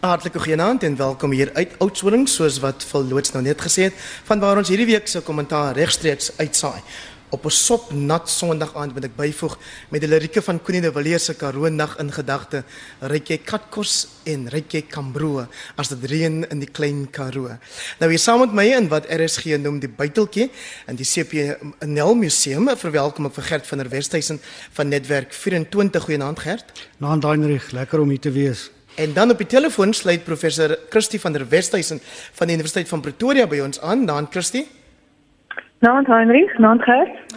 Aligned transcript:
Hartlike 0.00 0.40
goeienaand 0.40 0.82
en 0.82 0.96
welkom 0.96 1.30
hier 1.30 1.50
uit 1.54 1.74
Oudtshoorn 1.78 2.26
soos 2.26 2.58
wat 2.64 2.84
Phil 2.84 3.04
Loots 3.04 3.32
nou 3.32 3.42
net 3.44 3.60
gesê 3.60 3.90
het 3.90 3.96
vanwaar 4.24 4.56
ons 4.62 4.68
hierdie 4.72 4.88
week 4.88 5.08
se 5.08 5.20
kommentaar 5.20 5.76
regstreeks 5.76 6.30
uitsaai. 6.38 6.80
Op 7.30 7.44
'n 7.44 7.50
sop 7.50 7.92
nat 7.92 8.30
Sondag 8.30 8.74
aand 8.74 8.94
moet 8.94 9.04
ek 9.04 9.16
byvoeg 9.16 9.58
met 9.88 10.00
die 10.00 10.08
lirieke 10.08 10.42
van 10.42 10.62
Koenie 10.62 10.80
de 10.82 10.92
Villiers 10.92 11.24
se 11.24 11.34
Karoo 11.34 11.68
nag 11.68 11.98
in 11.98 12.12
gedagte. 12.12 12.64
Ryk 13.00 13.28
jy 13.28 13.38
katkos 13.38 14.08
en 14.24 14.48
ryk 14.48 14.72
jy 14.72 14.82
kambroe 14.82 15.46
as 15.76 15.88
dit 15.88 16.10
reën 16.10 16.44
in 16.50 16.58
die 16.58 16.70
klein 16.70 17.10
Karoo. 17.10 17.58
Nou 18.00 18.10
hier 18.10 18.18
saam 18.18 18.40
met 18.40 18.52
my 18.52 18.64
in 18.64 18.88
wat 18.88 19.06
RSG 19.06 19.44
noem 19.58 19.78
die 19.78 19.88
buiteltjie 19.88 20.50
in 20.88 20.96
die 20.96 21.06
CP 21.06 21.56
Nel 21.86 22.14
Museum 22.14 22.68
verwelkom 22.76 23.26
ek 23.26 23.34
vir 23.34 23.44
Gert 23.44 23.66
van 23.66 23.78
der 23.78 23.90
Westhuizen 23.90 24.40
van 24.72 24.88
Netwerk 24.88 25.32
24 25.32 26.02
goeienaand 26.02 26.38
Gert. 26.38 26.88
Naand 26.98 27.22
Heinrich, 27.22 27.70
lekker 27.70 28.00
om 28.00 28.08
hier 28.08 28.20
te 28.20 28.30
wees. 28.30 28.70
En 28.94 29.12
dan 29.12 29.30
op 29.30 29.38
die 29.38 29.46
telefoon 29.46 29.92
sluit 29.92 30.24
professor 30.24 30.78
Christie 30.88 31.20
van 31.20 31.32
der 31.32 31.48
Westhuizen 31.48 32.00
van 32.32 32.46
die 32.46 32.56
Universiteit 32.56 32.88
van 32.88 33.00
Pretoria 33.00 33.46
by 33.46 33.60
ons 33.64 33.80
aan. 33.80 34.04
Naam 34.04 34.26
Christie. 34.30 34.66
Naam 35.80 36.04
Heinrich, 36.06 36.58
naam 36.58 36.80
Gert. 36.80 37.34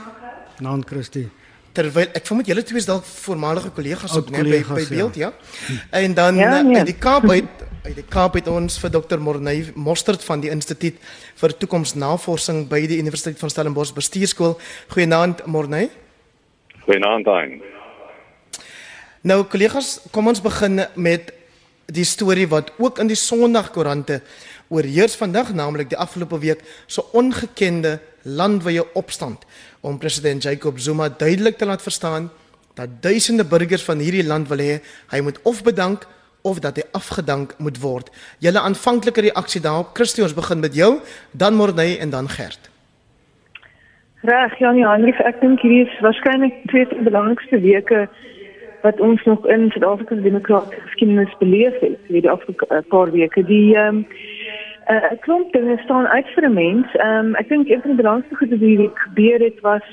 Naam 0.59 0.85
Christie. 0.85 1.29
Terwyl 1.73 2.09
ek 2.13 2.25
vermoed 2.29 2.49
julle 2.49 2.63
twee 2.63 2.81
is 2.81 2.85
dalk 2.85 3.05
voormalige 3.07 3.71
kollegas 3.73 4.13
op 4.17 4.29
net 4.29 4.45
by, 4.45 4.59
by 4.67 4.83
beeld, 4.89 5.15
ja. 5.17 5.31
ja. 5.67 5.77
En 6.03 6.13
dan 6.13 6.35
ja, 6.35 6.49
nee. 6.61 6.63
nee. 6.63 6.77
uit 6.77 6.91
die 6.91 6.97
Kaap 6.97 7.29
uit 7.29 7.63
uit 7.83 7.97
die 7.99 8.05
Kaap 8.07 8.37
het 8.37 8.47
ons 8.47 8.77
vir 8.79 8.91
Dr. 8.93 9.19
Morney 9.19 9.73
Mostert 9.75 10.23
van 10.23 10.39
die 10.43 10.51
Instituut 10.53 10.99
vir 11.41 11.55
Toekomsnavorsing 11.59 12.65
by 12.71 12.79
die 12.87 12.99
Universiteit 13.01 13.39
van 13.41 13.51
Stellenbosch 13.51 13.91
Bestuurskool. 13.95 14.55
Goeienaand 14.93 15.45
Morney. 15.51 15.89
Goeienaand 16.85 17.27
Hein. 17.27 17.61
Nou 19.23 19.43
kollegas, 19.47 19.97
kom 20.11 20.27
ons 20.27 20.41
begin 20.43 20.83
met 20.99 21.31
die 21.93 22.05
storie 22.07 22.47
wat 22.49 22.71
ook 22.81 22.99
in 22.99 23.11
die 23.11 23.19
Sondagkoerante 23.19 24.21
oorheers 24.73 25.15
vandag, 25.19 25.53
naamlik 25.53 25.91
die 25.91 25.99
afgelope 25.99 26.39
week 26.41 26.63
so 26.87 27.05
ongekende 27.13 27.99
landwyse 28.23 28.85
opstand 28.97 29.45
om 29.81 29.99
president 29.99 30.43
Jacob 30.43 30.79
Zuma 30.79 31.09
duidelik 31.09 31.57
te 31.57 31.65
laat 31.65 31.81
verstaan 31.81 32.31
dat 32.73 33.01
duisende 33.01 33.45
burgers 33.45 33.83
van 33.83 34.01
hierdie 34.01 34.25
land 34.25 34.49
wil 34.49 34.63
hê 34.63 34.79
hy 35.11 35.21
moet 35.21 35.39
of 35.43 35.61
bedank 35.63 36.07
of 36.43 36.59
dat 36.59 36.75
hy 36.79 36.83
afgedank 36.91 37.53
moet 37.57 37.77
word. 37.79 38.09
Julle 38.43 38.59
aanvanklike 38.59 39.21
reaksie 39.29 39.61
daarop, 39.63 39.93
Christie, 39.95 40.25
ons 40.25 40.35
begin 40.35 40.59
met 40.59 40.75
jou, 40.75 40.97
dan 41.31 41.55
Morney 41.55 41.95
en 42.03 42.11
dan 42.11 42.27
Gert. 42.27 42.69
Reg, 44.27 44.57
Janie 44.59 44.83
Hendrik, 44.87 45.19
ek 45.27 45.39
dink 45.39 45.63
hierdie 45.63 45.85
is 45.85 45.95
waarskynlik 46.03 46.59
twee 46.71 46.87
van 46.87 46.99
die 46.99 47.07
belangrikste 47.07 47.59
weke 47.63 48.05
wat 48.83 48.99
ons 48.99 49.23
nog 49.23 49.47
in 49.47 49.69
Suid-Afrika 49.71 50.15
se 50.15 50.21
demokratiese 50.21 50.81
geskiedenis 50.81 51.37
beleef 51.39 51.79
het, 51.79 51.99
hierdie 52.07 52.29
afgelope 52.29 52.83
paar 52.87 53.11
weke. 53.11 53.43
Die 53.47 53.75
ehm 53.75 53.95
um, 53.95 54.07
uh, 54.91 55.11
klomp 55.19 55.53
dinge 55.53 55.77
staan 55.83 56.07
uit 56.07 56.27
vir 56.35 56.43
'n 56.49 56.53
mens. 56.53 56.95
Ehm 56.95 57.25
um, 57.25 57.35
ek 57.35 57.49
dink 57.49 57.69
een 57.69 57.81
van 57.81 57.89
die 57.89 58.01
belangrikste 58.01 58.35
goed 58.35 58.49
wat 58.49 58.59
hier 58.59 58.89
gebeur 58.93 59.39
het 59.39 59.59
was 59.61 59.85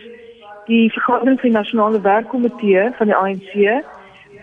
die 0.66 0.92
vergadering 0.92 1.40
van 1.40 1.48
die 1.48 1.58
nasionale 1.58 2.00
werkkomitee 2.00 2.90
van 2.98 3.06
die 3.06 3.16
ANC. 3.16 3.54
Uh, 3.54 3.78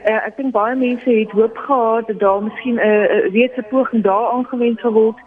eh, 0.03 0.25
ek 0.25 0.37
dink 0.37 0.51
baie 0.51 0.75
mense 0.75 1.09
het 1.09 1.31
hoop 1.31 1.57
gehad 1.57 2.07
dat 2.07 2.19
daar 2.19 2.43
miskien 2.43 2.75
'n 2.75 2.87
uh, 2.87 3.31
reeds 3.33 3.57
'n 3.57 3.69
poging 3.69 4.03
daar 4.03 4.31
aangewend 4.31 4.79
sal 4.79 4.91
word 4.91 5.19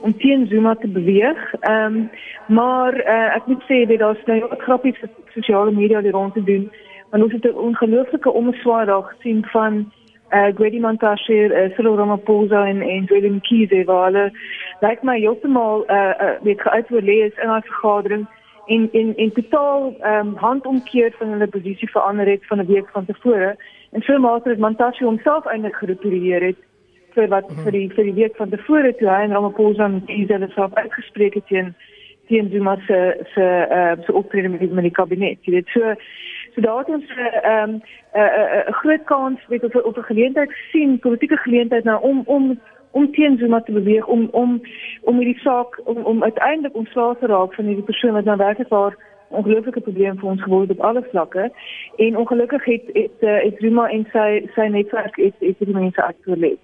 om 0.00 0.18
teen 0.18 0.46
Zuma 0.46 0.74
te 0.74 0.88
beweeg. 0.88 1.54
Ehm 1.60 1.84
um, 1.84 2.10
maar 2.46 2.94
uh, 2.94 3.36
ek 3.36 3.46
moet 3.46 3.62
sê 3.62 3.86
dat 3.88 3.98
daar's 3.98 4.24
nou 4.24 4.40
grappies 4.58 5.02
op 5.02 5.28
sosiale 5.34 5.70
media 5.70 6.00
die 6.00 6.10
rond 6.10 6.34
te 6.34 6.42
doen. 6.42 6.70
Want 7.10 7.22
ons 7.22 7.32
het 7.32 7.44
'n 7.44 7.56
ongelooflike 7.68 8.30
omswaai 8.30 8.86
daar 8.86 9.02
gesien 9.02 9.44
van 9.44 9.92
uh, 10.32 10.50
Gwedi 10.54 10.80
Mantashe, 10.80 11.32
uh, 11.32 11.74
Cyril 11.74 11.96
Ramaphosa 11.96 12.66
en 12.66 12.80
en 12.82 13.06
Willem 13.06 13.40
Kiese 13.40 13.84
waar 13.84 14.04
hulle 14.04 14.32
lyk 14.80 15.02
my 15.02 15.18
heeltemal 15.18 15.84
uh, 15.86 16.14
uh 16.20 16.34
weet 16.42 16.60
geuitoorlees 16.60 17.38
in 17.42 17.48
haar 17.48 17.62
vergadering 17.62 18.26
en 18.66 18.88
en 18.92 19.16
en 19.16 19.32
totaal 19.32 19.94
ehm 20.00 20.26
um, 20.26 20.34
handomkeer 20.36 21.14
van 21.18 21.28
hulle 21.28 21.46
posisie 21.46 21.90
verander 21.90 22.26
het 22.26 22.46
van 22.46 22.58
'n 22.58 22.66
week 22.66 22.88
van 22.88 23.04
tevore 23.04 23.56
en 23.92 24.02
so 24.02 24.18
mate 24.18 24.48
dat 24.48 24.58
Mantashe 24.58 25.04
homself 25.04 25.46
eintlik 25.46 25.76
gerepareer 25.76 26.42
het 26.42 26.60
vir 27.14 27.28
wat 27.28 27.52
vir 27.62 27.72
die 27.72 27.88
vir 27.90 28.04
die 28.04 28.18
week 28.22 28.36
van 28.36 28.48
tevore 28.48 28.94
toe 28.96 29.08
hy 29.08 29.22
en 29.22 29.32
Ramaphosa 29.32 29.84
en 29.84 30.04
Kiese 30.06 30.32
hulle 30.32 30.50
self 30.54 30.74
uitgespreek 30.74 31.34
het 31.34 31.46
teen 31.46 31.74
teen 32.28 32.50
Zuma 32.50 32.76
se 32.86 32.98
se 33.34 33.44
uh 33.78 34.04
se 34.04 34.12
optrede 34.12 34.48
met 34.48 34.60
die, 34.60 34.68
met 34.68 34.82
die 34.82 34.92
kabinet. 34.92 35.38
Jy 35.42 35.52
weet 35.52 35.68
so 35.68 35.94
So 36.56 36.62
daar 36.62 36.78
het 36.78 36.88
ons 36.88 37.04
'n 37.04 37.20
uh, 37.20 37.44
ehm, 37.44 37.70
'n 37.70 37.82
uh, 38.14 38.22
uh, 38.22 38.56
uh, 38.56 38.72
groot 38.72 39.04
kans 39.04 39.46
weet 39.46 39.64
of 39.64 39.74
op 39.74 39.96
'n 39.96 40.02
geleentheid 40.02 40.52
gesien, 40.52 40.98
politieke 40.98 41.36
geleentheid 41.36 41.84
nou 41.84 42.02
om 42.02 42.22
om 42.24 42.60
om 42.90 43.12
teen 43.12 43.38
Zuma 43.38 43.60
te 43.60 43.72
beweeg 43.72 44.06
om 44.06 44.28
om 44.30 44.62
om 45.02 45.16
hierdie 45.16 45.38
saak 45.38 45.80
om 45.84 45.96
om 45.96 46.22
uiteindelik 46.22 46.76
ontslae 46.76 47.16
te 47.18 47.26
raak 47.26 47.54
van 47.54 47.64
hierdie 47.64 47.84
persoon 47.84 48.12
wat 48.12 48.24
nou 48.24 48.36
werklik 48.36 48.68
waar 48.68 48.96
ongelooflike 49.28 49.80
probleem 49.80 50.18
vir 50.18 50.28
ons 50.28 50.42
geword 50.42 50.70
op 50.70 50.80
alle 50.80 51.02
vlakke 51.10 51.52
en 51.96 52.16
ongelukkig 52.16 52.64
het 52.64 52.82
het, 52.92 53.20
het 53.20 53.54
Zuma 53.58 53.88
en 53.88 54.06
sy 54.12 54.48
sy 54.54 54.66
netwerk 54.66 55.16
het 55.16 55.34
het 55.38 55.58
die 55.58 55.74
mense 55.74 56.02
aktueel. 56.02 56.56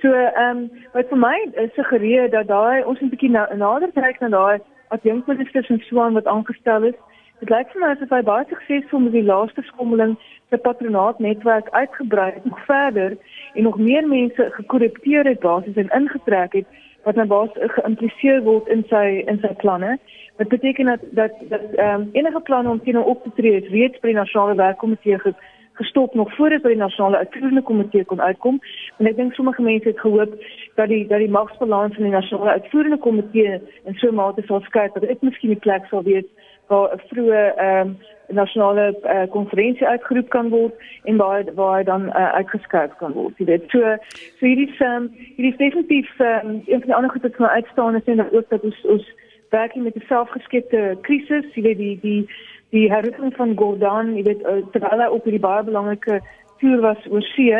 So 0.00 0.12
ehm 0.12 0.56
um, 0.56 0.70
wat 0.92 1.08
vir 1.08 1.18
my 1.18 1.68
suggereer 1.74 2.30
dat 2.30 2.46
daai 2.46 2.84
ons 2.84 3.00
'n 3.00 3.08
bietjie 3.08 3.30
nou 3.30 3.56
nader 3.56 3.92
kyk 3.92 4.20
na 4.20 4.28
daai 4.28 4.58
adjunkministers 4.88 5.68
en 5.68 5.80
so 5.80 6.00
aan 6.00 6.12
wat 6.12 6.26
aangestel 6.26 6.82
is 6.82 6.94
Dit 7.40 7.48
lyk 7.48 7.70
vir 7.72 7.80
my 7.80 7.88
asof 7.94 8.10
hy 8.12 8.20
baie 8.28 8.44
suksesvol 8.50 9.00
met 9.06 9.14
die 9.16 9.24
laaste 9.24 9.62
skommeling 9.64 10.10
se 10.52 10.58
patronaatnetwerk 10.60 11.70
uitgebrei 11.72 12.26
het 12.34 12.44
nog 12.44 12.58
verder 12.66 13.14
en 13.54 13.62
nog 13.62 13.78
meer 13.78 14.08
mense 14.08 14.48
gekorrupteer 14.56 15.24
het 15.24 15.40
basies 15.40 15.78
en 15.80 15.88
ingetrek 15.96 16.58
het 16.58 16.66
wat 17.08 17.16
nou 17.16 17.26
basies 17.30 17.72
geïmpliseer 17.78 18.42
word 18.44 18.68
in 18.74 18.84
sy 18.90 19.04
in 19.32 19.40
sy 19.40 19.54
planne. 19.62 19.96
Wat 20.36 20.52
beteken 20.52 20.92
dat 20.92 21.06
dat 21.22 21.40
dat 21.54 21.64
ehm 21.78 22.02
um, 22.02 22.04
enige 22.12 22.44
planne 22.50 22.74
om 22.74 22.82
teen 22.84 23.00
hom 23.00 23.08
op 23.14 23.24
te 23.24 23.32
tree 23.40 23.62
is 23.62 23.72
reeds 23.72 24.04
by 24.04 24.12
die 24.12 24.20
nasionale 24.20 24.60
werkkomitee 24.60 25.34
gestop 25.80 26.14
nog 26.14 26.34
voordat 26.36 26.62
by 26.62 26.74
die 26.74 26.82
nasionale 26.84 27.24
uitvoerende 27.24 27.62
komitee 27.62 28.04
kon 28.04 28.20
uitkom. 28.20 28.60
En 28.98 29.08
ek 29.08 29.16
dink 29.16 29.32
sommige 29.32 29.62
mense 29.62 29.88
het 29.88 30.04
gehoop 30.04 30.36
dat 30.76 30.92
die 30.92 31.06
dat 31.08 31.24
die 31.24 31.32
magsbalans 31.38 31.96
in 31.96 32.10
die 32.10 32.12
nasionale 32.18 32.60
uitvoerende 32.60 33.00
komitee 33.08 33.60
in 33.88 33.96
so 33.96 34.12
'n 34.12 34.20
mate 34.20 34.42
sal 34.46 34.60
skuif 34.60 34.92
dat 34.92 35.08
dit 35.08 35.22
miskien 35.22 35.56
die 35.56 35.64
plek 35.66 35.88
sal 35.88 36.02
wees 36.02 36.28
waar 36.70 36.94
'n 36.94 37.02
vroeë 37.10 37.42
ehm 37.56 37.88
um, 37.88 37.98
nasionale 38.30 38.84
konferensie 39.30 39.82
uh, 39.82 39.90
uitgeroep 39.90 40.28
kan 40.28 40.48
word 40.48 40.74
en 41.04 41.16
waar 41.16 41.44
waar 41.54 41.84
dan 41.84 42.02
uh, 42.06 42.32
uitgeskryf 42.32 42.92
kan 42.96 43.12
word. 43.12 43.34
Jy 43.38 43.46
weet, 43.46 43.64
so 43.70 43.96
so 44.38 44.46
hierdie 44.46 44.70
ehm 44.78 45.08
hierdie 45.36 45.56
definitief 45.56 46.10
um, 46.18 46.62
een 46.66 46.80
van 46.82 46.88
die 46.90 46.94
ander 46.94 47.10
goed 47.10 47.26
wat 47.26 47.38
my 47.38 47.46
uitstaan 47.46 47.98
is 47.98 48.06
en 48.06 48.22
ook 48.32 48.48
dat 48.48 48.62
ons 48.62 48.86
ons 48.86 49.12
werk 49.50 49.74
met 49.74 49.96
'n 49.96 50.06
selfgeskepte 50.06 50.98
krisis, 51.00 51.54
jy 51.54 51.62
weet 51.62 51.78
die 51.78 51.98
die 52.02 52.22
die 52.70 52.90
herroeping 52.92 53.34
van 53.36 53.56
Gordon, 53.56 54.16
jy 54.16 54.22
weet 54.22 54.42
uh, 54.42 54.62
terwyl 54.72 55.00
hy 55.02 55.08
op 55.10 55.24
hierdie 55.24 55.46
baie 55.46 55.64
belangrike 55.64 56.20
toer 56.60 56.80
was 56.80 57.06
oor 57.10 57.22
see, 57.22 57.52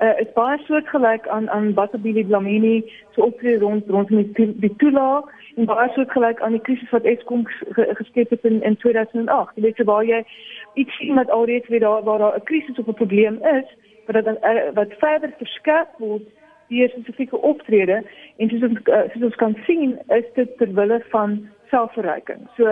uh, 0.00 0.14
is 0.22 0.32
baie 0.34 0.58
soortgelyk 0.66 1.28
aan 1.28 1.50
aan 1.50 1.74
Batabili 1.74 2.24
Dlamini 2.26 2.76
so 3.14 3.28
optree 3.28 3.58
rond 3.58 3.88
rond 3.88 4.10
met 4.10 4.34
die, 4.34 4.74
toelaag 4.82 5.28
en 5.56 5.68
baie 5.68 5.88
soortgelyk 5.94 6.40
aan 6.40 6.56
die 6.56 6.64
krisis 6.68 6.90
wat 6.94 7.08
Eskom 7.08 7.46
geskep 7.76 8.30
het 8.30 8.44
in 8.48 8.62
in 8.62 8.76
2008. 8.76 9.54
Jy 9.54 9.62
weet 9.62 9.76
so 9.76 9.84
waar 9.84 10.04
jy 10.04 10.24
iets 10.74 10.96
sien 10.96 11.14
wat 11.20 11.30
alreeds 11.30 11.68
weer 11.68 11.84
daar 11.84 12.02
waar 12.02 12.18
daar 12.18 12.36
'n 12.36 12.48
krisis 12.50 12.78
of 12.78 12.86
'n 12.86 13.00
probleem 13.02 13.38
is, 13.56 13.68
wat 14.06 14.24
dan 14.24 14.38
uh, 14.42 14.70
wat 14.74 14.94
verder 14.98 15.34
verskerp 15.38 15.98
word 15.98 16.26
deur 16.68 16.88
spesifieke 16.88 17.40
optrede 17.42 18.02
en 18.36 18.48
soos 18.48 18.62
ons 18.62 18.78
uh, 18.86 19.02
soos 19.12 19.24
ons 19.28 19.40
kan 19.42 19.56
sien 19.66 19.98
is 20.08 20.24
dit 20.34 20.56
ter 20.58 20.74
wille 20.74 21.02
van 21.10 21.48
selfverryking. 21.70 22.48
So 22.56 22.64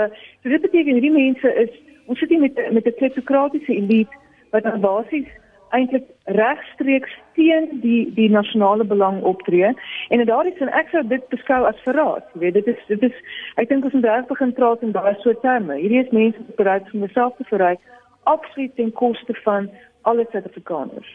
so 0.42 0.48
dit 0.48 0.60
beteken 0.60 0.92
hierdie 0.92 1.12
mense 1.12 1.54
is 1.54 1.70
ons 2.06 2.18
sit 2.18 2.28
hier 2.28 2.40
met 2.40 2.56
met 2.72 2.86
'n 2.86 2.98
kleptokratiese 3.00 3.74
elite 3.74 4.14
wat 4.50 4.62
dan 4.62 4.80
basies 4.80 5.28
eintlik 5.76 6.06
regstreeks 6.24 7.12
teen 7.34 7.80
die 7.82 8.14
die 8.14 8.28
nasionale 8.30 8.84
belang 8.84 9.22
optree. 9.22 9.72
En 10.08 10.20
in 10.20 10.26
daardie 10.26 10.54
sin 10.58 10.68
ek 10.68 10.88
sou 10.92 11.02
dit 11.08 11.28
beskou 11.28 11.64
as 11.68 11.84
verraad 11.84 12.24
jy 12.34 12.40
weet 12.40 12.54
dit 12.54 12.66
is 12.74 12.80
dit 12.88 13.02
is 13.10 13.16
ek 13.56 13.68
dink 13.68 13.84
ons 13.84 13.94
moet 13.94 14.08
reg 14.10 14.26
begin 14.28 14.52
praat 14.52 14.82
in 14.82 14.92
daai 14.92 15.14
soort 15.22 15.40
terme. 15.42 15.76
Hierdie 15.76 16.02
is 16.04 16.12
mense 16.12 16.38
wat 16.38 16.56
bereid 16.56 16.86
is 16.86 16.94
om 16.94 17.06
self 17.14 17.36
te 17.36 17.44
verryk 17.50 17.80
absoluut 18.28 18.74
ten 18.76 18.92
koste 18.92 19.34
van 19.44 19.70
alle 20.02 20.26
Suid-Afrikaners. 20.32 21.08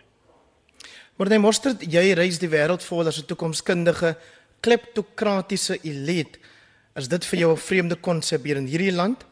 Maar 1.18 1.30
jy 1.30 1.42
mosterd 1.42 1.84
jy 1.86 2.06
reis 2.18 2.40
die 2.42 2.50
wêreld 2.50 2.84
vol 2.84 3.08
as 3.08 3.20
'n 3.22 3.30
toekomskundige 3.30 4.16
kleptokratiese 4.62 5.78
elite. 5.84 6.40
Is 6.96 7.08
dit 7.08 7.26
vir 7.26 7.40
jou 7.40 7.52
'n 7.52 7.66
vreemde 7.70 7.96
konsep 7.96 8.44
hier 8.44 8.58
in 8.58 8.68
hierdie 8.68 8.96
land 8.96 9.26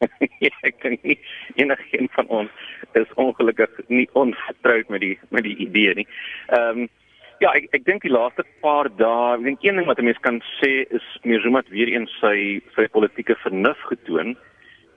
ek 0.68 0.82
dink 0.82 1.02
nie 1.02 1.18
enigiemand 1.54 2.12
van 2.18 2.30
ons 2.42 2.50
is 2.92 3.16
ongelukkig 3.20 3.70
nie 3.88 4.08
onvertroud 4.12 4.88
met 4.88 5.00
die 5.00 5.18
met 5.30 5.44
die 5.48 5.56
idee 5.68 5.94
nie. 6.02 6.08
Ehm 6.48 6.86
um, 6.86 6.88
ja, 7.40 7.52
ek 7.52 7.68
ek 7.76 7.84
dink 7.84 8.04
die 8.04 8.12
laaste 8.12 8.44
paar 8.64 8.88
dae, 9.00 9.36
ek 9.36 9.44
dink 9.44 9.64
een 9.64 9.80
ding 9.80 9.88
wat 9.88 9.98
'n 10.00 10.08
mens 10.08 10.20
kan 10.24 10.40
sê 10.60 10.86
is 10.88 11.06
Zuma 11.42 11.60
het 11.64 11.72
weer 11.72 11.88
eens 11.92 12.12
sy 12.20 12.60
sy 12.76 12.88
politieke 12.88 13.36
vernuf 13.44 13.80
getoon 13.92 14.36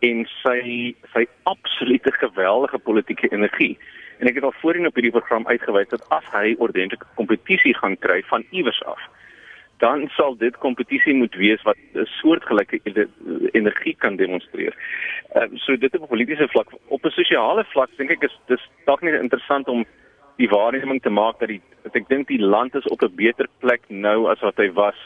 en 0.01 0.25
sy 0.43 0.95
sy 1.13 1.25
absolute 1.43 2.11
geweldige 2.11 2.79
politieke 2.79 3.31
energie. 3.31 3.77
En 4.19 4.27
ek 4.27 4.35
het 4.35 4.43
al 4.43 4.55
voorheen 4.61 4.87
op 4.87 4.95
hierdie 4.95 5.15
program 5.15 5.47
uitgewys 5.47 5.91
dat 5.91 6.03
as 6.09 6.25
hy 6.31 6.55
ordentlike 6.59 7.07
kompetisie 7.15 7.75
gaan 7.75 7.97
kry 7.97 8.21
van 8.31 8.43
iewers 8.51 8.81
af, 8.83 8.99
dan 9.79 10.07
sal 10.15 10.35
dit 10.37 10.57
kompetisie 10.57 11.13
moet 11.15 11.35
wees 11.35 11.61
wat 11.63 11.77
'n 11.93 12.05
soortgelyke 12.05 12.79
energie 13.51 13.95
kan 13.97 14.15
demonstreer. 14.15 14.73
Ehm 15.33 15.53
uh, 15.53 15.59
so 15.59 15.77
dit 15.77 15.95
op 15.95 16.01
'n 16.01 16.07
politieke 16.07 16.47
vlak, 16.47 16.67
op 16.87 17.05
'n 17.05 17.09
sosiale 17.09 17.63
vlak 17.63 17.89
dink 17.97 18.11
ek 18.11 18.23
is 18.23 18.39
dis 18.47 18.69
dalk 18.85 19.01
net 19.01 19.21
interessant 19.21 19.67
om 19.67 19.85
die 20.37 20.49
waarneming 20.49 21.01
te 21.01 21.09
maak 21.09 21.39
dat 21.39 21.47
die 21.47 21.61
dat 21.83 21.95
ek 21.95 22.07
dink 22.07 22.27
die 22.27 22.41
land 22.41 22.75
is 22.75 22.87
op 22.87 23.01
'n 23.01 23.15
beter 23.15 23.47
plek 23.59 23.81
nou 23.87 24.29
as 24.29 24.39
wat 24.39 24.57
hy 24.57 24.71
was 24.71 24.99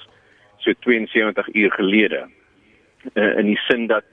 so 0.57 0.71
72 0.79 1.53
uur 1.53 1.71
gelede. 1.71 2.27
Uh, 3.13 3.37
in 3.37 3.45
die 3.45 3.59
sin 3.67 3.87
dat 3.87 4.03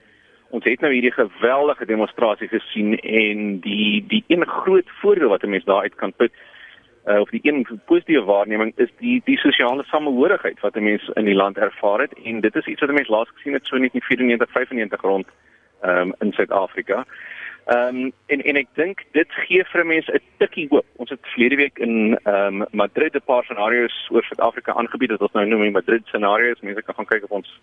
ons 0.49 0.63
het 0.63 0.81
nou 0.81 0.91
hierdie 0.93 1.11
geweldige 1.15 1.85
demonstrasie 1.85 2.47
gesien 2.47 2.99
en 2.99 3.59
die 3.59 4.03
die 4.07 4.23
een 4.27 4.45
groot 4.45 4.89
voordeel 5.01 5.29
wat 5.29 5.43
'n 5.43 5.49
mens 5.49 5.65
daaruit 5.65 5.95
kan 5.95 6.13
put 6.13 6.31
uh, 7.05 7.19
of 7.19 7.29
die 7.29 7.39
een 7.43 7.79
positiewe 7.85 8.23
waarneming 8.23 8.73
is 8.75 8.89
die 8.97 9.21
die 9.25 9.37
sosiale 9.37 9.83
samehorigheid 9.83 10.59
wat 10.59 10.75
'n 10.75 10.83
mens 10.83 11.09
in 11.13 11.25
die 11.25 11.35
land 11.35 11.57
ervaar 11.57 11.99
het 11.99 12.13
en 12.23 12.39
dit 12.41 12.55
is 12.55 12.65
iets 12.65 12.81
wat 12.81 12.89
'n 12.89 12.93
mens 12.93 13.07
laas 13.07 13.29
gesien 13.33 13.53
het 13.53 13.65
so 13.65 13.77
net 13.77 13.93
in 13.93 14.01
94 14.01 14.51
95 14.51 15.01
rond 15.01 15.27
um, 15.81 16.13
in 16.19 16.31
Suid-Afrika. 16.31 17.05
Ehm 17.65 17.95
um, 17.95 18.11
en 18.25 18.41
en 18.41 18.55
ek 18.55 18.67
dink 18.73 19.03
dit 19.11 19.31
gee 19.31 19.63
vir 19.63 19.85
mense 19.85 20.11
'n 20.13 20.21
tikkie 20.37 20.67
hoop. 20.69 20.85
Ons 20.95 21.09
het 21.09 21.19
verlede 21.21 21.55
week 21.55 21.77
in 21.77 22.19
ehm 22.23 22.61
um, 22.61 22.67
Madrid 22.71 23.15
'n 23.15 23.21
paar 23.25 23.43
scenario's 23.43 24.07
oor 24.09 24.23
Suid-Afrika 24.23 24.73
aangebied 24.73 25.09
wat 25.09 25.21
ons 25.21 25.31
nou 25.31 25.45
noem 25.45 25.61
die 25.61 25.71
Madrid 25.71 26.05
scenario's. 26.05 26.61
Mense 26.61 26.81
kan 26.81 26.95
gaan 26.95 27.05
kyk 27.05 27.23
op 27.23 27.31
ons 27.31 27.59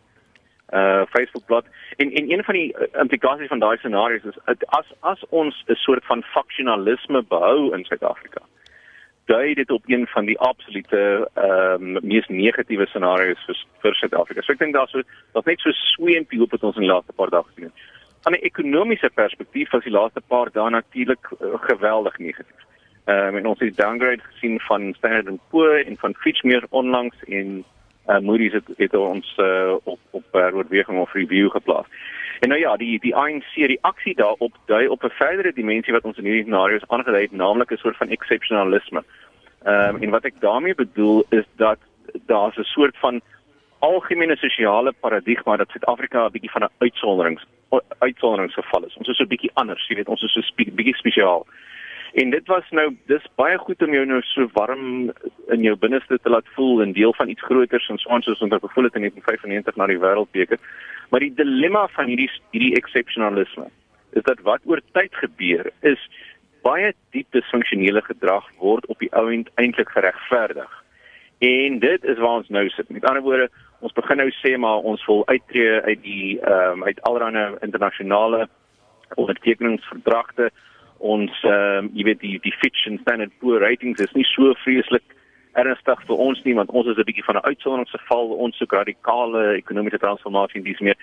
uh 0.73 1.02
Facebookblad. 1.06 1.64
En 1.96 2.12
en 2.12 2.31
een 2.32 2.44
van 2.44 2.55
die 2.55 2.75
uh, 2.75 3.00
implikasies 3.00 3.49
van 3.49 3.58
daai 3.58 3.76
scenario's 3.76 4.25
is 4.25 4.38
as 4.67 4.87
as 5.00 5.25
ons 5.29 5.64
'n 5.67 5.75
soort 5.75 6.05
van 6.05 6.23
faksionalisme 6.23 7.23
behou 7.23 7.75
in 7.75 7.84
Suid-Afrika 7.84 8.41
dui 9.28 9.54
dit 9.54 9.70
op 9.70 9.82
een 9.86 10.06
van 10.06 10.25
die 10.25 10.38
absolute 10.38 11.28
ehm 11.34 11.96
um, 11.96 11.98
mees 12.02 12.26
negatiewe 12.28 12.86
scenario's 12.86 13.44
vir 13.46 13.60
vir 13.82 13.94
Suid-Afrika. 14.00 14.42
So 14.42 14.52
ek 14.52 14.62
dink 14.62 14.75
daar's 14.76 14.94
so 14.94 15.04
daar's 15.36 15.48
net 15.50 15.60
so 15.64 15.75
sweempie 15.92 16.40
op 16.42 16.56
wat 16.56 16.64
ons 16.64 16.76
in 16.80 16.86
die 16.86 16.92
laaste 16.92 17.16
paar 17.16 17.32
dae 17.34 17.44
gesien 17.50 17.69
het. 17.69 17.86
Van 18.25 18.32
'n 18.32 18.46
ekonomiese 18.50 19.10
perspektief 19.14 19.70
was 19.70 19.84
die 19.84 19.96
laaste 19.98 20.20
paar 20.20 20.50
dae 20.52 20.70
natuurlik 20.70 21.30
uh, 21.32 21.60
geweldig 21.70 22.19
negatief. 22.19 22.62
Ehm 23.04 23.28
um, 23.28 23.36
en 23.36 23.46
ons 23.52 23.60
het 23.60 23.76
downgrade 23.76 24.22
gesien 24.32 24.60
van 24.60 24.94
Standard 24.96 25.36
& 25.44 25.50
Poor 25.50 25.84
en 25.86 25.96
van 25.96 26.14
Fitch 26.14 26.42
meer 26.42 26.64
onlangs 26.70 27.16
en 27.26 27.64
uh, 28.08 28.19
Moody's 28.19 28.52
het, 28.52 28.69
het 28.76 28.94
ons 28.94 29.34
uh, 29.36 29.74
op 29.84 30.00
op 30.10 30.24
uh, 30.32 30.54
oorweging 30.54 30.98
of 30.98 31.12
review 31.12 31.50
geplaas. 31.50 31.86
En 32.40 32.49
nou 32.49 32.61
ja, 32.61 32.76
die 32.76 32.99
die 33.00 33.14
ANC 33.17 33.55
reaksie 33.55 34.14
daarop 34.14 34.55
dui 34.67 34.87
op 34.87 35.05
'n 35.05 35.11
verdere 35.11 35.52
dimensie 35.52 35.93
wat 35.93 36.05
ons 36.05 36.19
in 36.19 36.25
hierdie 36.25 36.43
scenario's 36.43 36.87
aangedui 36.87 37.23
het, 37.23 37.32
naamlik 37.32 37.70
'n 37.73 37.76
soort 37.76 37.96
van 37.96 38.08
exceptionalisme. 38.08 39.05
Ehm 39.64 39.94
um, 39.94 40.02
en 40.02 40.11
wat 40.11 40.25
ek 40.25 40.40
daarmee 40.40 40.75
bedoel 40.75 41.25
is 41.29 41.44
dat 41.56 41.79
daar's 42.26 42.56
'n 42.56 42.62
soort 42.62 42.96
van 42.99 43.20
algemene 43.79 44.37
sosiale 44.37 44.93
paradigma 45.00 45.56
dat 45.56 45.70
Suid-Afrika 45.70 46.26
'n 46.26 46.31
bietjie 46.31 46.50
van 46.50 46.62
'n 46.62 46.75
uitsonderings 46.79 47.46
uitsonderingsgeval 47.99 48.84
is. 48.84 48.96
Ons 48.96 49.08
is 49.08 49.17
so 49.17 49.25
'n 49.25 49.29
bietjie 49.29 49.50
anders, 49.55 49.87
jy 49.88 49.96
weet, 49.96 50.08
ons 50.08 50.23
is 50.23 50.32
so 50.32 50.41
'n 50.41 50.75
bietjie 50.75 50.96
spesiaal. 50.96 51.46
En 52.19 52.31
dit 52.31 52.47
was 52.47 52.70
nou 52.75 52.88
dis 53.06 53.26
baie 53.38 53.59
goed 53.62 53.82
om 53.85 53.93
jou 53.94 54.05
nou 54.11 54.19
so 54.26 54.49
warm 54.56 55.11
in 55.55 55.62
jou 55.62 55.75
binneste 55.79 56.17
te 56.23 56.31
laat 56.32 56.49
voel 56.56 56.81
en 56.82 56.93
deel 56.97 57.12
van 57.15 57.29
iets 57.31 57.44
groters 57.47 57.87
en 57.88 57.99
soos 58.03 58.25
ons 58.26 58.41
onder 58.47 58.59
gevoel 58.65 58.88
het 58.88 58.97
in 58.99 59.05
1995 59.06 59.76
na 59.79 59.87
die 59.87 60.00
wêreldbeker. 60.03 60.59
Maar 61.11 61.23
die 61.23 61.35
dilemma 61.38 61.85
van 61.94 62.11
hierdie 62.11 62.31
hierdie 62.50 62.75
exceptionalisme 62.81 63.69
is 64.19 64.26
dat 64.26 64.43
wat 64.49 64.67
oor 64.67 64.82
tyd 64.99 65.15
gebeur 65.20 65.70
is 65.87 66.03
baie 66.67 66.91
diep 67.15 67.31
disfunksionele 67.37 68.03
gedrag 68.09 68.49
word 68.59 68.88
op 68.91 68.99
die 68.99 69.12
ou 69.15 69.29
end 69.31 69.53
eintlik 69.55 69.94
geregverdig. 69.94 70.73
En 71.38 71.79
dit 71.79 72.05
is 72.05 72.19
waar 72.19 72.41
ons 72.43 72.50
nou 72.50 72.65
sit. 72.75 72.88
Met 72.91 73.06
ander 73.06 73.23
woorde, 73.23 73.47
ons 73.79 73.94
begin 73.94 74.19
nou 74.25 74.31
sê 74.41 74.56
maar 74.59 74.82
ons 74.82 75.05
wil 75.06 75.23
uittreë 75.29 75.82
uit 75.87 76.03
die 76.03 76.41
ehm 76.41 76.82
um, 76.82 76.88
uit 76.88 77.03
allerlei 77.06 77.53
internasionale 77.62 78.49
ondertekeningsverdragte 79.15 80.50
ons 80.98 81.30
ehm 81.44 81.84
um, 81.84 81.90
jy 81.94 82.04
weet 82.04 82.20
die 82.20 82.38
die 82.42 82.54
Fitch 82.60 82.86
and 82.86 83.00
Standard 83.00 83.32
Poor 83.40 83.60
ratings 83.60 84.00
is 84.00 84.12
nie 84.14 84.26
so 84.34 84.54
vreeslik 84.64 85.04
ernstig 85.58 86.02
vir 86.06 86.20
ons 86.22 86.40
nie 86.44 86.54
want 86.54 86.70
ons 86.70 86.86
is 86.86 86.98
'n 86.98 87.08
bietjie 87.08 87.24
van 87.24 87.36
'n 87.36 87.48
uitsonderingsgeval 87.50 88.34
ons 88.44 88.56
soek 88.56 88.72
radikale 88.72 89.56
ekonomiese 89.56 89.98
transformasie 89.98 90.58
en 90.60 90.64
dis 90.64 90.80
meer. 90.80 90.96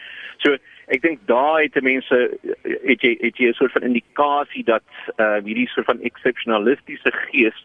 So 0.43 0.57
ek 0.87 1.01
dink 1.01 1.19
daai 1.27 1.63
het 1.63 1.81
mense 1.81 2.17
het 2.63 3.01
jy 3.01 3.17
het 3.21 3.37
jy 3.37 3.49
'n 3.49 3.53
soort 3.53 3.71
van 3.71 3.83
indikasie 3.89 4.63
dat 4.63 4.87
uh 5.17 5.39
hierdie 5.43 5.67
soort 5.67 5.85
van 5.85 6.01
exceptionalistiese 6.01 7.11
gees 7.11 7.57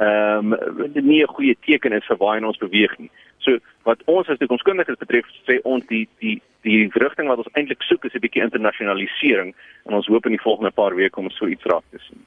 ehm 0.00 0.52
um, 0.52 0.92
nie 0.94 1.22
'n 1.22 1.34
goeie 1.36 1.56
teken 1.66 1.92
is 1.92 2.06
vir 2.08 2.16
waar 2.16 2.44
ons 2.44 2.58
beweeg 2.58 2.98
nie. 2.98 3.10
So 3.38 3.58
wat 3.84 4.00
ons 4.04 4.28
as 4.28 4.38
toekomskundiges 4.38 4.98
betref 4.98 5.26
sê 5.48 5.60
ons 5.62 5.84
die 5.86 6.08
die 6.20 6.40
die 6.62 6.90
rigting 6.94 7.28
wat 7.28 7.38
ons 7.38 7.52
eintlik 7.52 7.82
soek 7.82 8.04
is 8.04 8.14
'n 8.14 8.24
bietjie 8.24 8.42
internasionalisering 8.42 9.54
en 9.86 9.94
ons 9.94 10.06
hoop 10.06 10.26
in 10.26 10.36
die 10.36 10.46
volgende 10.46 10.70
paar 10.70 10.94
weke 10.94 11.20
om 11.20 11.30
so 11.30 11.46
iets 11.46 11.64
raak 11.64 11.84
te 11.90 11.98
sien. 11.98 12.24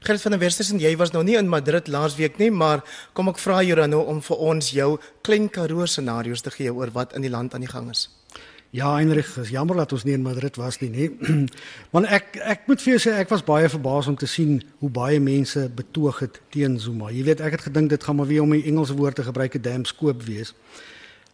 Gert 0.00 0.22
van 0.22 0.32
der 0.32 0.40
Westers 0.40 0.72
en 0.72 0.78
jy 0.78 0.96
was 0.96 1.12
nou 1.12 1.22
nie 1.24 1.36
in 1.36 1.48
Madrid 1.48 1.88
laasweek 1.88 2.38
nie, 2.38 2.50
maar 2.50 2.82
kom 3.14 3.28
ek 3.28 3.38
vra 3.38 3.62
jou 3.62 3.76
dan 3.76 3.90
nou 3.90 4.02
om 4.06 4.20
vir 4.20 4.36
ons 4.36 4.70
jou 4.70 4.98
klein 5.22 5.48
Karoo 5.48 5.86
scenario's 5.86 6.42
te 6.42 6.50
gee 6.50 6.74
oor 6.74 6.90
wat 6.90 7.14
in 7.14 7.22
die 7.22 7.30
land 7.30 7.54
aan 7.54 7.60
die 7.60 7.70
gang 7.70 7.90
is. 7.90 8.08
Ja, 8.72 8.94
Heinrich, 8.94 9.36
is 9.36 9.50
jammer 9.52 9.76
dat 9.76 9.90
ons 9.92 10.06
nie 10.08 10.14
in 10.16 10.22
Madrid 10.24 10.56
was 10.56 10.78
nie, 10.80 10.88
nê. 10.88 11.08
Want 11.92 12.08
ek 12.08 12.38
ek 12.40 12.62
moet 12.70 12.80
vir 12.80 12.94
jou 12.94 13.00
sê 13.04 13.12
ek 13.20 13.28
was 13.28 13.44
baie 13.44 13.68
verbaas 13.68 14.08
om 14.08 14.16
te 14.16 14.24
sien 14.24 14.62
hoe 14.80 14.88
baie 14.88 15.18
mense 15.20 15.66
betoog 15.76 16.22
het 16.24 16.38
teen 16.56 16.78
Zuma. 16.80 17.10
Jy 17.12 17.26
weet, 17.26 17.42
ek 17.44 17.58
het 17.58 17.66
gedink 17.66 17.92
dit 17.92 18.06
gaan 18.08 18.16
maar 18.16 18.30
weer 18.30 18.40
om 18.46 18.56
die 18.56 18.64
Engelse 18.72 18.96
woord 18.96 19.20
te 19.20 19.28
gebruik, 19.28 19.60
'n 19.60 19.62
damn 19.68 19.84
skoop 19.84 20.24
wees. 20.24 20.54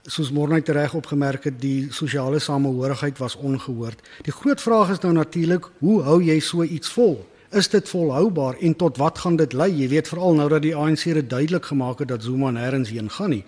Soos 0.02 0.32
Morney 0.34 0.66
reg 0.66 0.98
opgemerk 0.98 1.44
het, 1.44 1.60
die 1.62 1.86
sosiale 1.94 2.42
samehorigheid 2.42 3.18
was 3.22 3.36
ongehoord. 3.36 4.02
Die 4.26 4.34
groot 4.34 4.60
vraag 4.60 4.90
is 4.90 5.02
nou 5.06 5.12
natuurlik, 5.12 5.70
hoe 5.78 6.02
hou 6.02 6.20
jy 6.20 6.40
so 6.40 6.62
iets 6.62 6.90
vol? 6.90 7.22
Is 7.52 7.68
dit 7.68 7.88
volhoubaar 7.88 8.58
en 8.58 8.74
tot 8.74 8.96
wat 8.96 9.18
gaan 9.18 9.36
dit 9.36 9.52
lei? 9.52 9.70
Jy 9.70 9.88
weet 9.88 10.08
veral 10.08 10.34
nou 10.34 10.48
dat 10.48 10.62
die 10.62 10.74
ANC 10.74 11.04
dit 11.04 11.30
duidelik 11.30 11.64
gemaak 11.64 11.98
het 11.98 12.08
dat 12.08 12.22
Zuma 12.22 12.50
nêrens 12.50 12.90
heen 12.90 13.10
gaan 13.10 13.30
nie 13.30 13.44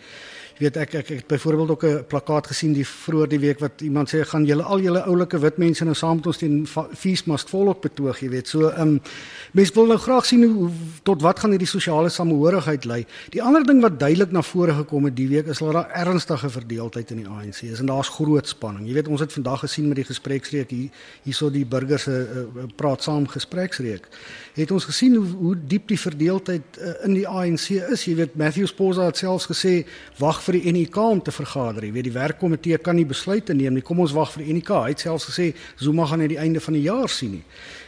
weet 0.60 0.76
ek 0.76 0.94
ek, 0.94 1.10
ek 1.10 1.22
het 1.22 1.26
byvoorbeeld 1.30 1.70
ook 1.70 1.84
'n 1.84 2.04
plakkaat 2.06 2.46
gesien 2.46 2.72
die 2.72 2.86
vroeër 2.86 3.28
die 3.28 3.38
week 3.38 3.58
wat 3.60 3.80
iemand 3.80 4.12
sê 4.12 4.24
gaan 4.24 4.44
julle 4.44 4.62
al 4.62 4.80
julle 4.80 5.00
oulike 5.00 5.38
wit 5.38 5.56
mense 5.58 5.84
nou 5.84 5.94
saam 5.94 6.16
met 6.16 6.26
ons 6.26 6.36
teen 6.36 6.66
feesmast 6.92 7.50
volop 7.50 7.80
betoog 7.82 8.20
jy 8.20 8.28
weet. 8.28 8.48
So 8.48 8.68
ehm 8.68 8.80
um, 8.80 9.00
mense 9.52 9.74
wil 9.74 9.86
nou 9.86 9.98
graag 9.98 10.26
sien 10.26 10.44
hoe 10.44 10.70
tot 11.02 11.22
wat 11.22 11.38
gaan 11.38 11.50
hierdie 11.50 11.68
sosiale 11.68 12.08
samehorigheid 12.08 12.84
lei. 12.84 13.06
Die 13.30 13.42
ander 13.42 13.64
ding 13.64 13.80
wat 13.82 14.00
duidelik 14.00 14.32
na 14.32 14.42
vore 14.42 14.72
gekom 14.72 15.04
het 15.04 15.16
die 15.16 15.28
week 15.28 15.46
is 15.46 15.58
dat 15.58 15.72
daar 15.72 15.90
ernstige 15.90 16.50
verdeeldheid 16.50 17.10
in 17.10 17.16
die 17.16 17.28
ANC 17.28 17.62
is 17.62 17.80
en 17.80 17.86
daar's 17.86 18.08
groot 18.08 18.48
spanning. 18.48 18.86
Jy 18.86 18.94
weet 18.94 19.08
ons 19.08 19.20
het 19.20 19.32
vandag 19.32 19.60
gesien 19.60 19.88
met 19.88 19.96
die 19.96 20.04
gespreksreek 20.04 20.70
hier 20.70 20.90
hierso 21.22 21.50
die 21.50 21.64
burgers 21.64 22.02
se 22.02 22.10
uh, 22.12 22.64
praat 22.76 23.02
saam 23.02 23.26
gespreksreek. 23.28 24.06
Het 24.54 24.70
ons 24.70 24.84
gesien 24.84 25.14
hoe 25.14 25.26
hoe 25.40 25.56
diep 25.66 25.88
die 25.88 25.98
verdeeldheid 25.98 26.78
uh, 26.78 26.92
in 27.06 27.14
die 27.14 27.26
ANC 27.28 27.70
is. 27.70 28.04
Jy 28.04 28.14
weet 28.14 28.36
Matthew 28.36 28.66
Sposa 28.66 29.08
het 29.10 29.16
selfs 29.20 29.48
gesê 29.50 29.86
wag 30.18 30.42
vir 30.50 30.58
die 30.58 30.72
NEK 30.74 30.96
om 30.98 31.20
te 31.22 31.32
vergader. 31.34 31.84
Jy 31.86 31.92
weet 31.94 32.08
die 32.08 32.16
werkkomitee 32.16 32.78
kan 32.82 32.98
nie 32.98 33.06
besluite 33.06 33.54
neem 33.54 33.76
nie. 33.76 33.84
Kom 33.86 34.00
ons 34.02 34.14
wag 34.16 34.32
vir 34.34 34.44
die 34.44 34.56
NEK. 34.56 34.72
Hy 34.82 34.94
het 34.94 35.04
selfs 35.04 35.28
gesê 35.30 35.52
Zuma 35.78 36.08
gaan 36.10 36.24
net 36.24 36.32
die 36.32 36.40
einde 36.42 36.62
van 36.64 36.74
die 36.74 36.86
jaar 36.88 37.10
sien 37.12 37.36
nie. 37.38 37.44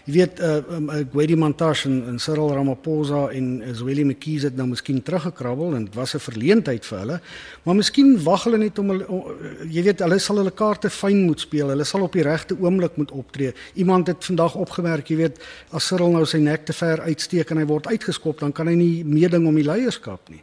Jy 0.07 0.12
weet 0.16 0.40
uh 0.42 0.50
um, 0.76 0.88
uh, 0.90 1.00
Gwedi 1.12 1.37
Mantashe 1.38 1.88
en, 1.88 1.99
en 2.11 2.19
Cyril 2.23 2.50
Ramaphosa 2.57 3.28
en 3.35 3.49
uh, 3.62 3.75
Zweli 3.78 4.02
Mkhize 4.07 4.50
het 4.50 4.57
nou 4.59 4.66
miskien 4.73 4.99
teruggekrabbel 5.02 5.76
en 5.78 5.87
dit 5.87 5.95
was 5.95 6.14
'n 6.14 6.23
verleentheid 6.23 6.87
vir 6.87 6.99
hulle. 6.99 7.21
Maar 7.64 7.76
miskien 7.78 8.14
wag 8.25 8.45
hulle 8.45 8.59
net 8.59 8.78
om 8.78 8.90
hulle 8.90 9.09
om, 9.09 9.25
jy 9.71 9.83
weet 9.83 10.02
hulle 10.02 10.19
sal 10.19 10.42
hulle 10.42 10.50
kaarte 10.50 10.90
fyn 10.90 11.25
moet 11.26 11.40
speel. 11.40 11.69
Hulle 11.69 11.85
sal 11.85 12.02
op 12.02 12.12
die 12.12 12.26
regte 12.26 12.59
oomblik 12.59 12.97
moet 12.97 13.11
optree. 13.11 13.54
Iemand 13.75 14.07
het 14.07 14.25
vandag 14.25 14.54
opgemerk, 14.54 15.09
jy 15.09 15.16
weet, 15.16 15.38
as 15.71 15.87
Cyril 15.87 16.11
nou 16.11 16.25
sy 16.26 16.38
nek 16.38 16.66
te 16.66 16.73
ver 16.73 17.00
uitsteek 17.00 17.50
en 17.50 17.59
hy 17.59 17.66
word 17.66 17.87
uitgeskop, 17.87 18.40
dan 18.40 18.52
kan 18.52 18.66
hy 18.66 18.75
nie 18.75 19.04
meeding 19.04 19.47
om 19.47 19.54
die 19.54 19.66
leierskap 19.66 20.28
nie. 20.31 20.42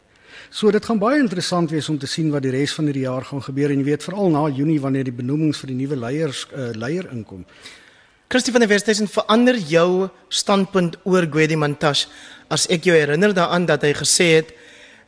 So 0.50 0.72
dit 0.72 0.86
gaan 0.86 1.00
baie 1.00 1.20
interessant 1.20 1.70
wees 1.72 1.90
om 1.90 2.00
te 2.00 2.08
sien 2.08 2.32
wat 2.32 2.44
die 2.44 2.52
res 2.52 2.74
van 2.74 2.86
hierdie 2.90 3.06
jaar 3.06 3.26
gaan 3.28 3.44
gebeur 3.44 3.70
en 3.70 3.78
jy 3.78 3.86
weet 3.92 4.04
veral 4.04 4.32
na 4.34 4.48
Junie 4.50 4.80
wanneer 4.82 5.04
die 5.04 5.16
benoemings 5.16 5.60
vir 5.62 5.74
die 5.74 5.78
nuwe 5.78 5.96
leiers 6.00 6.48
uh, 6.54 6.72
leier 6.74 7.12
inkom. 7.12 7.46
Christie 8.30 8.54
van 8.54 8.62
der 8.62 8.70
Westhuizen 8.70 9.08
verander 9.10 9.58
jou 9.58 10.10
standpunt 10.30 11.00
oor 11.04 11.26
Gwedi 11.26 11.56
Mantashe 11.58 12.10
as 12.50 12.68
ek 12.70 12.90
jou 12.90 12.98
herinner 12.98 13.34
daaraan 13.34 13.66
dat 13.70 13.86
hy 13.86 13.94
gesê 13.98 14.28
het 14.40 14.54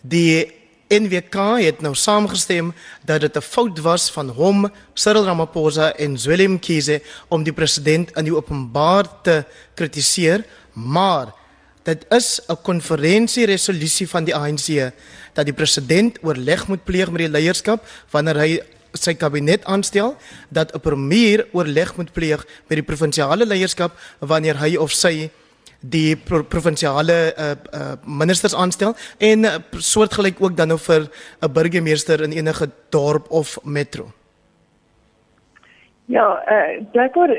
die 0.02 0.62
NWK 0.92 1.38
het 1.62 1.82
nou 1.82 1.94
saamgestem 1.96 2.74
dat 3.08 3.22
dit 3.22 3.38
'n 3.38 3.42
fout 3.42 3.80
was 3.80 4.12
van 4.12 4.30
hom, 4.30 4.72
Cyril 4.94 5.26
Ramaphosa 5.26 5.94
en 5.96 6.18
Zwelin 6.18 6.52
Mkhize 6.52 7.02
om 7.30 7.44
die 7.44 7.54
president 7.54 8.12
in 8.18 8.26
die 8.26 8.36
openbaar 8.36 9.22
te 9.24 9.46
kritiseer, 9.76 10.44
maar 10.74 11.34
dit 11.84 12.06
is 12.10 12.42
'n 12.48 12.62
konferensie 12.62 13.46
resolusie 13.46 14.08
van 14.10 14.24
die 14.24 14.36
ANC 14.36 14.94
dat 15.34 15.46
die 15.46 15.54
president 15.54 16.18
oorleg 16.22 16.68
moet 16.68 16.84
pleeg 16.84 17.12
met 17.12 17.22
die 17.26 17.30
leierskap 17.30 17.86
wanneer 18.12 18.38
hy 18.38 18.62
sy 18.94 19.14
kabinet 19.14 19.66
aanstel 19.66 20.18
dat 20.50 20.74
'n 20.74 20.80
premier 20.80 21.48
oorleg 21.52 21.96
moet 21.96 22.12
pleeg 22.12 22.46
met 22.68 22.78
die 22.78 22.88
provinsiale 22.88 23.46
leierskap 23.46 23.92
wanneer 24.20 24.58
hy 24.60 24.76
of 24.76 24.92
sy 24.92 25.32
die 25.82 26.16
pro 26.16 26.44
provinsiale 26.44 27.34
uh, 27.34 27.52
uh, 27.74 27.94
ministers 28.06 28.54
aanstel 28.54 28.96
en 29.18 29.46
uh, 29.46 29.58
soortgelyk 29.78 30.42
ook 30.42 30.58
dan 30.58 30.68
nou 30.68 30.80
vir 30.80 31.10
'n 31.42 31.52
burgemeester 31.52 32.22
in 32.22 32.32
enige 32.32 32.70
dorp 32.90 33.32
of 33.32 33.58
metro. 33.64 34.12
Ja, 36.12 36.44
eh 36.46 36.78
uh, 36.78 36.84
daaroor 36.92 37.30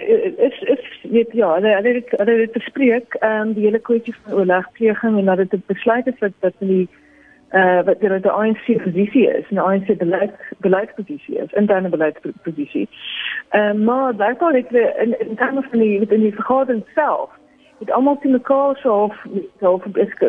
is 0.49 0.61
is 0.61 1.05
weet 1.11 1.33
ja, 1.33 1.55
hulle 1.55 1.75
hulle 1.75 1.93
het 1.95 2.11
hulle 2.11 2.41
het 2.41 2.53
bespreek 2.53 3.15
ehm 3.15 3.41
um, 3.41 3.53
die 3.53 3.65
hele 3.65 3.79
kwessie 3.79 4.15
van 4.23 4.33
oorlegpleging 4.35 5.19
en 5.19 5.25
dat 5.25 5.51
dit 5.51 5.67
besluit 5.67 6.07
is 6.07 6.19
dat 6.19 6.33
dat 6.41 6.53
die 6.59 6.89
eh 7.49 7.61
uh, 7.61 7.85
wat 7.85 8.01
die 8.01 8.21
die 8.21 8.31
ANC 8.31 8.65
posisie 8.85 9.27
is, 9.29 9.51
'n 9.51 9.59
ANC 9.59 9.97
beleid 9.99 10.35
beleidsposisie 10.59 11.39
is, 11.39 11.53
interne 11.53 11.89
beleidsposisie. 11.89 12.89
Ehm 13.49 13.81
uh, 13.81 13.85
maar 13.87 14.17
daaroor 14.17 14.53
het 14.53 14.71
we 14.71 14.95
in 15.01 15.29
in 15.29 15.37
terme 15.37 15.63
van 15.71 15.79
die 15.79 16.07
in 16.09 16.21
die 16.21 16.35
vergadering 16.35 16.85
self 16.95 17.31
het 17.79 17.91
almal 17.91 18.19
te 18.19 18.29
mekaar 18.29 18.77
so 18.77 19.13
so 19.61 19.73
of 19.73 19.85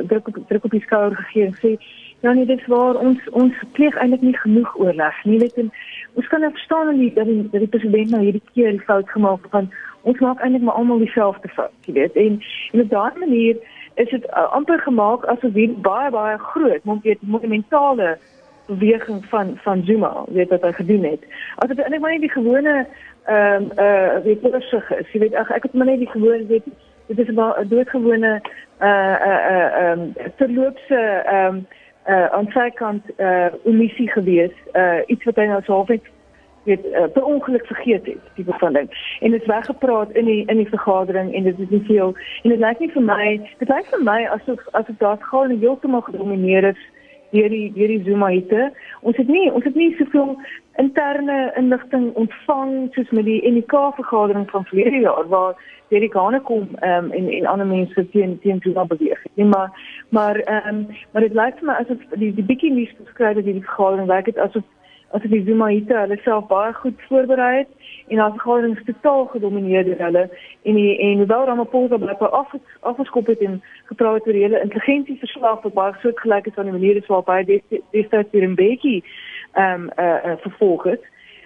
druk 0.08 0.28
op 0.28 0.38
druk 0.48 0.64
op 0.64 0.72
die 0.72 0.82
skouer 0.82 1.16
gegee 1.16 1.46
en 1.46 1.56
sê 1.62 1.72
ja 2.20 2.34
nee 2.34 2.46
dit 2.46 2.60
is 2.60 2.68
waar 2.68 2.96
ons 2.96 3.30
ons 3.30 3.54
pleeg 3.72 3.96
eintlik 3.96 4.22
nie 4.22 4.38
genoeg 4.38 4.76
oorleg 4.76 5.24
nie 5.24 5.40
weet 5.40 5.58
en 5.64 5.72
ons 6.13 6.27
kan 6.27 6.41
verstaan 6.41 6.86
dat 6.86 6.96
die 6.96 7.13
dat 7.13 7.25
die, 7.25 7.50
dat 7.51 7.60
die 7.60 7.70
president 7.75 8.10
nou 8.10 8.24
hierdie 8.24 8.43
keer 8.53 8.72
die 8.72 8.88
fout 8.89 9.10
gemaak 9.10 9.41
het 9.41 9.51
van 9.51 9.72
ons 10.01 10.20
maak 10.20 10.39
eintlik 10.39 10.63
maar 10.63 10.79
almal 10.82 10.98
dieselfde 10.98 11.50
fout 11.50 11.88
jy 11.88 11.93
weet. 11.93 12.15
En 12.15 12.39
en 12.72 12.82
op 12.82 12.89
daardie 12.89 13.25
manier 13.25 13.58
is 13.96 14.10
dit 14.10 14.25
uh, 14.25 14.51
amper 14.51 14.79
gemaak 14.79 15.25
asof 15.25 15.51
dit 15.51 15.82
baie 15.82 16.12
baie 16.12 16.38
groot 16.38 16.84
monumentale 17.22 18.17
beweging 18.65 19.25
van 19.25 19.58
van 19.63 19.84
Zuma 19.86 20.24
weet 20.27 20.50
wat 20.50 20.62
hy 20.62 20.72
gedoen 20.72 21.03
het. 21.03 21.25
As 21.55 21.67
dit 21.67 21.79
eintlik 21.79 22.01
maar 22.01 22.12
nie 22.12 22.25
die 22.27 22.36
gewone 22.38 22.88
ehm 23.25 23.63
um, 23.63 23.70
uh 23.79 24.24
weet 24.24 24.41
jy 24.41 24.51
is 24.58 24.74
jy 25.12 25.20
weet. 25.20 25.34
Ek 25.34 25.50
ek 25.50 25.63
het 25.63 25.74
maar 25.74 25.88
net 25.91 26.03
die 26.03 26.12
gewone 26.12 26.46
weet 26.46 26.67
dit 27.08 27.20
is 27.20 27.27
'n 27.27 27.67
doodgewone 27.67 28.41
uh 28.82 29.15
uh 29.29 29.41
uh 29.51 29.70
ehm 29.82 30.00
um, 30.00 30.13
terloopse 30.38 31.01
ehm 31.25 31.55
um, 31.55 31.67
uh 32.07 32.27
aan 32.36 32.50
sy 32.53 32.69
kant 32.69 33.05
uh 33.17 33.50
omissie 33.63 34.10
gewees 34.12 34.55
uh 34.74 35.00
iets 35.07 35.24
wat 35.24 35.36
hy 35.36 35.45
nou 35.51 35.62
so 35.63 35.74
halfweg 35.74 36.12
weet 36.63 36.86
uh, 36.86 37.07
per 37.13 37.24
ongeluk 37.24 37.65
vergeet 37.65 38.05
het 38.05 38.19
die 38.36 38.45
bevinding 38.45 38.89
en 39.19 39.31
dit 39.31 39.41
is 39.41 39.48
weggepraat 39.48 40.12
in 40.12 40.25
die 40.25 40.45
in 40.45 40.57
die 40.57 40.69
vergadering 40.69 41.33
en 41.36 41.43
dit 41.43 41.60
is 41.60 41.69
nie 41.69 41.83
veel 41.88 42.15
en 42.43 42.50
dit 42.50 42.60
lyk 42.60 42.79
nie 42.79 42.91
vir 42.91 43.05
my 43.07 43.27
dit 43.60 43.69
lyk 43.69 43.88
vir 43.91 44.03
my 44.03 44.19
asof 44.36 44.67
asof 44.72 44.98
daar 44.98 45.17
gaan 45.19 45.57
heeltemal 45.60 46.05
gedomineer 46.07 46.63
is 46.72 46.83
deur 47.34 47.50
die 47.50 47.70
deur 47.75 47.92
die 47.92 48.04
Zuma 48.06 48.30
hitte. 48.34 48.72
Ons 49.02 49.18
het 49.18 49.28
nie 49.28 49.50
ons 49.52 49.66
het 49.68 49.75
nie 49.75 49.92
soveel 49.98 50.36
interne 50.82 51.38
inligting 51.60 52.12
ontvang 52.20 52.74
soos 52.96 53.10
met 53.10 53.25
die 53.30 53.42
NK 53.50 53.74
vergadering 54.00 54.50
van 54.52 54.66
verlede 54.72 55.04
jaar 55.06 55.28
waar 55.30 55.58
die 55.94 56.10
Gane 56.12 56.40
kom 56.42 56.70
um, 56.82 57.12
en 57.12 57.30
en 57.30 57.46
ander 57.46 57.68
mense 57.68 58.10
teen 58.10 58.40
teen 58.42 58.62
Zuma 58.63 58.86
beweeg. 58.86 59.25
Nee, 59.34 59.46
maar 59.46 59.70
maar 60.10 60.36
ehm 60.36 60.68
um, 60.68 60.88
maar 61.12 61.22
dit 61.22 61.34
lyk 61.34 61.60
vir 61.60 61.70
my 61.70 61.74
asof 61.82 62.08
die 62.22 62.34
die 62.34 62.48
bietjie 62.52 62.72
nuus 62.74 62.96
beskryf 63.04 63.36
dat 63.36 63.46
die 63.46 63.62
vergadering 63.62 64.10
lyk 64.10 64.25
dit 64.25 64.38
asof 64.38 64.63
asof 65.13 65.29
die 65.29 65.43
Zuma 65.46 65.67
hitte 65.70 65.98
hulle 65.98 66.17
self 66.24 66.48
baie 66.50 66.74
goed 66.74 67.01
voorberei 67.08 67.51
het 67.58 67.70
en 68.08 68.20
as 68.20 68.34
vergadering 68.38 68.79
totaal 68.86 69.25
gedomeineer 69.34 69.86
deur 69.86 70.01
hulle 70.05 70.24
en 70.63 70.79
die, 70.79 70.98
en 71.08 71.22
hoewel 71.22 71.46
Ramaphosa 71.46 71.98
blijkbaar 71.98 72.36
af 72.39 72.55
afgeskop 72.79 73.27
het 73.32 73.46
en 73.46 73.62
gepraat 73.91 74.27
oor 74.27 74.34
die 74.34 74.46
hele 74.46 74.62
intelligensie 74.62 75.17
verslag 75.20 75.62
wat 75.62 75.77
baie 75.77 75.96
soortgelyk 76.01 76.50
is 76.50 76.58
aan 76.58 76.72
die 76.72 76.77
manier 76.77 77.03
waarop 77.08 77.32
hy 77.34 77.62
destyds 77.91 78.32
hier 78.32 78.48
in 78.50 78.55
Bekkie 78.60 79.00
ehm 79.53 79.82
um, 79.82 79.89
uh, 79.98 80.05
uh, 80.05 80.38
vervolg 80.46 80.84
het. 80.84 81.03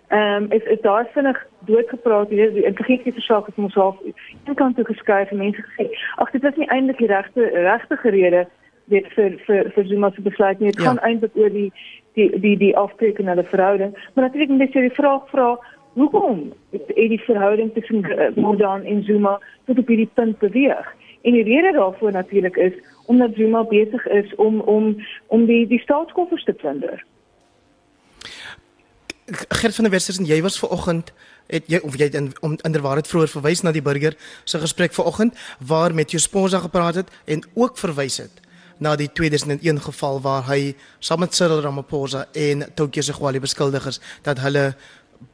Ehm 0.07 0.43
um, 0.43 0.51
is 0.51 0.63
is 0.63 0.81
daar 0.81 1.09
vinnig 1.13 1.45
doodgepraat 1.59 2.29
hier 2.29 2.53
die 2.53 2.65
intelligensie 2.65 3.13
verslag 3.13 3.45
het 3.45 3.57
ons 3.57 3.73
half 3.73 3.97
een 4.45 4.55
kant 4.55 4.75
toe 4.75 4.85
geskuif 4.85 5.31
en 5.31 5.37
mense 5.37 5.65
gesê 5.69 5.89
ag 6.15 6.31
dit 6.31 6.43
is 6.43 6.55
nie 6.55 6.69
eintlik 6.69 6.97
die 6.97 7.11
regte 7.11 7.49
regte 7.67 7.99
rede 8.03 8.47
dit 8.85 9.07
vir 9.15 9.35
vir 9.45 9.71
vir 9.75 9.87
Zuma 9.87 10.11
se 10.15 10.21
besluit 10.21 10.59
nie. 10.59 10.71
Dit 10.71 10.81
ja. 10.81 10.87
gaan 10.87 10.99
eintlik 10.99 11.35
oor 11.35 11.51
die 11.51 11.71
die 12.17 12.29
die 12.39 12.57
die 12.57 12.75
afteken 12.77 13.27
hulle 13.27 13.43
verhouding. 13.43 13.93
Maar 14.13 14.27
natuurlik 14.27 14.49
moet 14.49 14.73
jy 14.73 14.87
die 14.87 14.97
vraag 14.99 15.27
vra 15.33 15.49
hoekom 15.97 16.53
het 16.71 16.93
die 16.95 17.21
verhouding 17.25 17.73
tussen 17.73 18.05
uh, 18.05 18.29
Mordan 18.35 18.83
en 18.85 19.03
Zuma 19.03 19.37
tot 19.65 19.77
op 19.77 19.87
hierdie 19.87 20.09
punt 20.13 20.37
beweeg? 20.39 20.93
En 21.21 21.33
die 21.33 21.43
rede 21.43 21.71
daarvoor 21.77 22.11
natuurlik 22.11 22.55
is 22.55 22.73
omdat 23.05 23.35
Zuma 23.35 23.63
besig 23.63 24.07
is 24.07 24.35
om 24.35 24.59
om 24.59 24.95
om 25.27 25.45
die 25.45 25.67
die 25.67 25.79
staatskoffers 25.79 26.43
te 26.43 26.53
plunder. 26.53 27.05
Gert 29.59 29.75
van 29.75 29.83
der 29.83 29.93
Westers 29.93 30.17
en 30.17 30.25
jy 30.25 30.41
was 30.41 30.59
ver 30.59 30.69
oggend 30.69 31.13
het 31.47 31.67
jy 31.67 31.79
of 31.83 31.95
jy 31.99 32.09
in 32.15 32.31
om 32.41 32.57
inderwaarheid 32.63 33.07
vroeër 33.07 33.31
verwys 33.31 33.61
na 33.63 33.71
die 33.71 33.83
burger 33.83 34.15
se 34.43 34.59
gesprek 34.59 34.93
vanoggend 34.93 35.35
waar 35.59 35.93
met 35.93 36.11
jou 36.11 36.21
sponsa 36.21 36.59
gepraat 36.59 36.95
het 36.95 37.11
en 37.25 37.43
ook 37.53 37.77
verwys 37.77 38.17
het 38.17 38.46
na 38.77 38.95
die 38.95 39.09
2001 39.11 39.81
geval 39.81 40.21
waar 40.21 40.45
hy 40.49 40.75
saam 40.99 41.19
met 41.19 41.35
Cyril 41.35 41.61
Ramaphosa 41.61 42.27
en 42.31 42.65
Tokyo 42.75 43.01
Segwali 43.01 43.39
beskuldig 43.39 43.87
is 43.87 44.01
dat 44.21 44.39
hulle 44.39 44.75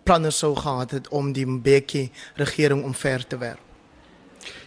planne 0.03 0.31
sou 0.31 0.55
gehad 0.55 0.91
het 0.91 1.07
om 1.09 1.33
die 1.33 1.45
Mbeki 1.47 2.09
regering 2.39 2.83
omver 2.83 3.27
te 3.27 3.37
werp. 3.37 3.72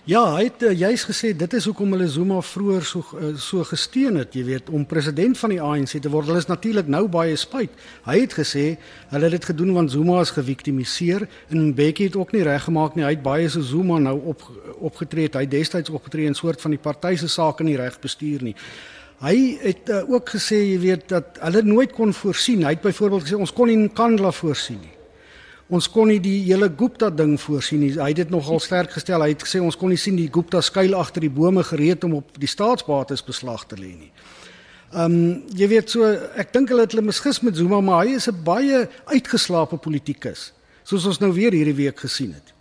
Ja, 0.06 0.20
hy 0.36 0.44
het 0.46 0.60
uh, 0.62 0.68
juis 0.70 1.02
gesê 1.02 1.32
dit 1.34 1.54
is 1.58 1.64
hoekom 1.66 1.90
hulle 1.96 2.06
Zuma 2.06 2.36
vroeër 2.38 2.84
so 2.86 3.00
uh, 3.18 3.32
so 3.42 3.64
gesteun 3.66 4.20
het, 4.20 4.36
jy 4.38 4.44
weet, 4.46 4.70
om 4.70 4.84
president 4.86 5.34
van 5.40 5.50
die 5.50 5.58
ANC 5.58 5.96
te 5.98 6.12
word. 6.12 6.28
Hulle 6.30 6.38
is 6.38 6.46
natuurlik 6.46 6.86
nou 6.94 7.08
baie 7.10 7.34
spyt. 7.34 7.74
Hy 8.04 8.14
het 8.20 8.36
gesê 8.38 8.62
hulle 9.10 9.26
het 9.26 9.34
dit 9.34 9.48
gedoen 9.50 9.74
want 9.74 9.90
Zuma 9.90 10.20
is 10.22 10.30
geviktimiseer 10.36 11.26
en 11.50 11.72
Mbeki 11.72 12.06
het 12.06 12.20
ook 12.22 12.30
nie 12.36 12.46
reggemaak 12.46 12.94
nie. 12.94 13.02
Hy 13.02 13.16
het 13.16 13.26
baie 13.26 13.50
so 13.50 13.66
Zuma 13.66 13.98
nou 13.98 14.14
op 14.30 14.46
opgetree. 14.92 15.26
Hy 15.26 15.42
destyds 15.50 15.90
opgetree 15.90 16.30
in 16.30 16.38
soort 16.38 16.62
van 16.62 16.78
die 16.78 16.82
party 16.86 17.16
se 17.18 17.26
sake 17.26 17.66
nie 17.66 17.74
reg 17.74 17.98
bestuur 17.98 18.46
nie. 18.46 18.54
Hy 19.26 19.36
het 19.64 19.90
uh, 19.90 20.04
ook 20.06 20.36
gesê, 20.38 20.62
jy 20.68 20.82
weet, 20.86 21.08
dat 21.10 21.42
hulle 21.42 21.66
nooit 21.66 21.90
kon 21.98 22.14
voorsien. 22.14 22.62
Hy 22.62 22.76
het 22.78 22.86
byvoorbeeld 22.86 23.26
gesê 23.26 23.42
ons 23.42 23.58
kon 23.58 23.74
nie 23.74 23.80
Nkandla 23.88 24.30
voorsien 24.38 24.78
nie. 24.78 24.95
Ons 25.66 25.88
kon 25.90 26.06
nie 26.06 26.20
die 26.22 26.44
hele 26.46 26.68
Gupta 26.70 27.08
ding 27.10 27.34
voorsien 27.42 27.80
nie. 27.82 27.90
Hy 27.98 28.12
het 28.12 28.20
dit 28.20 28.30
nogal 28.30 28.60
sterk 28.62 28.92
gestel. 28.94 29.24
Hy 29.24 29.32
het 29.32 29.42
gesê 29.42 29.58
ons 29.58 29.76
kon 29.78 29.90
nie 29.90 29.98
sien 29.98 30.14
die 30.18 30.30
Gupta 30.30 30.60
skuil 30.62 30.94
agter 30.94 31.26
die 31.26 31.32
bome 31.32 31.64
gereed 31.66 32.06
om 32.06 32.20
op 32.20 32.38
die 32.38 32.50
staatsbates 32.50 33.24
beslag 33.26 33.66
te 33.66 33.78
lê 33.80 33.90
nie. 33.96 34.12
Ehm 34.94 35.16
um, 35.16 35.16
jy 35.58 35.66
weet 35.72 35.90
so 35.90 36.06
ek 36.38 36.52
dink 36.54 36.70
hulle 36.70 36.86
het 36.86 36.94
hulle 36.94 37.08
misgis 37.08 37.42
met 37.42 37.58
Zuma, 37.58 37.80
maar 37.82 38.06
hy 38.06 38.14
is 38.14 38.28
'n 38.30 38.44
baie 38.44 38.86
uitgeslaapte 39.10 39.76
politikus, 39.76 40.52
soos 40.84 41.06
ons 41.06 41.18
nou 41.18 41.32
weer 41.32 41.52
hierdie 41.52 41.74
week 41.74 41.98
gesien 41.98 42.32
het. 42.32 42.55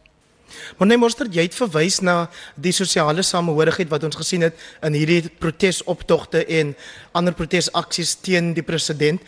Maar 0.77 0.87
nee, 0.87 0.99
monster, 0.99 1.27
jy 1.31 1.47
het 1.47 1.57
verwys 1.57 2.01
na 2.05 2.29
die 2.55 2.73
sosiale 2.75 3.23
samehorigheid 3.25 3.89
wat 3.91 4.05
ons 4.07 4.17
gesien 4.19 4.45
het 4.47 4.59
in 4.85 4.97
hierdie 4.97 5.29
protesoptogte 5.41 6.43
en 6.59 6.73
ander 7.15 7.35
protesaksies 7.35 8.15
teen 8.25 8.53
die 8.57 8.65
president. 8.65 9.21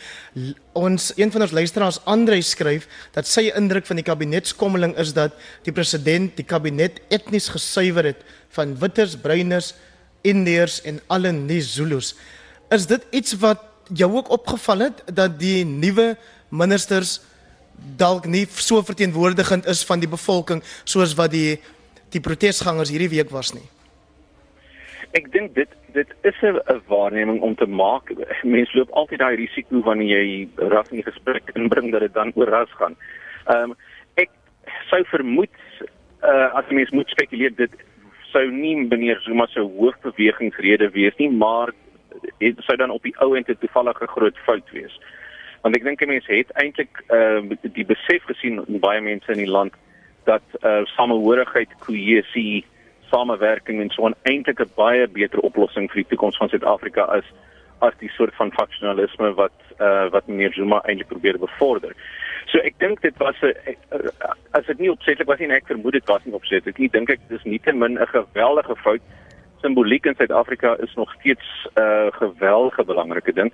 Ons 0.78 1.10
een 1.16 1.32
van 1.34 1.46
ons 1.46 1.54
luisteraars 1.56 2.00
Andre 2.08 2.40
skryf 2.42 2.88
dat 3.16 3.28
sy 3.28 3.48
indruk 3.56 3.86
van 3.88 4.00
die 4.00 4.06
kabinetskommeling 4.06 4.96
is 5.00 5.14
dat 5.16 5.36
die 5.66 5.74
president 5.74 6.36
die 6.38 6.46
kabinet 6.46 7.00
etnies 7.14 7.50
gesuiwer 7.52 8.12
het 8.12 8.24
van 8.56 8.76
witters, 8.80 9.16
bruiners, 9.20 9.74
indiërs 10.26 10.80
en 10.88 11.00
alle 11.12 11.32
nie 11.32 11.60
Zulus. 11.62 12.14
Is 12.74 12.86
dit 12.90 13.04
iets 13.14 13.36
wat 13.40 13.64
jou 13.94 14.10
ook 14.18 14.30
opgeval 14.34 14.88
het 14.88 15.02
dat 15.14 15.38
die 15.40 15.64
nuwe 15.64 16.16
ministers 16.48 17.18
dalk 17.98 18.26
nie 18.26 18.46
so 18.46 18.82
verteenwoordigend 18.82 19.66
is 19.66 19.84
van 19.86 20.00
die 20.00 20.10
bevolking 20.10 20.62
soos 20.84 21.14
wat 21.18 21.34
die 21.34 21.58
die 22.12 22.22
protesgangers 22.24 22.88
hierdie 22.88 23.10
week 23.12 23.32
was 23.34 23.52
nie. 23.52 23.66
Ek 25.16 25.28
dink 25.32 25.54
dit 25.56 25.68
dit 25.92 26.08
is 26.22 26.38
'n 26.42 26.60
waarneming 26.88 27.40
om 27.40 27.54
te 27.54 27.66
maak. 27.66 28.12
Mense 28.42 28.76
loop 28.76 28.90
altyd 28.90 29.18
daai 29.18 29.36
risiko 29.36 29.80
wanneer 29.80 30.22
jy 30.22 30.48
ras 30.56 30.90
in 30.90 31.02
gesprek 31.02 31.50
inbring 31.54 31.92
dat 31.92 32.00
dit 32.00 32.14
dan 32.14 32.32
oor 32.34 32.48
ras 32.48 32.72
gaan. 32.78 32.96
Ehm 33.46 33.70
um, 33.70 33.76
ek 34.16 34.30
sou 34.90 35.04
vermoed 35.04 35.56
uh 36.22 36.54
as 36.54 36.70
mense 36.70 36.94
moet 36.94 37.08
spekuleer 37.08 37.56
dit 37.56 37.70
sou 38.32 38.50
nie 38.50 38.76
meneer 38.76 39.20
Zuma 39.20 39.46
se 39.46 39.60
hoofbewegingsrede 39.60 40.90
wees 40.90 41.16
nie, 41.18 41.30
maar 41.30 41.72
dit 42.38 42.56
sou 42.58 42.76
dan 42.76 42.90
op 42.90 43.02
die 43.02 43.16
ou 43.20 43.36
end 43.36 43.48
'n 43.48 43.56
toevallige 43.60 44.06
groot 44.06 44.36
fout 44.46 44.70
wees. 44.70 44.92
Uh 44.92 45.17
want 45.62 45.76
ek 45.76 45.84
dink 45.84 46.06
mense 46.06 46.32
het 46.32 46.50
eintlik 46.62 47.02
ehm 47.08 47.52
uh, 47.52 47.70
die 47.74 47.86
besef 47.86 48.24
gesien 48.30 48.62
baie 48.80 49.00
mense 49.00 49.32
in 49.32 49.42
die 49.44 49.50
land 49.50 49.74
dat 50.24 50.44
eh 50.60 50.70
uh, 50.70 50.84
samehorigheid, 50.96 51.70
kohesie, 51.78 52.64
samewerking 53.10 53.80
en 53.80 53.90
so 53.90 54.08
'n 54.08 54.16
eintlik 54.22 54.60
'n 54.60 54.72
baie 54.76 55.08
beter 55.08 55.40
oplossing 55.40 55.90
vir 55.90 56.02
die 56.02 56.10
toekoms 56.10 56.36
van 56.36 56.48
Suid-Afrika 56.48 57.16
is 57.16 57.28
as 57.80 57.94
die 57.98 58.10
soort 58.10 58.34
van 58.34 58.52
faksionalisme 58.52 59.34
wat 59.34 59.58
eh 59.78 59.86
uh, 59.86 60.10
wat 60.10 60.26
meneer 60.26 60.52
Zuma 60.52 60.82
eintlik 60.84 61.08
probeer 61.08 61.38
bevorder. 61.38 61.92
So 62.46 62.58
ek 62.58 62.74
dink 62.78 63.00
dit 63.00 63.16
was 63.18 63.36
'n 63.42 63.52
as 64.50 64.66
dit 64.66 64.78
nie 64.78 64.90
opsetlik 64.90 65.26
was 65.28 65.38
nie, 65.38 65.50
ek 65.50 65.66
vermoed 65.66 65.92
dit 65.92 66.06
was 66.06 66.24
nie 66.24 66.34
opsetlik 66.34 66.78
nie. 66.78 66.88
Dink 66.88 67.10
ek 67.10 67.20
dis 67.28 67.44
nie 67.44 67.58
te 67.58 67.72
min 67.72 67.98
'n 67.98 68.06
geweldige 68.06 68.76
fout. 68.76 69.02
Simboliek 69.60 70.06
in 70.06 70.14
Suid-Afrika 70.14 70.76
is 70.78 70.94
nog 70.94 71.12
steeds 71.12 71.46
'n 71.76 71.80
uh, 71.80 72.06
geweldige 72.12 72.84
belangrike 72.84 73.32
ding 73.32 73.52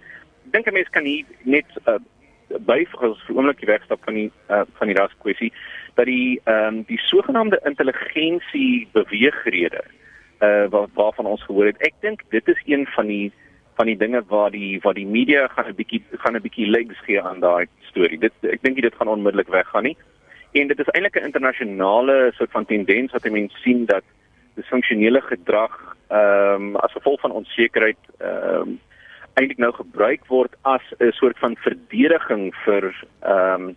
dink 0.52 0.66
'n 0.66 0.72
mens 0.72 0.88
kan 0.90 1.04
hier 1.04 1.24
net 1.42 1.66
uh, 1.86 1.98
byvoeg 2.48 3.02
as 3.02 3.22
vir 3.26 3.36
oomblik 3.36 3.64
wegstap 3.66 4.00
van 4.04 4.14
die 4.14 4.30
uh, 4.50 4.62
van 4.78 4.86
die 4.90 4.96
raskwessie 4.96 5.52
dat 5.94 6.06
die 6.06 6.40
ehm 6.44 6.66
um, 6.66 6.82
die 6.88 6.98
sogenaamde 6.98 7.60
intelligensie 7.64 8.88
beweegrede 8.92 9.84
uh 10.40 10.66
waar, 10.70 10.88
waarvan 10.94 11.26
ons 11.26 11.42
gehoor 11.42 11.66
het. 11.66 11.80
Ek 11.82 11.94
dink 12.00 12.22
dit 12.30 12.48
is 12.48 12.60
een 12.66 12.86
van 12.86 13.06
die 13.06 13.32
van 13.74 13.86
die 13.86 13.96
dinge 13.96 14.22
waar 14.28 14.50
die 14.50 14.80
waar 14.82 14.94
die 14.94 15.06
media 15.06 15.46
gaan 15.48 15.68
'n 15.68 15.74
bietjie 15.74 16.02
gaan 16.10 16.36
'n 16.36 16.42
bietjie 16.42 16.70
legs 16.70 16.98
gee 17.06 17.22
aan 17.22 17.40
daai 17.40 17.66
storie. 17.90 18.18
Dit 18.18 18.32
ek 18.42 18.62
dink 18.62 18.82
dit 18.82 18.94
gaan 18.94 19.08
onmiddellik 19.08 19.48
weggaan 19.48 19.82
nie. 19.82 19.96
En 20.52 20.66
dit 20.66 20.78
is 20.78 20.90
eintlik 20.92 21.16
'n 21.16 21.24
internasionale 21.24 22.32
soort 22.34 22.50
van 22.50 22.64
tendens 22.64 23.12
wat 23.12 23.30
mense 23.30 23.56
sien 23.56 23.84
dat 23.86 24.04
disfunksionele 24.54 25.20
gedrag 25.20 25.96
ehm 26.08 26.54
um, 26.54 26.76
as 26.76 26.92
gevolg 26.92 27.20
van 27.20 27.30
onsekerheid 27.30 27.98
ehm 28.18 28.60
um, 28.60 28.80
eintlik 29.34 29.58
nou 29.58 29.72
gebruik 29.72 30.26
word 30.26 30.54
as 30.62 30.82
'n 30.98 31.12
soort 31.12 31.38
van 31.38 31.56
verdediging 31.56 32.54
vir 32.64 32.94
ehm 33.20 33.68
um, 33.68 33.76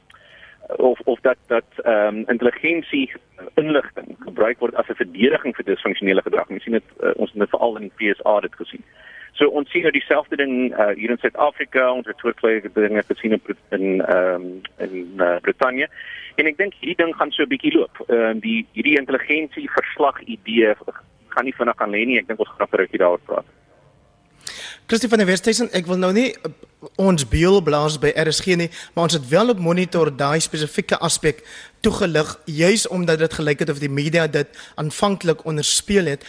of 0.76 1.00
of 1.00 1.20
dat 1.20 1.38
dat 1.48 1.70
ehm 1.84 2.16
um, 2.16 2.24
intelligensie 2.28 3.12
inligting 3.56 4.16
gebruik 4.20 4.60
word 4.60 4.76
as 4.76 4.88
'n 4.88 5.02
verdediging 5.04 5.56
vir 5.56 5.66
disfunksionele 5.66 6.22
gedrag. 6.22 6.50
Ons 6.50 6.64
sien 6.64 6.74
dit 6.74 6.90
uh, 7.04 7.12
ons 7.16 7.32
het 7.32 7.40
dit 7.40 7.50
veral 7.50 7.78
in 7.78 7.92
die 7.98 8.14
FSA 8.14 8.40
dit 8.40 8.56
gesien. 8.56 8.84
So 9.32 9.48
ons 9.48 9.70
sien 9.72 9.82
nou 9.82 9.92
dieselfde 9.92 10.36
ding 10.36 10.74
uh, 10.74 10.90
hier 10.98 11.10
in 11.10 11.18
Suid-Afrika, 11.18 11.92
ons 11.92 12.08
het 12.08 12.18
soortgelyke 12.18 12.70
dinge 12.74 13.04
gesien 13.08 13.32
in 13.32 13.42
in 13.70 14.02
ehm 14.02 14.34
um, 14.34 14.62
in 14.78 15.14
uh, 15.18 15.36
Brittanje. 15.42 15.88
En 16.36 16.46
ek 16.46 16.58
dink 16.58 16.74
hierdie 16.80 17.04
ding 17.04 17.16
gaan 17.16 17.32
so 17.32 17.44
'n 17.44 17.54
bietjie 17.54 17.74
loop. 17.78 18.04
Ehm 18.08 18.38
uh, 18.38 18.42
die 18.42 18.66
hierdie 18.72 18.98
intelligensie 18.98 19.70
verslag 19.70 20.22
idee 20.22 20.76
gaan 21.28 21.46
nie 21.46 21.58
vinnig 21.58 21.82
aan 21.82 21.92
lê 21.92 22.06
nie. 22.06 22.18
Ek 22.18 22.28
dink 22.28 22.40
ons 22.40 22.50
gaan 22.50 22.68
vir 22.68 22.80
'n 22.80 22.82
rukkie 22.82 23.00
daaroor 23.00 23.24
praat. 23.26 23.57
Christie 24.88 25.10
van 25.10 25.20
der 25.20 25.28
Westhuizen, 25.28 25.68
ek 25.76 25.84
wil 25.92 25.98
nou 26.00 26.14
nie 26.16 26.30
uh, 26.32 26.50
ons 27.04 27.26
beel 27.28 27.58
blaas 27.60 27.98
by 28.00 28.14
RSG 28.22 28.54
nie, 28.56 28.70
maar 28.96 29.10
ons 29.10 29.18
het 29.18 29.26
wel 29.28 29.52
op 29.52 29.60
monitor 29.60 30.08
daai 30.16 30.40
spesifieke 30.40 30.96
aspek 31.04 31.42
toegelig 31.84 32.32
juis 32.48 32.86
omdat 32.88 33.20
dit 33.20 33.36
gelyk 33.36 33.66
het 33.66 33.74
of 33.74 33.82
die 33.84 33.92
media 33.92 34.30
dit 34.32 34.48
aanvanklik 34.80 35.44
onderspeel 35.44 36.08
het. 36.14 36.24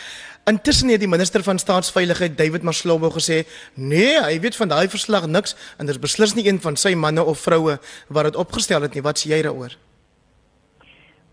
Intussen 0.51 0.91
het 0.91 0.99
die 0.99 1.13
minister 1.13 1.47
van 1.47 1.63
staatsveiligheid 1.63 2.35
David 2.35 2.67
Maslobo 2.67 3.15
gesê, 3.15 3.45
"Nee, 3.75 4.19
hy 4.27 4.41
weet 4.41 4.59
van 4.59 4.75
daai 4.75 4.89
verslag 4.89 5.31
niks 5.31 5.55
en 5.79 5.87
daar's 5.87 6.03
beslis 6.03 6.35
nie 6.35 6.49
een 6.49 6.59
van 6.59 6.75
sy 6.77 6.95
manne 6.95 7.23
of 7.23 7.39
vroue 7.39 7.79
wat 8.09 8.25
dit 8.25 8.37
opgestel 8.37 8.83
het 8.83 8.95
nie. 8.95 9.03
Wat 9.03 9.19
sê 9.19 9.31
jy 9.31 9.43
daaroor?" 9.43 9.79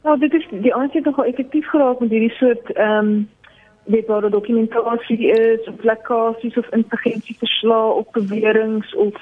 Nou, 0.03 0.20
dit 0.20 0.34
is 0.34 0.46
die 0.62 0.75
aansien 0.75 1.01
nogal 1.01 1.25
effektief 1.25 1.65
geraak 1.70 2.00
met 2.00 2.10
hierdie 2.10 2.36
soort 2.38 2.70
ehm 2.75 3.05
um 3.05 3.29
weet 3.86 4.08
waar 4.08 4.22
die 4.22 4.30
dokumentasie 4.30 5.27
is, 5.27 5.68
of 5.68 5.84
lekkasies 5.84 6.58
of 6.58 6.70
intelligensieverslae 6.70 7.92
of 7.92 8.12
beweringe 8.12 8.96
of 8.96 9.15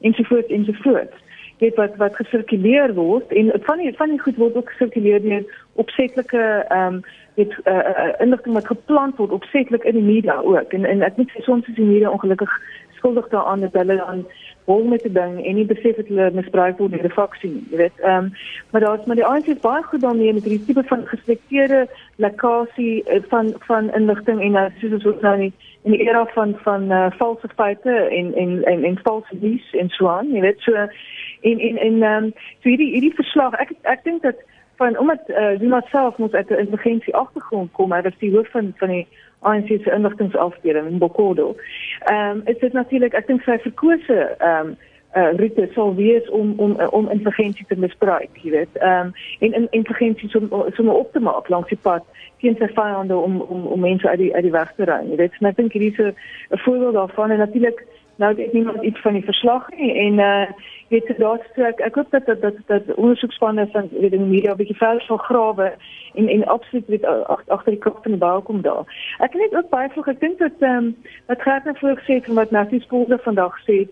ensovoorts 0.00 0.48
ensovoorts. 0.48 1.16
Weet 1.58 1.74
wat 1.74 1.96
wat 1.96 2.16
gesirkuleer 2.16 2.94
word 2.94 3.32
en 3.32 3.52
van 3.62 3.78
die 3.78 3.96
van 3.96 4.08
die 4.08 4.20
goed 4.20 4.36
word 4.36 4.56
ook 4.56 4.70
gesirkuleer 4.70 5.22
deur 5.22 5.44
opsetlike 5.72 6.64
ehm 6.68 6.94
um, 6.94 7.02
weet 7.34 7.54
uh, 7.64 7.74
uh, 7.74 8.12
inligting 8.18 8.54
wat 8.54 8.66
geplant 8.66 9.16
word 9.16 9.30
opsetlik 9.30 9.84
in 9.84 9.94
die 9.94 10.02
media 10.02 10.40
ook. 10.40 10.72
En 10.72 10.84
en 10.84 11.02
ek 11.02 11.16
moet 11.16 11.30
sê 11.30 11.42
soms 11.44 11.68
is 11.68 11.74
die 11.74 11.86
media 11.86 12.10
ongelukkig 12.10 12.52
skuldig 12.96 13.28
daaraan 13.28 13.60
dat 13.60 13.72
hulle 13.72 13.96
dan 13.96 14.26
hol 14.70 14.84
met 14.92 15.02
die 15.06 15.12
ding 15.12 15.38
en 15.46 15.58
nie 15.58 15.66
besef 15.68 15.96
dat 15.98 16.10
hulle 16.10 16.30
misbruik 16.36 16.78
word 16.78 16.94
deur 16.94 17.06
die 17.06 17.16
faksie 17.16 17.50
nie, 17.54 17.64
jy 17.72 17.80
weet. 17.84 18.04
Ehm 18.04 18.28
um, 18.28 18.30
maar 18.70 18.84
daar's 18.86 19.06
maar 19.06 19.18
die 19.18 19.26
ANC 19.26 19.50
is 19.54 19.64
baie 19.64 19.82
goed 19.88 20.04
daarmee 20.04 20.36
met 20.36 20.46
hierdie 20.46 20.66
tipe 20.66 20.84
van 20.92 21.06
geselekteerde 21.12 21.80
lekasie 22.26 22.94
uh, 23.06 23.22
van 23.32 23.54
van 23.66 23.90
inligting 23.98 24.42
en 24.46 24.58
uh, 24.62 24.68
soos 24.80 25.06
ons 25.12 25.26
nou 25.26 25.36
nie 25.44 25.52
in 25.88 25.96
die 25.96 26.02
era 26.06 26.26
van 26.36 26.54
van 26.64 26.90
uh, 26.92 27.06
valse 27.22 27.48
feite 27.56 27.96
en 28.20 28.34
en 28.44 28.62
en 28.72 28.84
en 28.84 28.98
valse 29.02 29.36
nuus 29.40 29.74
en 29.82 29.88
so 29.96 30.08
aan, 30.08 30.32
jy 30.34 30.44
weet. 30.46 30.60
So 30.66 30.72
en 30.76 31.58
en 31.68 31.76
en 31.88 32.02
ehm 32.02 32.24
um, 32.24 32.32
so 32.62 32.68
hierdie 32.68 32.92
hierdie 32.94 33.14
verslag 33.22 33.58
ek 33.64 33.74
ek 33.82 34.04
dink 34.04 34.22
dat 34.22 34.46
van 34.80 34.98
omdat 34.98 35.20
uh, 35.28 35.58
Zuma 35.58 35.80
self 35.90 36.16
moet 36.16 36.34
uit 36.34 36.50
'n 36.50 36.62
intelligensie 36.64 37.14
agtergrond 37.14 37.72
kom, 37.72 37.92
hy 37.92 38.02
was 38.02 38.18
die 38.18 38.32
hoof 38.36 38.50
van 38.50 38.72
van 38.76 38.88
die 38.88 39.06
ANC 39.40 39.66
se 39.66 39.90
inligtingafdeling 39.90 40.86
in 40.86 40.98
Bokodo. 40.98 41.56
Ehm 42.04 42.30
um, 42.30 42.42
is 42.44 42.58
dit 42.58 42.72
natuurlik 42.72 43.14
ek 43.14 43.26
dink 43.26 43.42
sy 43.42 43.58
verkose 43.58 44.20
ehm 44.38 44.66
um, 44.66 44.76
uh, 45.16 45.32
route 45.36 45.68
sal 45.74 45.94
wees 45.94 46.28
om 46.30 46.52
om 46.56 46.76
om 46.90 47.10
intelligensie 47.10 47.66
te 47.68 47.76
misbruik, 47.76 48.30
jy 48.42 48.50
weet. 48.50 48.76
Ehm 48.78 49.06
um, 49.06 49.12
en 49.38 49.52
in 49.52 49.68
intelligensie 49.70 50.28
so 50.28 50.68
so 50.76 50.90
op 50.90 51.12
te 51.12 51.20
maak 51.20 51.48
langs 51.48 51.68
die 51.68 51.78
pad 51.82 52.04
teen 52.40 52.56
sy 52.58 52.68
vyande 52.74 53.16
om 53.16 53.40
om 53.40 53.66
om 53.66 53.80
mense 53.80 54.08
uit 54.08 54.18
die 54.18 54.34
uit 54.34 54.42
die 54.42 54.56
weg 54.56 54.72
te 54.76 54.84
ry. 54.84 55.00
Jy 55.10 55.16
weet, 55.16 55.40
en 55.40 55.50
ek 55.50 55.56
dink 55.56 55.72
hierdie 55.72 55.92
is 55.92 56.14
'n 56.50 56.62
voorbeeld 56.66 56.94
daarvan 56.94 57.30
en 57.30 57.38
natuurlik 57.38 57.86
nou 58.20 58.34
dit 58.34 58.52
niemand 58.52 58.82
iets 58.82 59.00
van 59.00 59.16
die 59.16 59.24
verslag 59.24 59.70
nie 59.76 59.94
en 60.06 60.20
uh 60.26 60.68
weet 60.90 61.06
jy 61.06 61.14
daar 61.20 61.42
so 61.54 61.62
ek, 61.62 61.80
ek 61.86 61.94
hoop 61.94 62.10
dat 62.10 62.26
dat 62.26 62.40
dat, 62.42 62.56
dat 62.66 62.94
ondersoekspanne 62.94 63.68
van 63.72 63.88
weet 63.92 64.10
die 64.10 64.20
media 64.20 64.52
'n 64.52 64.60
bietjie 64.60 64.76
verder 64.76 65.02
sal 65.06 65.20
grawe 65.26 65.68
en 66.14 66.28
en 66.28 66.46
absoluut 66.54 66.86
weet 66.86 67.04
agter 67.46 67.72
die 67.76 67.82
kop 67.84 67.98
van 68.02 68.16
die 68.16 68.20
bou 68.20 68.42
kom 68.42 68.62
daar. 68.62 68.84
Ek 69.18 69.34
net 69.34 69.54
ook 69.54 69.70
baie 69.70 69.88
vroeg 69.88 70.08
ek 70.08 70.20
dink 70.20 70.38
dat 70.38 70.58
ehm 70.58 70.76
um, 70.76 70.96
wat 71.26 71.42
gaan 71.42 71.62
nou 71.64 71.76
voor 71.78 72.00
gesê 72.00 72.24
van 72.24 72.34
wat 72.34 72.50
Nathan 72.50 72.80
Spoor 72.80 73.18
vandag 73.22 73.54
sê. 73.68 73.86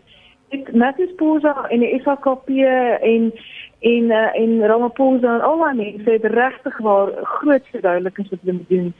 Ek 0.48 0.72
Nathan 0.72 1.08
Spoor 1.12 1.66
en 1.70 1.80
die 1.80 2.00
SAKP 2.02 2.48
en 3.12 3.32
en 3.80 4.04
uh, 4.10 4.40
en 4.42 4.66
Ramaphosa 4.66 5.34
en 5.34 5.46
al 5.50 5.62
die 5.64 5.82
mense 5.82 6.10
het 6.10 6.24
regtig 6.24 6.78
waar 6.78 7.08
groot 7.22 7.66
verduidelikings 7.70 8.30
wat 8.30 8.40
hulle 8.42 8.58
moet 8.58 8.68
doen 8.68 8.94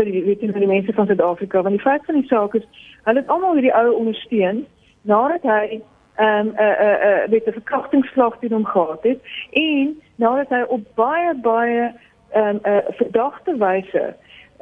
vir 0.00 0.10
die 0.10 0.24
weet 0.24 0.42
jy 0.42 0.52
vir 0.52 0.64
die 0.64 0.74
mense 0.74 0.96
van 0.96 1.08
Suid-Afrika 1.08 1.62
want 1.62 1.76
die 1.76 1.84
feit 1.84 2.04
van 2.08 2.20
die 2.20 2.28
saak 2.28 2.54
is 2.58 2.66
hulle 3.06 3.22
het 3.22 3.32
almal 3.32 3.58
hierdie 3.58 3.74
ou 3.76 3.88
ondersteun 4.00 4.64
nadat 5.12 5.48
hy 5.48 5.80
ehm 6.20 6.48
um, 6.48 6.48
'n 6.48 6.60
uh, 6.60 6.74
'n 6.76 6.84
uh, 6.84 6.96
'n 7.00 7.10
uh, 7.10 7.30
weet 7.32 7.46
'n 7.48 7.58
verkrachtingsslag 7.60 8.38
teen 8.38 8.52
hom 8.52 8.64
gehad 8.64 9.02
het 9.02 9.20
en 9.50 9.96
nadat 10.16 10.48
hy 10.48 10.62
op 10.76 10.84
baie 10.94 11.34
baie 11.34 11.92
ehm 12.32 12.48
um, 12.48 12.60
'n 12.62 12.68
uh, 12.72 12.96
verdagte 13.00 13.56
wyse 13.56 14.04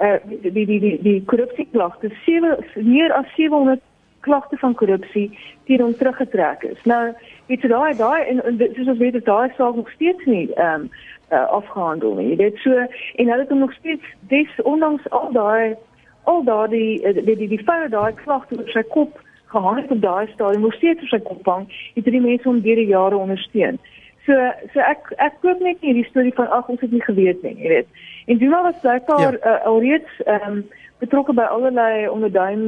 uh, 0.01 0.19
die 0.27 0.51
die 0.51 0.67
die 0.67 0.81
die, 0.81 0.99
die 1.03 1.25
korrupsieklagte 1.25 2.11
sewe 2.25 2.59
meer 2.75 3.13
as 3.13 3.35
700 3.35 3.81
klagte 4.21 4.57
van 4.57 4.75
korrupsie 4.75 5.39
teen 5.65 5.81
hom 5.81 5.97
teruggetrek 5.97 6.63
is. 6.63 6.81
Nou 6.85 7.15
jy 7.47 7.57
daai 7.69 7.95
daai 7.97 8.23
en 8.31 8.43
soos 8.75 8.89
ons 8.89 8.99
weet 8.99 9.25
daai 9.25 9.51
saak 9.57 9.75
nog 9.75 9.91
steeds 9.91 10.25
nie 10.25 10.47
ehm 10.55 10.75
um, 10.83 10.91
uh, 11.31 11.47
afgehandel 11.49 12.15
nie. 12.15 12.37
Dit 12.37 12.57
so 12.57 12.75
en 12.75 13.29
hulle 13.29 13.45
het 13.45 13.49
hom 13.49 13.59
nog 13.59 13.73
steeds 13.73 14.05
dis 14.33 14.63
ondanks 14.63 15.11
al 15.11 15.33
daai 15.33 15.77
al 16.25 16.45
daai 16.45 16.69
die 16.69 17.13
die 17.23 17.37
die, 17.37 17.49
die 17.49 17.65
fire 17.65 17.89
daai 17.89 18.13
klagte 18.25 18.61
op 18.61 18.69
sy 18.69 18.83
kop 18.95 19.21
gehang 19.49 19.81
het 19.81 19.91
op 19.91 20.01
daai 20.01 20.27
stadium 20.33 20.67
nog 20.67 20.75
steeds 20.75 21.03
op 21.03 21.09
sy 21.09 21.21
kop 21.25 21.47
hang, 21.47 21.65
het 21.95 22.05
die 22.05 22.21
mense 22.21 22.49
hom 22.49 22.61
deur 22.61 22.77
die 22.77 22.91
jare 22.93 23.17
ondersteun. 23.17 23.79
So 24.27 24.37
so 24.75 24.85
ek 24.85 25.13
ek 25.17 25.41
koop 25.45 25.61
net 25.65 25.81
nie 25.81 25.97
die 26.03 26.09
storie 26.11 26.35
van 26.37 26.51
ag 26.53 26.69
ons 26.69 26.85
het 26.85 26.93
nie 26.93 27.05
geweet 27.05 27.43
nie, 27.43 27.55
jy 27.63 27.75
weet. 27.77 28.03
En 28.29 28.39
Duma 28.39 28.63
was 28.63 28.81
blykbaar 28.81 29.33
ja. 29.33 29.59
uh, 29.59 29.65
alreeds 29.65 30.23
ehm 30.25 30.51
um, 30.51 30.69
betrokke 30.99 31.33
by 31.33 31.43
allerlei 31.43 32.09
onderduim 32.11 32.63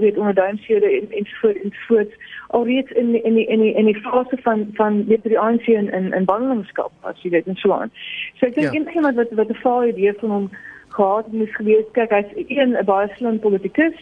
weet 0.00 0.16
onderduimshede 0.18 0.88
en 0.98 1.12
en 1.18 1.26
so 1.40 1.48
en 1.48 1.72
so 1.86 2.02
alreeds 2.48 2.90
in 2.90 3.24
in 3.24 3.34
die 3.34 3.46
in 3.46 3.60
die 3.60 3.74
in 3.74 3.84
die 3.84 4.00
fase 4.00 4.36
van 4.42 4.66
van 4.72 5.04
weet 5.06 5.22
die 5.22 5.38
ANC 5.38 5.66
in 5.66 5.92
in, 5.92 6.12
in 6.12 6.24
ballingskap 6.24 6.92
as 7.00 7.22
jy 7.22 7.30
weet 7.30 7.46
en 7.46 7.56
so 7.56 7.72
aan. 7.72 7.92
So 8.40 8.46
ek 8.46 8.54
dink 8.54 8.74
ja. 8.74 8.94
iemand 8.94 9.16
wat 9.16 9.30
wat 9.30 9.48
'n 9.48 9.62
vaal 9.62 9.86
idee 9.92 10.12
van 10.20 10.30
hom 10.30 10.50
gehad 10.88 11.32
moes 11.32 11.54
gewees 11.56 11.88
kyk 11.92 12.10
hy's 12.10 12.32
een 12.34 12.76
'n 12.76 12.84
baie 12.84 13.08
slim 13.16 13.38
politikus 13.38 13.96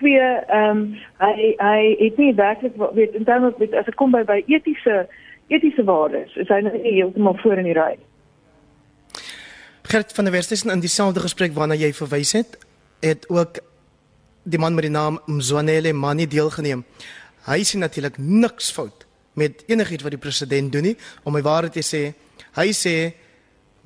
twee 0.00 0.20
ehm 0.20 0.70
um, 0.70 0.84
hy 1.18 1.54
hy 1.56 1.96
het 1.98 2.16
nie 2.16 2.34
werklik 2.34 2.76
weet 2.92 3.14
in 3.14 3.24
terme 3.24 3.54
met 3.56 3.74
as 3.74 3.84
dit 3.84 3.94
kom 3.94 4.10
by 4.10 4.24
by 4.24 4.42
etiese 4.46 5.06
etiese 5.48 5.84
waardes 5.84 6.36
is 6.36 6.48
hy 6.48 6.60
nie 6.60 6.92
heeltemal 6.92 7.36
voor 7.42 7.58
in 7.58 7.68
die 7.72 7.78
ry. 7.78 7.94
Gert 9.90 10.12
van 10.12 10.24
der 10.24 10.32
Westhuizen 10.32 10.70
in 10.70 10.80
dieselfde 10.80 11.18
gesprek 11.20 11.50
waarna 11.56 11.74
jy 11.74 11.88
verwys 11.90 12.30
het, 12.36 12.52
het 13.02 13.24
ook 13.26 13.56
die 14.46 14.58
man 14.62 14.76
met 14.76 14.86
die 14.86 14.92
naam 14.94 15.16
Mzwanele 15.26 15.90
Mani 15.92 16.28
deelgeneem. 16.30 16.84
Hy 17.48 17.58
sien 17.66 17.82
natuurlik 17.82 18.14
niks 18.18 18.70
fout 18.70 19.02
met 19.34 19.64
enigiets 19.66 20.06
wat 20.06 20.14
die 20.14 20.22
president 20.22 20.70
doen 20.70 20.86
nie 20.92 20.94
om 21.26 21.34
my 21.34 21.42
waarheid 21.42 21.74
te 21.74 21.82
sê. 21.82 22.04
Hy 22.54 22.68
sê 22.70 22.94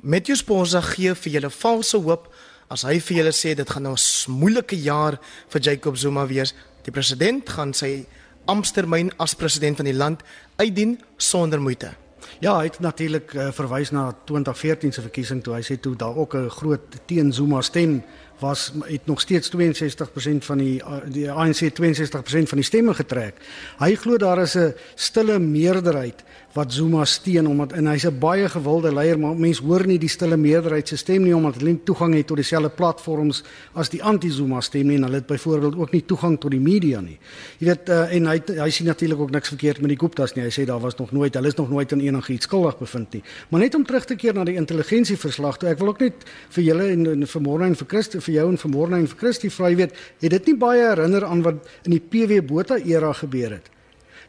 met 0.04 0.28
jou 0.28 0.36
sponsa 0.36 0.84
gee 0.90 1.16
vir 1.22 1.38
julle 1.38 1.54
valse 1.56 1.96
hoop 1.96 2.28
as 2.68 2.84
hy 2.84 2.98
vir 3.00 3.22
julle 3.22 3.32
sê 3.32 3.56
dit 3.56 3.70
gaan 3.72 3.88
nou 3.88 3.96
'n 3.96 4.32
moeilike 4.32 4.76
jaar 4.76 5.18
vir 5.48 5.60
Jacob 5.60 5.96
Zuma 5.96 6.26
wees. 6.26 6.52
Die 6.84 6.92
president 6.92 7.48
gaan 7.48 7.72
sy 7.72 8.04
amptetermyn 8.44 9.10
as 9.16 9.34
president 9.34 9.76
van 9.76 9.86
die 9.86 9.96
land 9.96 10.20
uitdien 10.58 11.00
sonder 11.16 11.60
moeite. 11.60 12.03
Ja, 12.40 12.56
hy 12.58 12.64
het 12.66 12.80
natuurlik 12.82 13.34
uh, 13.34 13.48
verwys 13.54 13.90
na 13.94 14.08
2014 14.26 14.92
se 14.92 15.02
verkiesing 15.04 15.42
toe 15.44 15.54
hy 15.54 15.62
sê 15.62 15.76
toe 15.80 15.94
daar 15.96 16.16
ook 16.16 16.34
'n 16.34 16.50
groot 16.50 16.80
teen 17.06 17.32
Zuma 17.32 17.62
stem 17.62 18.02
was 18.40 18.72
het 18.84 19.06
nog 19.06 19.20
steeds 19.20 19.50
62% 19.50 20.44
van 20.44 20.58
die 20.58 20.82
die 21.06 21.30
ANC 21.30 21.70
62% 21.70 22.48
van 22.48 22.58
die 22.58 22.64
stemme 22.64 22.94
getrek. 22.94 23.34
Hy 23.78 23.94
glo 23.94 24.16
daar 24.16 24.42
is 24.42 24.56
'n 24.56 24.74
stille 24.94 25.38
meerderheid 25.38 26.24
wat 26.54 26.72
Zuma 26.72 27.04
steun 27.04 27.48
omdat 27.50 27.72
en 27.72 27.86
hy's 27.90 28.06
'n 28.06 28.18
baie 28.18 28.48
gewilde 28.48 28.92
leier 28.94 29.18
maar 29.18 29.34
mense 29.36 29.62
hoor 29.62 29.86
nie 29.86 29.98
die 29.98 30.08
stille 30.08 30.36
meerderheid 30.36 30.88
se 30.88 30.96
stem 30.96 31.22
nie 31.22 31.34
omdat 31.34 31.54
hulle 31.54 31.70
nie 31.70 31.80
toegang 31.84 32.14
het 32.14 32.26
tot 32.26 32.36
dieselfde 32.36 32.70
platforms 32.70 33.42
as 33.74 33.88
die 33.88 34.02
anti-Zuma 34.02 34.60
stem 34.60 34.86
nie 34.86 34.96
en 34.96 35.02
hulle 35.02 35.16
het 35.16 35.26
byvoorbeeld 35.26 35.76
ook 35.76 35.92
nie 35.92 36.04
toegang 36.06 36.38
tot 36.40 36.50
die 36.50 36.60
media 36.60 37.00
nie. 37.00 37.18
Jy 37.58 37.66
weet 37.66 37.88
uh, 37.88 38.14
en 38.14 38.26
hy 38.26 38.40
hy 38.60 38.70
sien 38.70 38.86
natuurlik 38.86 39.20
ook 39.20 39.30
niks 39.30 39.48
verkeerd 39.48 39.80
met 39.80 39.88
die 39.88 39.98
Guptas 39.98 40.34
nie. 40.34 40.44
Hy 40.44 40.50
sê 40.50 40.64
daar 40.64 40.80
was 40.80 40.96
nog 40.96 41.12
nooit, 41.12 41.34
hulle 41.34 41.48
is 41.48 41.58
nog 41.58 41.70
nooit 41.70 41.92
aan 41.92 42.00
enigiets 42.00 42.44
skuldig 42.44 42.78
bevind 42.78 43.12
nie. 43.12 43.22
Maar 43.48 43.60
net 43.60 43.74
om 43.74 43.84
terug 43.84 44.04
te 44.04 44.16
keer 44.16 44.34
na 44.34 44.44
die 44.44 44.56
intelligensieverslag 44.56 45.58
toe, 45.58 45.68
ek 45.68 45.78
wil 45.78 45.88
ook 45.88 46.00
net 46.00 46.24
vir 46.50 46.64
julle 46.64 46.88
en, 46.92 47.06
en 47.06 47.26
vir 47.26 47.42
môre 47.42 47.66
en 47.66 47.74
vir 47.74 47.86
Christo 47.88 48.20
vir 48.20 48.34
jou 48.34 48.48
en 48.48 48.58
vir 48.58 48.70
môre 48.70 48.98
en 48.98 49.06
vir 49.06 49.18
Christie 49.18 49.50
vra, 49.50 49.70
jy 49.70 49.76
weet, 49.76 50.02
het 50.22 50.30
dit 50.30 50.46
nie 50.52 50.56
baie 50.56 50.88
herinner 50.88 51.26
aan 51.26 51.42
wat 51.42 51.70
in 51.84 51.96
die 51.96 52.02
PW 52.02 52.44
Botha 52.46 52.78
era 52.78 53.12
gebeur 53.12 53.58
het? 53.58 53.74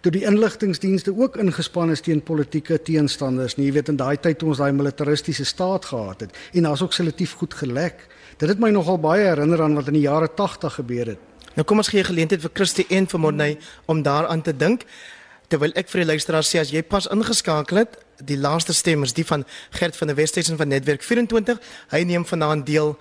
Toe 0.05 0.13
die 0.13 0.25
inligtingdienste 0.29 1.09
ook 1.17 1.39
ingespan 1.41 1.89
is 1.89 2.03
teen 2.05 2.19
politieke 2.21 2.77
teenstanders. 2.77 3.55
Nie, 3.57 3.71
jy 3.71 3.79
weet 3.79 3.87
in 3.89 3.97
daai 3.97 4.19
tyd 4.21 4.37
toe 4.37 4.51
ons 4.51 4.61
daai 4.61 4.75
militaristiese 4.77 5.47
staat 5.49 5.87
gehad 5.89 6.27
het 6.27 6.35
en 6.53 6.67
daar's 6.67 6.83
ook 6.85 6.93
selektief 6.93 7.33
goed 7.39 7.55
gelek. 7.57 8.05
Dit 8.37 8.51
het 8.51 8.61
my 8.61 8.69
nogal 8.69 8.99
baie 9.01 9.25
herinner 9.25 9.63
aan 9.65 9.73
wat 9.73 9.89
in 9.89 9.97
die 9.97 10.05
jare 10.05 10.29
80 10.29 10.77
gebeur 10.77 11.15
het. 11.15 11.49
Nou 11.55 11.65
kom 11.65 11.81
ons 11.81 11.89
gee 11.89 12.03
geleentheid 12.05 12.43
vir 12.43 12.53
Christie 12.53 12.85
en 12.93 13.09
vir 13.09 13.19
Morney 13.23 13.57
om 13.89 14.03
daaraan 14.05 14.43
te 14.45 14.53
dink. 14.53 14.85
Terwyl 15.49 15.73
ek 15.73 15.89
vir 15.89 16.03
die 16.03 16.09
luisteraars 16.11 16.53
sê 16.53 16.61
as 16.61 16.73
jy 16.73 16.83
pas 16.85 17.09
ingeskakel 17.09 17.81
het, 17.81 17.97
die 18.21 18.37
laaste 18.37 18.73
stem 18.73 19.03
is 19.03 19.13
die 19.13 19.25
van 19.25 19.43
Gert 19.73 19.97
van 19.97 20.11
der 20.11 20.19
Westhuizen 20.19 20.57
van 20.57 20.69
Netwerk 20.69 21.01
24. 21.01 21.57
Hy 21.91 22.03
neem 22.05 22.25
vanaand 22.25 22.65
deel 22.65 22.93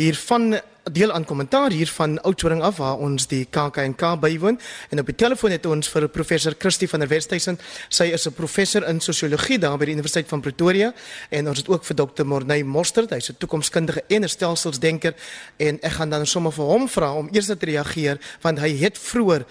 hiervan 0.00 0.60
deel 0.92 1.12
aan 1.12 1.24
kommentaar 1.24 1.70
hier 1.70 1.88
van 1.92 2.20
Oudtshoorn 2.22 2.62
af 2.64 2.76
waar 2.76 2.96
ons 2.98 3.26
die 3.28 3.44
KAK&K 3.50 4.14
bywoon 4.20 4.56
en 4.88 4.98
op 5.02 5.06
die 5.06 5.14
telefoon 5.14 5.52
het 5.52 5.66
ons 5.68 5.88
vir 5.92 6.06
professor 6.08 6.54
Christie 6.58 6.88
van 6.88 7.04
der 7.04 7.10
Westhuizen. 7.10 7.58
Sy 7.88 8.04
is 8.04 8.26
'n 8.26 8.32
professor 8.32 8.86
in 8.88 9.00
sosiologie 9.00 9.58
daar 9.58 9.78
by 9.78 9.84
die 9.84 9.92
Universiteit 9.92 10.28
van 10.28 10.40
Pretoria 10.40 10.92
en 11.30 11.48
ons 11.48 11.58
het 11.58 11.68
ook 11.68 11.84
vir 11.84 11.96
Dr. 11.96 12.24
Morney 12.24 12.62
Mostert, 12.62 13.10
hy's 13.10 13.30
'n 13.30 13.36
toekomskundige 13.38 14.02
en 14.08 14.24
'n 14.24 14.28
stelselsdenker 14.28 15.14
en 15.56 15.78
ek 15.82 15.92
gaan 15.92 16.10
dan 16.10 16.26
sommer 16.26 16.52
vir 16.52 16.64
hom 16.64 16.88
vra 16.88 17.12
om 17.12 17.28
eers 17.32 17.46
te 17.46 17.56
reageer 17.60 18.18
want 18.40 18.58
hy 18.58 18.76
het 18.76 18.98
vroeër 18.98 19.44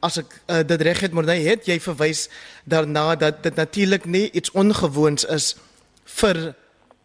as 0.00 0.18
ek 0.18 0.40
uh, 0.48 0.62
dit 0.62 0.80
reg 0.80 1.00
het 1.00 1.12
Morney 1.12 1.42
het 1.42 1.66
jy 1.66 1.80
verwys 1.80 2.28
daarna 2.64 3.16
dat 3.16 3.42
dit 3.42 3.54
natuurlik 3.54 4.04
nie 4.04 4.30
iets 4.30 4.50
ongewoons 4.50 5.24
is 5.24 5.56
vir 6.04 6.54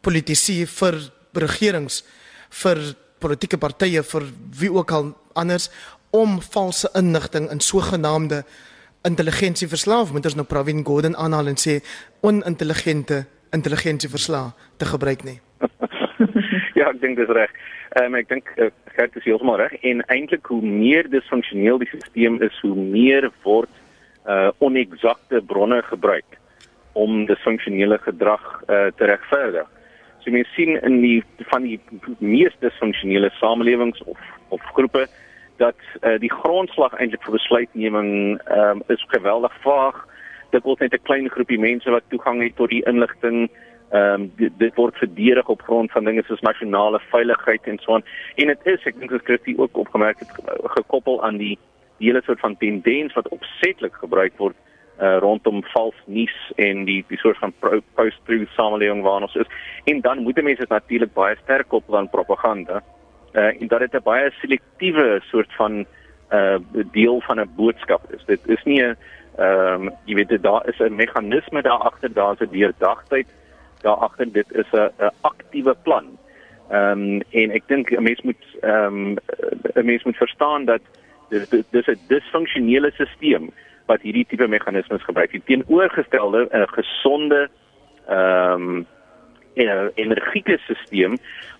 politici 0.02 0.66
vir 0.66 1.12
regerings 1.34 2.04
vir 2.52 2.82
politieke 3.22 3.58
partye 3.58 4.04
vir 4.04 4.28
wie 4.60 4.72
ook 4.72 4.92
al 4.92 5.12
anders 5.34 5.70
om 6.12 6.42
valse 6.42 6.90
inligting 6.98 7.50
in 7.52 7.60
sogenaamde 7.60 8.44
intelligensie 9.08 9.68
verslaaf 9.68 10.12
moet 10.14 10.26
ons 10.26 10.36
nou 10.36 10.46
Pravin 10.46 10.84
Gordhan 10.86 11.16
aanhaal 11.16 11.54
en 11.54 11.60
sê 11.60 11.80
onintelligente 12.22 13.26
intelligensie 13.52 14.10
verslaaf 14.10 14.52
te 14.78 14.86
gebruik 14.86 15.24
nie. 15.28 15.40
ja, 16.80 16.90
ek 16.90 17.00
dink 17.02 17.18
dis 17.20 17.32
reg. 17.36 17.54
Ehm 18.00 18.12
um, 18.12 18.20
ek 18.20 18.30
dink 18.32 18.52
uh, 18.58 18.70
Gert 18.96 19.16
is 19.20 19.26
heeltemal 19.28 19.60
reg 19.60 19.74
en 19.88 20.04
eintlik 20.14 20.48
hoe 20.52 20.62
meer 20.64 21.10
disfunksioneel 21.12 21.82
die 21.82 21.90
stelsel 21.92 22.38
is, 22.48 22.60
hoe 22.64 22.76
meer 22.76 23.32
word 23.48 23.72
uh 24.30 24.52
oneksakte 24.62 25.42
bronne 25.50 25.82
gebruik 25.88 26.38
om 26.94 27.26
disfunksionele 27.26 27.98
gedrag 28.04 28.44
uh, 28.68 28.92
te 28.98 29.08
regverdig. 29.10 29.68
So 30.24 30.32
mense 30.32 30.54
sien 30.54 30.78
in 30.82 31.02
die 31.02 31.24
van 31.50 31.66
die 31.66 31.80
mees 32.20 32.54
disfunksionele 32.60 33.32
samelewings 33.40 34.04
of 34.04 34.20
of 34.50 34.62
groepe 34.76 35.08
dat 35.58 35.78
uh, 36.02 36.18
die 36.20 36.32
grondslag 36.32 36.94
eintlik 36.98 37.24
vir 37.26 37.38
besluitneming 37.38 38.40
um, 38.54 38.82
is 38.94 39.04
geweldig 39.14 39.54
vaag. 39.66 40.00
Dit 40.54 40.66
word 40.68 40.80
net 40.80 40.94
'n 40.94 41.08
klein 41.10 41.30
groepie 41.30 41.60
mense 41.60 41.90
wat 41.90 42.10
toegang 42.10 42.42
het 42.44 42.56
tot 42.56 42.70
die 42.70 42.86
inligting. 42.86 43.50
Ehm 43.92 44.22
um, 44.22 44.32
dit, 44.38 44.54
dit 44.58 44.76
word 44.76 44.96
verdedig 44.98 45.48
op 45.50 45.62
grond 45.62 45.92
van 45.92 46.06
dinge 46.06 46.24
soos 46.28 46.42
nasionale 46.42 47.00
veiligheid 47.12 47.68
en 47.68 47.80
so 47.80 47.94
aan. 47.94 48.06
En 48.36 48.48
dit 48.48 48.62
is 48.64 48.86
ek 48.86 49.00
dink 49.00 49.12
as 49.12 49.26
Christie 49.28 49.58
ook 49.58 49.78
opgemerk 49.78 50.20
het 50.20 50.32
gekoppel 50.78 51.24
aan 51.24 51.38
die, 51.38 51.58
die 51.98 52.08
hele 52.08 52.22
soort 52.26 52.40
van 52.40 52.58
tendens 52.58 53.14
wat 53.14 53.30
opsetlik 53.30 53.94
gebruik 53.94 54.38
word 54.38 54.56
uh, 55.02 55.18
rondom 55.18 55.64
vals 55.64 55.96
nuus 56.06 56.52
en 56.56 56.86
die 56.86 57.04
die 57.08 57.18
soort 57.18 57.38
van 57.38 57.54
post-truth 57.96 58.50
samelewing 58.58 59.02
waarin 59.02 59.28
ons 59.28 59.36
is. 59.36 59.50
En 59.84 60.02
dan 60.02 60.24
moet 60.24 60.42
mense 60.44 60.66
natuurlik 60.70 61.14
baie 61.14 61.36
sterk 61.44 61.68
koppel 61.68 61.98
aan 61.98 62.10
propaganda. 62.10 62.84
Uh, 63.34 63.62
en 63.62 63.68
dat 63.68 63.80
dit 63.80 63.94
'n 63.94 64.04
baie 64.04 64.32
selektiewe 64.42 65.22
soort 65.24 65.54
van 65.56 65.86
uh 66.32 66.58
deel 66.92 67.22
van 67.22 67.40
'n 67.40 67.54
boodskap 67.56 68.14
is. 68.14 68.26
Dit 68.26 68.48
is 68.48 68.64
nie 68.64 68.82
'n 68.84 68.96
ehm 69.38 69.88
um, 69.88 69.90
jy 70.06 70.16
weet 70.16 70.44
daar 70.44 70.68
is 70.68 70.80
'n 70.80 70.96
meganisme 70.96 71.62
daar 71.62 71.82
agter, 71.90 72.14
daar's 72.14 72.40
'n 72.40 72.52
deurdagtheid 72.52 73.28
daar 73.82 73.96
agter. 73.96 74.32
Dit 74.32 74.52
is 74.52 74.72
'n 74.72 74.92
'n 75.00 75.12
aktiewe 75.22 75.76
plan. 75.84 76.06
Ehm 76.70 76.92
um, 76.92 77.22
en 77.30 77.52
ek 77.52 77.64
dink 77.68 77.92
'n 77.92 78.04
mens 78.04 78.22
moet 78.22 78.46
ehm 78.62 78.86
um, 78.86 79.18
'n 79.76 79.86
mens 79.86 80.04
moet 80.04 80.18
verstaan 80.18 80.66
dat 80.66 80.82
dis 81.30 81.50
dis 81.70 81.88
'n 81.88 82.00
disfunksionele 82.08 82.92
stelsel 82.92 83.54
wat 83.86 84.02
hierdie 84.02 84.26
tipe 84.26 84.48
meganismes 84.48 85.04
gebruik. 85.04 85.32
Die 85.32 85.44
teenoorgestelde 85.46 86.48
'n 86.52 86.68
gesonde 86.68 87.50
ehm 88.08 88.54
um, 88.54 88.86
'n 89.56 89.92
energieke 89.96 90.58
stelsel 90.64 91.18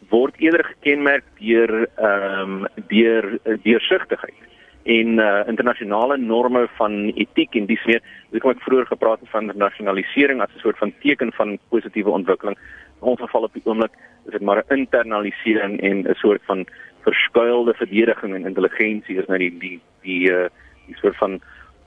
word 0.10 0.36
eerder 0.38 0.66
gekenmerk 0.66 1.24
deur 1.40 1.88
ehm 1.98 2.66
um, 2.66 2.68
deur 2.88 3.40
deursigtigheid 3.64 4.50
en 4.84 5.20
uh, 5.20 5.42
internasionale 5.48 6.18
norme 6.18 6.68
van 6.78 7.12
etiek 7.16 7.56
en 7.56 7.66
dis 7.70 7.84
meer. 7.86 8.02
Ek 8.34 8.46
het 8.48 8.64
vroeër 8.66 8.88
gepraat 8.90 9.20
van 9.34 9.50
internasionalisering 9.50 10.42
as 10.42 10.50
'n 10.56 10.64
soort 10.64 10.78
van 10.78 10.94
teken 11.02 11.32
van 11.34 11.60
positiewe 11.70 12.10
ontwikkeling. 12.10 12.58
In 13.02 13.08
ons 13.08 13.20
geval 13.20 13.44
op 13.44 13.54
die 13.54 13.66
oomblik 13.66 13.94
is 14.26 14.32
dit 14.32 14.42
maar 14.42 14.64
'n 14.64 14.74
internalisering 14.78 15.82
en 15.82 16.08
'n 16.08 16.16
soort 16.16 16.42
van 16.46 16.66
verskuilde 17.02 17.74
verdediging 17.74 18.36
en 18.36 18.46
intelligensie 18.46 19.18
is 19.18 19.26
nou 19.28 19.38
die 19.38 19.58
die 19.58 19.80
die 20.02 20.32
uh, 20.32 20.50
die 20.88 20.98
soort 20.98 21.18
van 21.18 21.42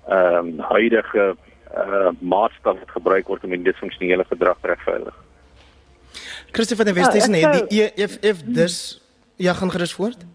ehm 0.08 0.36
um, 0.36 0.60
huidige 0.60 1.36
uh 1.74 2.10
maatstaf 2.18 2.78
wat 2.78 2.90
gebruik 2.90 3.26
word 3.26 3.44
om 3.44 3.50
die 3.50 3.62
disfunksionele 3.62 4.24
gedrag 4.24 4.56
te 4.60 4.66
regverdig. 4.66 5.14
Christoffel 6.52 6.84
van 6.84 6.94
der 6.94 7.02
Westhuizen 7.02 7.34
ja, 7.34 7.50
het 7.50 7.70
die 7.70 7.92
if 7.94 8.16
if 8.20 8.42
this 8.52 9.02
ja 9.36 9.52
gaan 9.52 9.70
gerus 9.70 9.94
voort. 9.94 10.26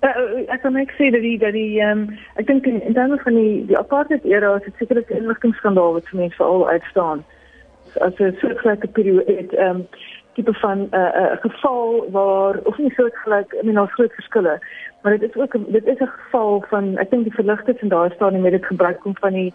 Uh, 0.00 0.44
ek 0.52 0.60
kan 0.62 0.74
net 0.76 0.90
sê 0.98 1.08
dat 1.10 1.22
die 1.24 1.38
dat 1.38 1.52
die 1.52 1.80
ehm 1.80 2.02
um, 2.08 2.18
ek 2.36 2.46
dink 2.46 2.66
in, 2.66 2.82
in 2.82 2.94
terme 2.94 3.16
van 3.22 3.34
die 3.34 3.64
die 3.66 3.78
apartheid 3.78 4.24
era 4.24 4.56
is 4.56 4.64
dit 4.64 4.74
seker 4.78 5.00
'n 5.00 5.16
inligtingskandaal 5.22 5.92
wat 5.92 6.08
vir 6.08 6.20
mense 6.20 6.36
veral 6.36 6.68
uitstaan. 6.68 7.24
As 8.00 8.18
'n 8.18 8.36
soortgelyke 8.40 8.88
periode 8.88 9.36
het 9.36 9.54
ehm 9.54 9.76
um, 9.76 9.86
tipe 10.36 10.52
van 10.60 10.78
'n 10.78 10.88
uh, 10.92 11.10
uh, 11.22 11.36
geval 11.40 12.06
waar 12.12 12.60
of 12.68 12.78
nie 12.78 12.92
soortgelyk, 12.94 13.56
I 13.62 13.64
mean, 13.64 13.80
ons 13.80 13.96
groot 13.96 14.12
verskille 14.12 14.60
maar 15.06 15.18
dit 15.18 15.34
is 15.34 15.40
ook 15.40 15.56
dit 15.68 15.86
is 15.86 15.98
'n 15.98 16.12
geval 16.18 16.64
van 16.68 16.96
ek 16.96 17.10
dink 17.10 17.22
die 17.22 17.34
verligters 17.34 17.80
in 17.80 17.88
daai 17.88 18.10
stadium 18.14 18.44
het 18.44 18.52
dit 18.52 18.66
gebruik 18.66 19.04
om 19.04 19.16
van 19.16 19.32
die 19.32 19.54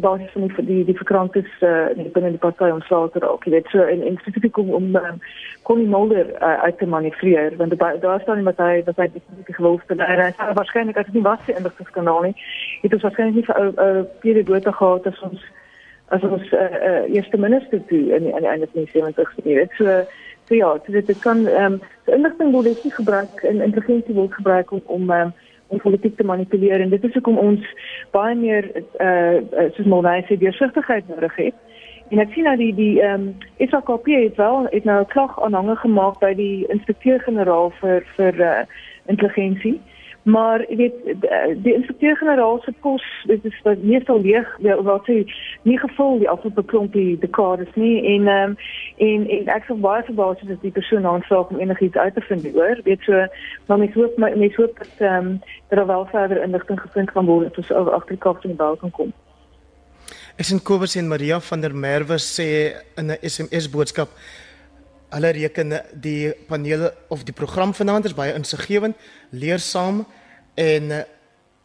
basis 0.00 0.30
van 0.32 0.46
die 0.46 0.64
die, 0.64 0.84
die 0.84 0.96
verkranktes 0.96 1.50
uh, 1.60 2.10
binne 2.12 2.30
die 2.30 2.38
party 2.38 2.68
ontslae 2.70 3.10
te 3.10 3.18
raak. 3.18 3.44
Jy 3.44 3.50
weet 3.50 3.66
so 3.66 3.82
in 3.82 4.02
in 4.02 4.16
spesifiek 4.16 4.56
om 4.56 4.70
om 4.70 4.96
um, 4.96 5.20
Connie 5.62 5.88
Mulder 5.88 6.26
uh, 6.42 6.62
uit 6.62 6.78
te 6.78 6.86
manifesteer 6.86 7.56
want 7.56 7.78
daar 7.78 8.00
daar 8.00 8.20
staan 8.20 8.36
iemand 8.36 8.56
hy 8.56 8.82
wat 8.84 8.96
hy 8.96 9.08
die 9.12 9.54
geloofde 9.54 9.94
en 9.94 10.20
hy 10.20 10.30
sê 10.30 10.52
waarskynlik 10.54 10.96
as 10.96 11.04
dit 11.04 11.14
nie 11.14 11.28
was 11.28 11.44
die 11.46 11.56
inligtingskanaal 11.56 12.22
nie, 12.22 12.34
het 12.82 12.92
ons 12.92 13.02
waarskynlik 13.02 13.34
nie 13.34 13.48
vir 13.48 13.56
ou 13.62 13.70
ou 13.86 14.04
Pierre 14.20 14.44
Botha 14.44 14.70
gehad 14.70 15.06
as 15.06 15.22
ons 15.22 15.44
as 16.08 16.22
ons 16.22 16.52
uh, 16.52 16.60
uh, 16.60 17.14
eerste 17.14 17.38
minister 17.38 17.80
toe 17.86 18.04
in 18.16 18.30
in 18.30 18.42
die 18.44 18.48
einde 18.48 18.68
van 18.72 18.84
die 18.84 18.92
70's 18.94 19.34
geweet. 19.34 19.70
So 19.78 20.04
So 20.48 20.54
ja, 20.54 20.78
so 20.86 20.92
dit 20.92 21.18
kan 21.18 21.46
ehm 21.46 21.72
um, 21.72 21.80
so 22.04 22.12
inligting 22.12 22.52
word 22.52 22.84
nie 22.84 22.92
gebruik 22.92 23.42
en 23.42 23.60
intelligensie 23.60 24.14
word 24.14 24.34
gebruik 24.34 24.70
om 24.70 24.82
om 24.86 25.10
um, 25.10 25.32
om 25.68 25.80
politiek 25.80 26.16
te 26.16 26.24
manipuleer 26.24 26.80
en 26.80 26.90
dit 26.90 27.04
is 27.04 27.12
hoekom 27.12 27.38
ons 27.38 27.64
baie 28.10 28.34
meer 28.34 28.68
eh 28.74 29.42
uh, 29.62 29.66
soos 29.74 29.86
nou 29.86 30.02
sê 30.28 30.38
deursigtigheid 30.38 31.08
nodig 31.08 31.34
het. 31.36 31.54
En 32.10 32.18
ek 32.18 32.30
sien 32.32 32.44
nou 32.44 32.56
die 32.56 32.74
die 32.74 33.02
ehm 33.02 33.26
um, 33.26 33.34
SAKP 33.58 34.06
het 34.06 34.36
wel 34.36 34.68
het 34.70 34.84
nou 34.84 35.00
'n 35.00 35.12
klag 35.14 35.42
aanhange 35.42 35.76
gemaak 35.76 36.20
by 36.20 36.34
die 36.34 36.66
inspekteur-generaal 36.68 37.70
vir 37.80 38.06
vir 38.16 38.40
eh 38.40 38.60
uh, 38.60 38.64
intelligensie. 39.06 39.80
Maar 40.26 40.64
jy 40.66 40.76
weet 40.76 40.96
die 41.62 41.74
inspekteur-generaal 41.74 42.60
se 42.64 42.72
pos 42.82 43.04
dit 43.30 43.44
is 43.46 43.58
wat 43.62 43.82
meestal 43.82 44.20
leeg 44.20 44.48
wat 44.58 45.06
hy 45.06 45.20
nie 45.62 45.78
gevul 45.78 46.18
die 46.18 46.30
afgelope 46.30 46.64
klompie 46.72 47.18
dekades 47.22 47.70
nie 47.78 48.00
en 48.14 48.26
um, 48.32 48.56
en 49.06 49.28
en 49.36 49.52
ek 49.54 49.68
sou 49.68 49.76
baie 49.84 50.02
verbaas 50.08 50.42
as 50.42 50.64
die 50.64 50.74
persoon 50.74 51.06
aanvraag 51.06 51.52
om 51.54 51.60
enigiets 51.62 51.96
uit 51.96 52.18
te 52.18 52.24
vind 52.26 52.48
oor 52.56 52.82
weet 52.88 53.06
so 53.06 53.22
maar 53.66 53.78
mens 53.78 53.94
hoop 53.94 54.18
mens 54.18 54.58
hoop 54.58 54.82
dat 54.82 55.06
um, 55.12 55.30
dat 55.68 55.78
daar 55.78 55.86
wel 55.86 56.08
verder 56.10 56.42
inligting 56.42 56.80
gevind 56.80 57.12
kan 57.14 57.30
word 57.30 57.46
dat 57.46 57.62
ons 57.62 57.70
oor 57.70 57.94
agter 57.94 58.18
die 58.18 58.24
kap 58.26 58.40
van 58.40 58.50
die 58.50 58.58
bal 58.58 58.76
kan 58.82 58.90
kom. 58.90 59.14
Ek 60.36 60.44
sien 60.44 60.58
Kobus 60.60 60.98
en 60.98 61.08
Maria 61.08 61.38
van 61.40 61.62
der 61.62 61.74
Merwe 61.74 62.18
sê 62.18 62.48
in 62.98 63.14
'n 63.14 63.18
SMS 63.22 63.70
boodskap 63.70 64.10
Hulle 65.14 65.30
reken 65.30 65.76
die 65.94 66.32
panele 66.48 66.94
of 67.08 67.22
die 67.24 67.34
program 67.34 67.74
vanaand 67.74 68.08
is 68.08 68.14
baie 68.14 68.34
insiggewend, 68.34 68.96
leersaam 69.30 70.04
en 70.54 70.96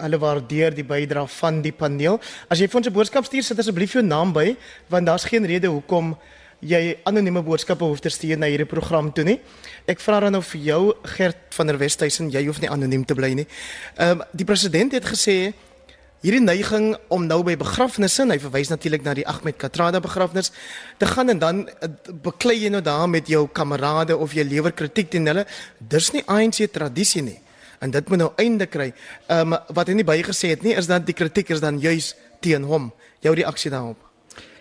hulle 0.02 0.20
waardeer 0.22 0.76
die 0.76 0.86
bydrae 0.86 1.28
van 1.40 1.62
die 1.62 1.74
paneel. 1.74 2.20
As 2.50 2.60
jy 2.60 2.68
vir 2.68 2.78
ons 2.78 2.88
'n 2.88 2.94
boodskap 2.94 3.26
stuur, 3.26 3.44
sit 3.44 3.60
asseblief 3.60 3.94
jou 3.94 4.04
naam 4.04 4.34
by 4.34 4.56
want 4.90 5.06
daar's 5.06 5.26
geen 5.26 5.46
rede 5.46 5.68
hoekom 5.68 6.16
jy 6.62 6.98
anonieme 7.04 7.42
boodskappe 7.42 7.84
hoef 7.84 8.00
te 8.00 8.10
stuur 8.10 8.38
na 8.38 8.46
hierdie 8.46 8.70
program 8.70 9.12
toe 9.14 9.24
nie. 9.24 9.40
Ek 9.90 10.00
vra 10.00 10.20
dan 10.20 10.32
nou 10.32 10.42
vir 10.42 10.62
jou 10.62 10.94
Gert 11.04 11.56
van 11.58 11.68
der 11.68 11.78
Westhuizen, 11.78 12.30
jy 12.30 12.46
hoef 12.46 12.62
nie 12.62 12.70
anoniem 12.70 13.06
te 13.06 13.16
bly 13.16 13.34
nie. 13.34 13.48
Ehm 13.98 14.22
um, 14.22 14.24
die 14.34 14.46
president 14.46 14.92
het 14.92 15.06
gesê 15.06 15.54
hierdie 16.22 16.42
neiging 16.44 16.92
om 17.14 17.26
nou 17.28 17.42
by 17.46 17.56
begrafnisse, 17.60 18.26
hy 18.30 18.38
verwys 18.42 18.70
natuurlik 18.72 19.06
na 19.06 19.16
die 19.18 19.26
Ahmed 19.28 19.58
Katrada 19.62 20.02
begrafnis, 20.04 20.52
te 21.02 21.10
gaan 21.10 21.34
en 21.34 21.42
dan 21.42 21.64
uh, 21.68 21.90
beklei 22.24 22.60
jy 22.62 22.74
nou 22.74 22.84
daar 22.86 23.08
met 23.10 23.30
jou 23.30 23.48
kamerade 23.50 24.18
of 24.18 24.36
jy 24.38 24.46
lewer 24.46 24.76
kritiek 24.76 25.10
teen 25.12 25.30
hulle. 25.30 25.48
Dis 25.80 26.12
nie 26.14 26.26
ANC 26.30 26.64
tradisie 26.74 27.26
nie. 27.26 27.40
En 27.82 27.90
dit 27.90 28.14
moet 28.14 28.22
nou 28.22 28.30
einde 28.38 28.70
kry. 28.70 28.92
Ehm 29.28 29.58
um, 29.58 29.60
wat 29.74 29.90
hy 29.90 29.98
nie 29.98 30.06
bygesê 30.06 30.54
het 30.54 30.64
nie 30.64 30.78
is 30.78 30.90
dat 30.92 31.08
die 31.08 31.18
kritiek 31.18 31.50
is 31.50 31.64
dan 31.64 31.82
juis 31.82 32.14
teen 32.42 32.70
hom. 32.70 32.92
Jou 33.26 33.34
reaksie 33.38 33.74
daarop. 33.74 34.11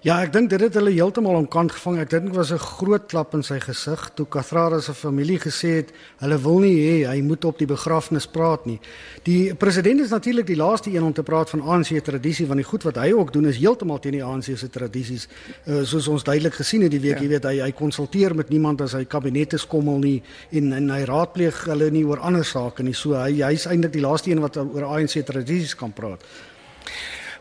Ja, 0.01 0.15
ek 0.25 0.31
dink 0.33 0.47
dit 0.49 0.63
het 0.65 0.73
hulle 0.79 0.95
heeltemal 0.95 1.37
onkant 1.43 1.75
gevang. 1.77 1.99
Ek 2.01 2.09
dink 2.09 2.31
dit 2.31 2.37
was 2.37 2.51
'n 2.53 2.59
groot 2.59 3.05
klap 3.07 3.35
in 3.35 3.43
sy 3.43 3.59
gesig 3.61 4.11
toe 4.17 4.25
Kathrara 4.25 4.81
se 4.81 4.95
familie 4.95 5.39
gesê 5.39 5.77
het 5.77 5.93
hulle 6.21 6.39
wil 6.39 6.61
nie 6.61 6.73
hê 6.75 7.07
hy 7.07 7.21
moet 7.21 7.45
op 7.45 7.59
die 7.59 7.67
begrafnis 7.67 8.27
praat 8.27 8.65
nie. 8.65 8.81
Die 9.25 9.55
president 9.55 10.01
is 10.01 10.09
natuurlik 10.09 10.47
die 10.47 10.57
laaste 10.57 10.91
een 10.91 11.03
om 11.03 11.13
te 11.13 11.23
praat 11.23 11.51
van 11.51 11.61
ANC 11.61 12.03
tradisie 12.03 12.47
want 12.47 12.57
die 12.57 12.65
goed 12.65 12.83
wat 12.83 12.97
hy 12.97 13.13
ook 13.13 13.33
doen 13.33 13.47
is 13.47 13.59
heeltemal 13.59 13.99
teen 13.99 14.13
die 14.13 14.25
ANC 14.25 14.57
se 14.57 14.71
tradisies. 14.71 15.29
Uh, 15.67 15.85
soos 15.85 16.09
ons 16.09 16.25
duidelik 16.25 16.55
gesien 16.55 16.83
het 16.83 16.91
die 16.91 17.01
week, 17.01 17.19
ja. 17.19 17.23
jy 17.23 17.29
weet 17.29 17.45
hy 17.45 17.61
hy 17.61 17.73
konsulteer 17.73 18.35
met 18.35 18.49
niemand 18.49 18.81
as 18.81 18.93
hy 18.93 19.05
kabinette 19.05 19.59
skommel 19.59 19.99
nie 19.99 20.23
en 20.51 20.73
en 20.73 20.91
hy 20.91 21.05
raadpleeg 21.05 21.65
hulle 21.65 21.91
nie 21.91 22.05
oor 22.05 22.19
ander 22.21 22.45
sake 22.45 22.83
nie. 22.83 22.95
So 22.95 23.13
hy 23.13 23.43
hy's 23.43 23.67
eintlik 23.67 23.93
die 23.93 24.01
laaste 24.01 24.31
een 24.31 24.41
wat 24.41 24.57
oor 24.57 24.85
ANC 24.85 25.27
tradisies 25.27 25.75
kan 25.77 25.93
praat. 25.93 26.25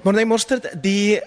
Maar 0.03 0.13
nee, 0.13 0.25
mosterd 0.25 0.83
die 0.83 1.21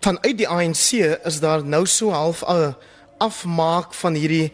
vanuit 0.00 0.38
die 0.38 0.48
ANC 0.48 1.02
is 1.24 1.40
daar 1.40 1.64
nou 1.64 1.86
so 1.86 2.10
half 2.10 2.42
'n 2.46 2.74
afmaak 3.18 3.94
van 3.94 4.14
hierdie 4.14 4.52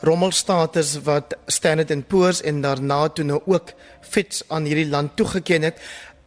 rommelstatus 0.00 1.02
wat 1.02 1.36
Standard 1.46 2.06
& 2.06 2.08
Poor's 2.08 2.42
en 2.42 2.60
daarna 2.60 3.08
toe 3.08 3.24
nou 3.24 3.40
ook 3.44 3.72
Fitch 4.00 4.42
aan 4.48 4.64
hierdie 4.64 4.88
land 4.88 5.16
toegeken 5.16 5.62
het. 5.62 5.80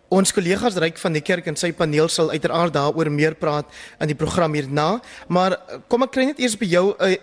Ons 0.07 0.33
kollegas 0.33 0.75
Ryk 0.75 0.97
van 0.97 1.13
die 1.13 1.21
Kerk 1.21 1.45
en 1.45 1.55
sy 1.55 1.71
paneel 1.71 2.07
sal 2.07 2.29
uiteraard 2.29 2.73
daaroor 2.73 3.11
meer 3.11 3.35
praat 3.35 3.65
in 3.99 4.07
die 4.07 4.15
program 4.15 4.53
hierna, 4.53 5.01
maar 5.27 5.59
kom 5.87 6.03
ek 6.03 6.11
kry 6.11 6.25
net 6.25 6.39
eers 6.39 6.57
by 6.57 6.65
jou 6.65 6.95
'n 6.99 7.17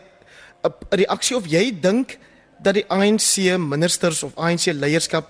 'n 0.65 0.73
reaksie 0.91 1.37
of 1.37 1.47
jy 1.47 1.81
dink 1.81 2.19
dat 2.63 2.75
die 2.75 2.87
ANC 2.89 3.59
ministers 3.59 4.23
of 4.23 4.33
ANC 4.37 4.73
leierskap 4.73 5.29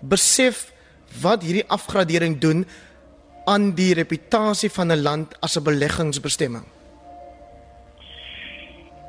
besef 0.00 0.72
wat 1.20 1.42
hierdie 1.42 1.68
afgradering 1.68 2.38
doen 2.38 2.66
aan 3.52 3.72
die 3.74 3.94
reputasie 3.96 4.70
van 4.70 4.92
'n 4.92 5.02
land 5.02 5.28
as 5.40 5.56
'n 5.56 5.64
beleggingsbestemming? 5.64 6.66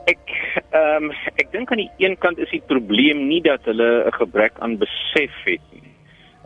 Ek 0.06 0.26
ehm 0.72 1.04
um, 1.04 1.12
ek 1.36 1.52
dink 1.52 1.72
aan 1.72 1.84
die 1.84 1.92
een 1.98 2.18
kant 2.18 2.38
is 2.38 2.50
die 2.50 2.64
probleem 2.68 3.28
nie 3.28 3.42
dat 3.42 3.62
hulle 3.64 4.06
'n 4.08 4.12
gebrek 4.12 4.54
aan 4.60 4.78
besef 4.78 5.36
het 5.46 5.62
nie. 5.72 5.90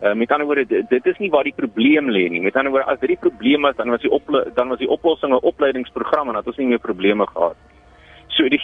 Uh, 0.04 0.14
met 0.14 0.32
ander 0.32 0.46
woorde 0.46 0.66
dit, 0.90 1.06
is 1.06 1.18
nie 1.18 1.30
waar 1.30 1.44
die 1.44 1.56
probleem 1.56 2.10
lê 2.10 2.30
nie. 2.30 2.42
Met 2.42 2.56
ander 2.56 2.72
woorde 2.72 2.92
as 2.92 3.00
dit 3.00 3.10
die 3.10 3.24
probleem 3.30 3.62
was 3.62 3.76
dan 3.76 3.90
was 3.90 4.02
die 4.02 4.12
op 4.12 4.26
dan 4.56 4.68
was 4.68 4.80
die 4.80 4.90
oplossing 4.90 5.32
'n 5.34 5.48
opleidingsprogram 5.52 6.28
en 6.28 6.34
dat 6.34 6.48
ons 6.48 6.58
nie 6.58 6.68
meer 6.68 6.80
probleme 6.80 7.28
gehad 7.28 7.56
nie. 7.68 7.80
So 8.28 8.50
die 8.50 8.62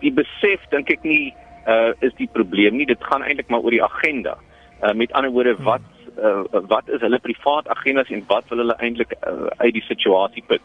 die 0.00 0.12
besef 0.12 0.60
dink 0.70 0.90
ek 0.90 1.02
nie 1.02 1.34
uh 1.66 1.92
is 2.00 2.14
die 2.14 2.28
probleem 2.32 2.76
nie. 2.76 2.86
Dit 2.86 3.04
gaan 3.04 3.22
eintlik 3.22 3.48
maar 3.48 3.60
oor 3.60 3.70
die 3.70 3.84
agenda. 3.84 4.36
Uh 4.82 4.92
met 4.92 5.12
ander 5.12 5.30
woorde 5.30 5.56
wat 5.62 5.80
uh, 6.18 6.42
wat 6.68 6.88
is 6.88 7.00
hulle 7.00 7.18
privaat 7.18 7.68
agendas 7.68 8.10
en 8.10 8.24
wat 8.26 8.48
wil 8.48 8.58
hulle 8.58 8.76
eintlik 8.78 9.14
uh, 9.20 9.46
uit 9.56 9.74
die 9.74 9.84
situasie 9.88 10.44
put. 10.46 10.62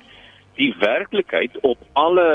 Die 0.59 0.73
werklikheid 0.79 1.55
op 1.61 1.77
alle 1.93 2.25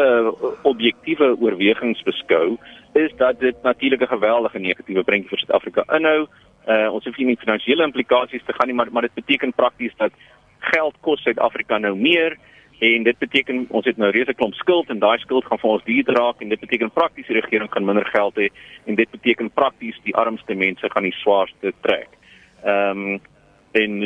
objektiewe 0.62 1.34
oorwegings 1.40 2.02
beskou 2.02 2.56
is 2.94 3.12
dat 3.16 3.40
dit 3.40 3.56
natuurlik 3.62 4.00
'n 4.00 4.14
geweldige 4.16 4.58
negatiewe 4.58 5.04
prentjie 5.04 5.28
vir 5.28 5.38
Suid-Afrika 5.38 5.84
inhou. 5.96 6.26
Uh, 6.68 6.92
ons 6.92 7.04
het 7.04 7.16
nie 7.16 7.36
finansiële 7.36 7.82
implikasies 7.82 8.44
te 8.46 8.52
gaan 8.52 8.66
nie, 8.66 8.76
maar 8.76 8.88
maar 8.90 9.02
dit 9.02 9.14
beteken 9.14 9.52
prakties 9.52 9.92
dat 9.96 10.12
geld 10.58 10.94
kos 11.00 11.22
Suid-Afrika 11.22 11.78
nou 11.78 11.96
meer 11.96 12.38
en 12.78 13.02
dit 13.02 13.18
beteken 13.18 13.66
ons 13.68 13.86
het 13.86 13.96
nou 13.96 14.10
reuse 14.10 14.34
klomp 14.34 14.54
skuld 14.54 14.90
en 14.90 14.98
daai 14.98 15.18
skuld 15.18 15.44
gaan 15.44 15.60
vir 15.62 15.70
ons 15.70 15.84
duurder 15.84 16.14
raak 16.18 16.40
en 16.42 16.48
dit 16.48 16.60
beteken 16.60 16.90
prakties 16.90 17.26
die 17.26 17.38
regering 17.38 17.70
gaan 17.72 17.84
minder 17.84 18.06
geld 18.06 18.36
hê 18.40 18.48
en 18.84 18.98
dit 18.98 19.10
beteken 19.10 19.50
prakties 19.50 20.00
die 20.04 20.14
armste 20.14 20.54
mense 20.54 20.90
gaan 20.90 21.06
die 21.06 21.16
swaarste 21.20 21.72
trek. 21.86 22.08
Ehm 22.64 23.04
um, 23.14 23.20
en 23.72 24.00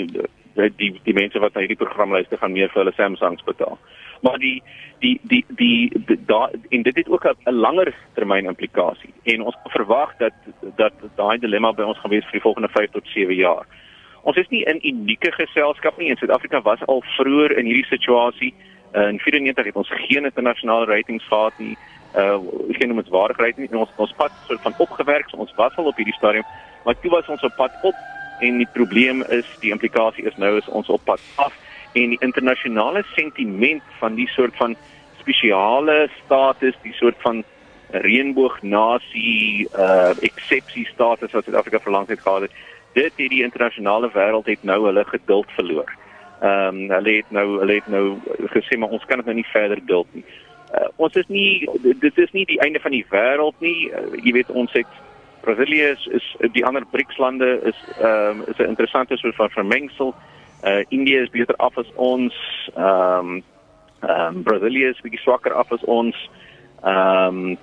die 0.59 0.73
die, 0.77 1.01
die 1.05 1.15
mense 1.15 1.39
wat 1.39 1.55
na 1.55 1.63
hierdie 1.63 1.79
program 1.79 2.13
luister 2.13 2.39
gaan 2.41 2.53
meer 2.57 2.71
vir 2.73 2.83
hulle 2.83 2.95
Samsungs 2.97 3.45
betaal. 3.47 3.79
Maar 4.27 4.39
die 4.43 4.63
die 5.03 5.19
die 5.31 5.45
die 5.61 6.19
daar 6.27 6.55
en 6.75 6.83
dit 6.83 6.97
het 6.97 7.09
ook 7.09 7.27
'n 7.27 7.55
langer 7.55 7.95
termyn 8.15 8.51
implikasie 8.51 9.13
en 9.23 9.43
ons 9.43 9.57
verwag 9.65 10.17
dat 10.19 10.35
dat 10.77 10.93
daai 11.17 11.39
dilemma 11.39 11.73
by 11.73 11.83
ons 11.83 11.99
gaan 11.99 12.11
wees 12.11 12.25
vir 12.25 12.41
die 12.41 12.47
volgende 12.47 12.69
5 12.69 12.91
tot 12.91 13.07
7 13.07 13.35
jaar. 13.35 13.67
Ons 14.23 14.37
is 14.37 14.49
nie 14.49 14.65
in 14.65 14.79
unieke 14.83 15.33
geselskap 15.33 15.99
nie. 15.99 16.09
In 16.09 16.17
Suid-Afrika 16.17 16.63
was 16.63 16.85
al 16.87 17.03
vroeër 17.03 17.59
in 17.59 17.65
hierdie 17.65 17.87
situasie. 17.87 18.55
Uh, 18.95 19.09
in 19.09 19.19
94 19.19 19.65
het 19.65 19.77
ons 19.77 19.91
geen 19.91 20.25
internasionale 20.25 20.87
ratings 20.87 21.25
gehad 21.25 21.53
nie. 21.59 21.77
Uh 22.17 22.39
geen 22.69 22.89
noemenswaardige 22.89 23.43
rating 23.43 23.71
nie. 23.71 23.81
Ons 23.81 23.91
ons 23.97 24.13
pad 24.13 24.33
soort 24.47 24.61
van 24.61 24.75
opgewerk. 24.79 25.29
So 25.29 25.37
ons 25.37 25.55
was 25.55 25.77
al 25.77 25.85
op 25.85 25.97
hierdie 25.97 26.15
stadium, 26.15 26.45
maar 26.85 27.01
toe 27.01 27.11
was 27.11 27.29
ons 27.29 27.43
op 27.43 27.55
pad 27.57 27.73
op 27.83 27.95
en 28.41 28.61
die 28.63 28.69
probleem 28.73 29.23
is 29.35 29.49
die 29.63 29.73
implikasie 29.75 30.25
is 30.29 30.37
nou 30.37 30.57
is 30.59 30.69
ons 30.69 30.89
op 30.89 31.05
pad 31.05 31.21
af 31.37 31.55
en 31.93 32.15
die 32.15 32.21
internasionale 32.21 33.03
sentiment 33.15 33.83
van 33.99 34.15
die 34.15 34.29
soort 34.29 34.57
van 34.57 34.77
spesiale 35.21 36.09
status, 36.25 36.77
die 36.83 36.95
soort 36.97 37.17
van 37.25 37.45
reënboognasie 37.91 39.69
uh 39.73 40.13
eksepsie 40.21 40.85
status 40.93 41.33
wat 41.33 41.45
Suid-Afrika 41.45 41.81
vir 41.85 41.93
lank 41.93 42.11
gehad 42.13 42.49
het, 42.49 42.59
dit 42.93 43.13
het 43.17 43.31
die 43.33 43.43
internasionale 43.45 44.11
wêreld 44.13 44.47
het 44.47 44.63
nou 44.63 44.85
hulle 44.87 45.05
geduld 45.05 45.51
verloor. 45.57 45.89
Ehm 46.41 46.85
um, 46.85 46.91
hulle 46.91 47.17
het 47.21 47.31
nou 47.31 47.47
hulle 47.59 47.81
het 47.81 47.89
nou 47.89 48.05
gesê 48.55 48.79
maar 48.79 48.93
ons 48.93 49.05
kan 49.05 49.19
dit 49.19 49.27
nou 49.27 49.37
nie 49.41 49.49
verder 49.53 49.81
duld 49.87 50.07
nie. 50.13 50.25
Uh, 50.69 50.89
ons 50.97 51.15
is 51.17 51.29
nie 51.29 51.69
dit 51.83 52.19
is 52.19 52.33
nie 52.33 52.45
die 52.45 52.61
einde 52.61 52.81
van 52.81 52.93
die 52.93 53.07
wêreld 53.11 53.57
nie. 53.65 53.89
Uh, 53.89 54.21
jy 54.23 54.33
weet 54.37 54.51
ons 54.51 54.73
het 54.73 55.01
Brasilië 55.49 55.83
is, 55.83 56.09
is 56.11 56.53
die 56.53 56.65
ander 56.67 56.85
BRICS 56.91 57.17
lande 57.17 57.61
is 57.65 57.79
ehm 57.99 58.41
um, 58.41 58.45
is 58.47 58.59
'n 58.59 58.69
interessante 58.69 59.17
soort 59.17 59.35
van 59.35 59.51
vermengsel. 59.51 60.15
Uh 60.65 60.85
Indië 60.89 61.17
is 61.17 61.31
beter 61.31 61.57
af 61.57 61.79
as 61.79 61.91
ons. 61.95 62.35
Ehm 62.77 63.19
um, 63.19 63.43
ehm 64.01 64.37
um, 64.37 64.43
Brasilië 64.43 64.89
is 64.89 65.01
bietjie 65.01 65.21
swakker 65.21 65.53
af 65.53 65.73
as 65.73 65.85
ons. 65.85 66.31
Ehm 66.83 67.39
um, 67.39 67.59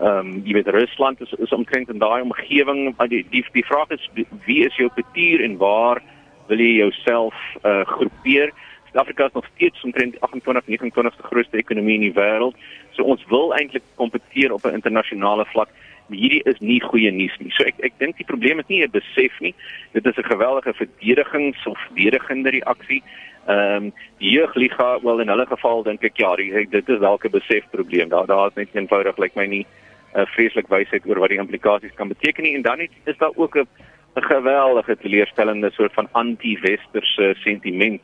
ehm 0.00 0.18
um, 0.18 0.42
jy 0.44 0.52
weet 0.52 0.68
Rusland 0.68 1.20
is 1.20 1.32
is 1.32 1.52
omtrent 1.52 1.88
in 1.88 1.98
daai 1.98 2.22
omgewing. 2.22 2.94
Die, 3.08 3.26
die 3.30 3.44
die 3.52 3.66
vraag 3.66 3.90
is 3.90 4.10
wie 4.44 4.64
is 4.66 4.76
jou 4.76 4.90
petuur 4.94 5.42
en 5.42 5.56
waar 5.56 6.02
wil 6.46 6.58
jy 6.58 6.76
jouself 6.76 7.34
uh 7.64 7.84
groepeer? 7.84 8.52
Suid-Afrika 8.84 9.26
is 9.26 9.32
nog 9.32 9.48
steeds 9.54 9.82
omtrent 9.82 10.20
28 10.20 10.64
29ste 10.66 11.26
grootste 11.30 11.56
ekonomie 11.56 11.94
in 11.94 12.06
die 12.06 12.14
wêreld. 12.14 12.54
So 12.90 13.02
ons 13.02 13.24
wil 13.28 13.54
eintlik 13.54 13.82
kompeteer 13.94 14.52
op 14.52 14.64
'n 14.64 14.78
internasionale 14.78 15.44
vlak 15.44 15.68
hierdie 16.08 16.42
is 16.44 16.58
nie 16.60 16.80
goeie 16.80 17.10
nuus 17.10 17.34
nie. 17.38 17.50
So 17.56 17.64
ek 17.64 17.80
ek 17.86 17.98
dink 17.98 18.16
die 18.16 18.28
probleem 18.28 18.60
is 18.60 18.68
nie 18.68 18.82
'n 18.82 18.90
besef 18.90 19.40
nie. 19.40 19.54
Dit 19.92 20.06
is 20.06 20.16
'n 20.16 20.30
geweldige 20.32 20.74
verdedigings 20.74 21.66
of 21.66 21.78
verdedigende 21.88 22.50
reaksie. 22.50 23.02
Ehm 23.46 23.84
um, 23.84 23.92
die 24.18 24.30
jeugliga 24.30 25.00
wel 25.02 25.20
in 25.20 25.28
hulle 25.28 25.46
geval 25.46 25.82
dink 25.82 26.04
ek 26.04 26.16
ja, 26.18 26.36
die, 26.36 26.66
dit 26.70 26.88
is 26.88 27.00
dalk 27.00 27.24
'n 27.24 27.30
besef 27.30 27.64
probleem. 27.70 28.08
Daar 28.08 28.26
daar 28.26 28.48
is 28.48 28.54
net 28.54 28.68
eenvoudig 28.74 29.16
lyk 29.18 29.34
like 29.34 29.38
my 29.38 29.46
nie 29.46 29.66
'n 30.14 30.20
uh, 30.20 30.26
vreeslik 30.26 30.68
wysheid 30.68 31.06
oor 31.06 31.18
wat 31.18 31.28
die 31.28 31.38
implikasies 31.38 31.94
kan 31.94 32.08
beteken 32.08 32.42
nie 32.42 32.54
en 32.54 32.62
dan 32.62 32.78
het, 32.78 32.90
is 33.04 33.18
daar 33.18 33.34
ook 33.34 33.56
'n 33.56 33.68
'n 34.16 34.22
geweldige 34.22 34.96
teleurstellende 34.96 35.70
soort 35.70 35.92
van 35.92 36.08
anti-westerse 36.12 37.34
sentiment 37.38 38.02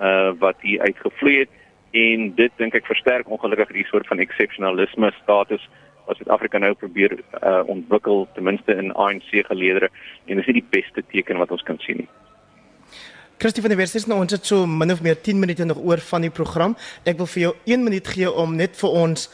uh 0.00 0.32
wat 0.38 0.56
hier 0.60 0.80
uitgevloei 0.80 1.38
het 1.38 1.48
en 1.90 2.34
dit 2.34 2.52
dink 2.56 2.74
ek 2.74 2.86
versterk 2.86 3.30
ongelukkig 3.30 3.72
die 3.72 3.86
soort 3.86 4.06
van 4.06 4.18
exceptionalisme 4.18 5.12
status 5.22 5.68
wat 6.06 6.16
Suid-Afrika 6.16 6.58
nou 6.58 6.74
probeer 6.74 7.16
uh, 7.16 7.62
ontwikkel 7.66 8.28
ten 8.34 8.44
minste 8.44 8.76
in 8.76 8.92
ANC 8.92 9.30
geleedere 9.48 9.90
en 10.26 10.36
dis 10.36 10.46
nie 10.46 10.60
die 10.60 10.70
beste 10.70 11.02
teken 11.12 11.40
wat 11.40 11.50
ons 11.50 11.62
kan 11.62 11.78
sien 11.84 12.04
nie. 12.04 12.08
Christie 13.38 13.62
van 13.62 13.72
der 13.74 13.78
Westhuizen, 13.80 14.10
nou 14.12 14.20
ons 14.22 14.32
het 14.32 14.46
so 14.46 14.66
min 14.66 14.92
of 14.92 15.02
meer 15.02 15.18
10 15.20 15.38
minute 15.38 15.64
nog 15.64 15.80
oor 15.82 15.98
van 15.98 16.22
die 16.24 16.30
program. 16.30 16.76
Ek 17.04 17.18
wil 17.18 17.28
vir 17.28 17.42
jou 17.42 17.52
1 17.66 17.82
minuut 17.84 18.08
gee 18.08 18.30
om 18.30 18.56
net 18.56 18.76
vir 18.78 18.98
ons 19.04 19.28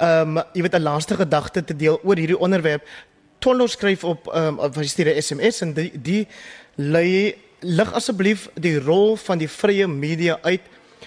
ehm 0.00 0.38
um, 0.38 0.42
jy 0.56 0.62
weet 0.64 0.76
'n 0.78 0.82
laaste 0.82 1.14
gedagte 1.14 1.64
te 1.64 1.76
deel 1.76 2.00
oor 2.02 2.16
hierdie 2.16 2.38
onderwerp. 2.38 2.86
Tollo 3.38 3.66
skryf 3.66 4.04
op 4.04 4.30
ehm 4.32 4.56
um, 4.58 4.72
wat 4.72 4.86
stuur 4.86 5.12
'n 5.12 5.22
SMS 5.22 5.60
en 5.60 5.74
die 5.74 5.90
die 5.92 6.26
lê 6.76 7.34
lig 7.60 7.92
asseblief 7.92 8.48
die 8.54 8.78
rol 8.78 9.16
van 9.16 9.38
die 9.38 9.48
vrye 9.48 9.86
media 9.86 10.38
uit 10.42 10.62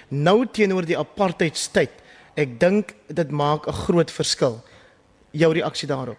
nou 0.09 0.45
teenoor 0.45 0.85
die 0.85 0.97
apartheidstyd. 0.97 1.89
Ek 2.35 2.59
dink 2.59 2.93
dit 3.07 3.31
maak 3.31 3.67
'n 3.67 3.73
groot 3.73 4.11
verskil 4.11 4.61
jou 5.33 5.53
reaksie 5.53 5.87
daarop? 5.87 6.17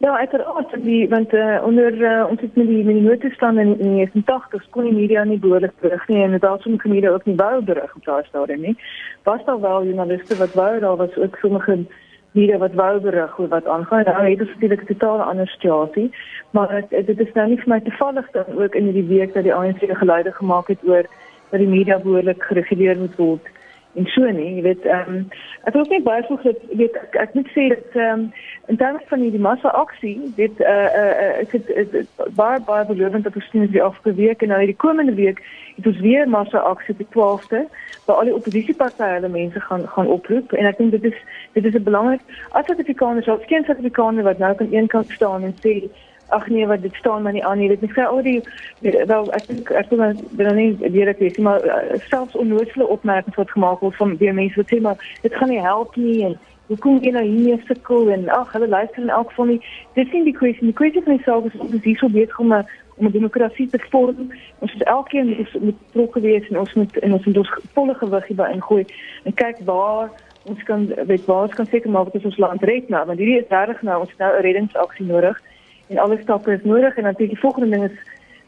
Ja, 0.00 0.18
uiteraard, 0.18 0.70
die 0.82 1.08
want 1.08 1.32
uh, 1.32 1.60
onder 1.64 1.94
uh, 1.94 2.26
ons 2.30 2.40
het 2.40 2.54
met 2.56 2.66
die 2.66 2.84
die 2.84 3.00
noodtoestand 3.00 3.58
in 3.58 3.78
in 3.78 3.96
die 3.96 4.22
80s 4.24 4.70
kon 4.70 4.86
die 4.88 4.94
media 4.96 5.24
nie 5.24 5.38
behoorlik 5.38 5.74
berig 5.80 6.06
nie 6.08 6.22
en 6.22 6.38
daar 6.38 6.60
sommige 6.60 6.88
media 6.88 7.10
ook 7.10 7.26
nie 7.28 7.36
wou 7.36 7.60
berig 7.64 7.94
op 7.94 8.04
daardie 8.04 8.28
stadium 8.28 8.60
nie. 8.60 8.76
Was 9.28 9.44
daar 9.44 9.60
wel 9.60 9.84
joernaliste 9.84 10.36
wat 10.36 10.56
wou 10.56 10.80
daar 10.80 10.96
was 10.96 11.16
ook 11.16 11.36
sommige 11.36 11.76
media 12.32 12.58
wat 12.58 12.74
wou 12.80 13.00
berig 13.00 13.38
oor 13.38 13.48
wat 13.48 13.66
aangaan. 13.66 14.04
Nou 14.04 14.30
het 14.30 14.40
ons 14.40 14.54
natuurlik 14.54 14.82
'n 14.82 14.92
totaal 14.94 15.22
ander 15.22 15.48
situasie, 15.48 16.10
maar 16.50 16.82
dit 16.88 17.20
is 17.20 17.32
nou 17.32 17.48
nie 17.48 17.60
vir 17.60 17.68
my 17.74 17.80
toevallig 17.80 18.30
dat 18.30 18.56
ook 18.56 18.74
in 18.74 18.84
hierdie 18.84 19.08
week 19.16 19.34
dat 19.34 19.42
die 19.42 19.54
ANC 19.54 19.84
geluide 20.02 20.32
gemaak 20.32 20.68
het 20.68 20.82
oor 20.82 21.04
dat 21.50 21.60
die 21.60 21.68
media 21.68 21.98
behoorlik 21.98 22.42
gereguleer 22.42 22.98
moet 22.98 23.16
word 23.16 23.46
en 23.94 24.06
so 24.06 24.30
nie, 24.30 24.54
jy 24.54 24.62
weet, 24.62 24.84
ehm 24.86 25.14
um, 25.14 25.22
ek 25.68 25.74
wil 25.74 25.88
net 25.90 26.04
baie 26.06 26.22
vroeg 26.26 26.42
dat 26.46 26.60
weet 26.78 26.96
ek, 27.00 27.16
ek 27.24 27.34
moet 27.34 27.48
sê 27.54 27.66
dat 27.72 27.96
ehm 27.98 28.12
um, 28.12 28.26
in 28.70 28.76
terme 28.76 29.00
van 29.10 29.24
die 29.24 29.42
massa 29.46 29.72
aksie, 29.82 30.16
dit 30.36 30.60
eh 30.60 30.74
uh, 30.74 31.00
eh 31.00 31.22
uh, 31.24 31.38
ek 31.42 31.56
het 31.56 32.34
baie 32.38 32.60
baie 32.66 32.86
belovend 32.86 33.24
dat 33.24 33.34
ons 33.34 33.48
sien 33.50 33.66
die 33.66 33.82
afgeweek 33.82 34.42
en 34.42 34.52
nou 34.54 34.60
die 34.66 34.76
komende 34.86 35.14
week 35.14 35.42
het 35.76 35.86
ons 35.86 36.00
weer 36.00 36.28
massa 36.28 36.58
aksie 36.58 36.94
op 36.94 37.02
die 37.02 37.10
12de 37.16 37.64
waar 38.06 38.16
al 38.16 38.30
die 38.30 38.34
oppositiepartye 38.34 39.10
hulle 39.16 39.28
mense 39.28 39.60
gaan 39.60 39.88
gaan 39.88 40.06
oproep. 40.06 40.52
En 40.52 40.66
ek 40.66 40.78
dink 40.78 40.90
dit 40.90 41.10
is 41.12 41.18
dit 41.52 41.64
is 41.64 41.74
'n 41.74 41.82
belangrik 41.82 42.20
as 42.50 42.66
Suid-Afrikaners, 42.66 43.28
as 43.28 43.50
geen 43.50 43.64
Suid-Afrikaner 43.64 44.22
wat 44.22 44.38
nou 44.38 44.54
kan 44.54 44.72
een 44.72 44.86
kant 44.86 45.10
staan 45.10 45.42
en 45.42 45.54
sê 45.64 45.90
ag 46.30 46.48
nee 46.48 46.66
wat 46.66 46.82
dit 46.82 46.94
staan 46.94 47.22
maar 47.22 47.32
nie 47.32 47.44
aan 47.44 47.58
nie. 47.58 47.68
Dit 47.68 47.82
is 47.82 47.96
al 47.96 48.22
die 48.22 48.42
wel 48.80 49.32
ek 49.32 49.46
dink 49.46 49.70
ek 49.70 49.90
wil 49.90 50.14
dan 50.30 50.56
nie 50.56 50.76
direk 50.76 51.18
sê 51.18 51.42
maar 51.42 51.64
uh, 51.64 51.98
selfs 52.08 52.36
onnoosele 52.36 52.86
opmerkings 52.86 53.36
wat 53.36 53.50
gemaak 53.50 53.80
word 53.80 53.96
van 53.96 54.16
die 54.16 54.32
mense 54.32 54.60
wat 54.60 54.72
sê 54.72 54.80
maar 54.80 55.18
dit 55.22 55.34
gaan 55.34 55.52
nie 55.52 55.60
help 55.60 55.96
nie 55.96 56.24
en 56.28 56.38
hoe 56.70 56.78
kom 56.78 57.00
jy 57.02 57.10
nou 57.10 57.24
hier 57.26 57.58
sukkel 57.66 58.12
en 58.14 58.28
ag 58.30 58.52
hulle 58.52 58.68
luister 58.68 59.02
in 59.02 59.10
elk 59.10 59.32
geval 59.32 59.50
nie. 59.54 59.60
Dis 59.98 60.12
nie 60.12 60.24
die 60.28 60.36
kwessie 60.36 60.70
die 60.70 60.78
kwessie 60.82 61.02
van 61.02 61.18
saak 61.26 61.50
is 61.50 61.58
ons 61.58 61.84
hier 61.84 61.98
so 61.98 62.10
weet 62.14 62.38
om 62.38 62.54
'n 62.54 62.66
om 62.96 63.06
'n 63.06 63.12
demokrasie 63.12 63.68
te 63.68 63.78
vorm. 63.90 64.30
Ons 64.58 64.74
is 64.74 64.82
elkeen 64.82 65.36
moet 65.36 65.60
moet 65.60 65.78
betrokke 65.86 66.20
wees 66.20 66.48
en 66.48 66.58
ons 66.58 66.74
moet 66.74 66.98
en 66.98 67.12
ons 67.12 67.24
moet 67.24 67.38
ons 67.38 67.54
volle 67.74 67.94
gewig 67.94 68.26
hierby 68.26 68.50
ingooi 68.52 68.84
en 69.24 69.34
kyk 69.34 69.58
waar 69.64 70.10
ons 70.44 70.62
kan 70.62 70.86
weet 71.06 71.24
waar 71.24 71.42
ons 71.42 71.54
kan 71.54 71.66
seker 71.66 71.90
maak 71.90 72.12
dat 72.12 72.24
ons 72.24 72.36
land 72.36 72.62
red 72.62 72.88
nou 72.88 73.04
want 73.06 73.18
hierdie 73.18 73.40
is 73.40 73.48
reg 73.48 73.82
nou 73.82 74.00
ons 74.00 74.10
het 74.10 74.18
nou 74.18 74.32
'n 74.36 74.42
reddingsaksie 74.42 75.06
nodig 75.06 75.42
en 75.90 75.98
alle 75.98 76.18
stappe 76.22 76.52
is 76.52 76.64
nodig 76.64 76.96
en 76.96 77.02
natuurlik 77.02 77.34
die 77.34 77.44
volgende 77.44 77.70
ding 77.76 77.84
is 77.90 77.98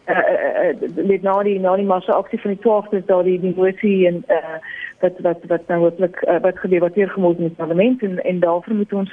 eh 0.05 0.17
uh, 0.17 0.75
uh, 0.99 1.11
uh, 1.11 1.23
nou 1.23 1.43
die 1.47 1.59
nou 1.61 1.77
die 1.77 1.87
massa 1.87 2.13
aksie 2.13 2.41
van 2.41 2.55
die 2.55 2.63
12de 2.67 2.97
is 2.97 3.07
daar 3.07 3.23
die 3.23 3.41
die 3.41 3.55
motie 3.57 4.07
en 4.07 4.25
eh 4.27 4.37
uh, 4.37 4.59
wat 5.01 5.21
wat 5.27 5.41
wat 5.47 5.67
nou 5.67 5.81
werklik 5.83 6.23
uh, 6.23 6.41
wat 6.41 6.59
gedebatteer 6.59 7.11
gemoed 7.11 7.39
in 7.39 7.51
die 7.51 7.61
parlement 7.63 8.03
en 8.03 8.23
en 8.23 8.41
daarvoor 8.41 8.75
moet 8.75 8.93
ons 8.93 9.13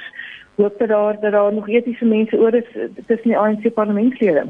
hoop 0.56 0.78
dat 0.78 0.88
daar 0.88 1.20
dat 1.20 1.32
daar 1.32 1.52
nog 1.54 1.68
etiese 1.68 2.04
mense 2.04 2.38
oor 2.38 2.54
is 2.54 2.70
tussen 3.06 3.28
die 3.28 3.38
ANC 3.38 3.74
parlementslede. 3.74 4.46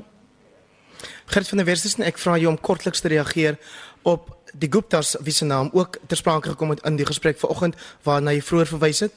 Gert 1.26 1.48
van 1.48 1.58
der 1.58 1.66
Westhuizen, 1.66 2.04
ek 2.04 2.18
vra 2.18 2.36
jou 2.36 2.50
om 2.50 2.60
kortliks 2.60 3.00
te 3.00 3.08
reageer 3.08 3.58
op 4.02 4.36
die 4.52 4.70
Guptas 4.72 5.16
wie 5.22 5.32
se 5.32 5.44
naam 5.44 5.70
ook 5.72 5.98
ter 6.06 6.16
sprake 6.16 6.48
gekom 6.48 6.70
het 6.74 6.82
in 6.88 6.96
die 6.96 7.06
gesprek 7.06 7.38
vanoggend 7.38 7.76
waarna 8.02 8.34
jy 8.34 8.42
vroeër 8.42 8.66
verwys 8.66 9.00
het. 9.00 9.12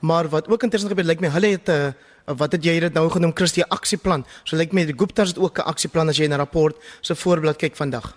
Maar 0.00 0.28
wat 0.28 0.48
ook 0.48 0.62
interessant 0.62 0.92
gebeur 0.94 1.10
lyk 1.10 1.20
my 1.20 1.28
hulle 1.34 1.50
het 1.58 1.68
'n 1.68 1.72
uh, 1.72 1.92
wat 2.36 2.52
het 2.52 2.64
jy 2.64 2.80
dit 2.80 2.94
nou 2.94 3.08
genoem 3.10 3.32
Christie 3.34 3.64
aksieplan. 3.64 4.24
So 4.44 4.56
lyk 4.56 4.72
my 4.72 4.84
die 4.84 4.96
Guptas 4.96 5.28
het 5.28 5.38
ook 5.38 5.58
'n 5.58 5.68
aksieplan 5.68 6.08
as 6.08 6.16
jy 6.16 6.26
na 6.28 6.36
rapport 6.36 6.76
se 7.00 7.14
voorblad 7.14 7.56
kyk 7.56 7.76
vandag. 7.76 8.14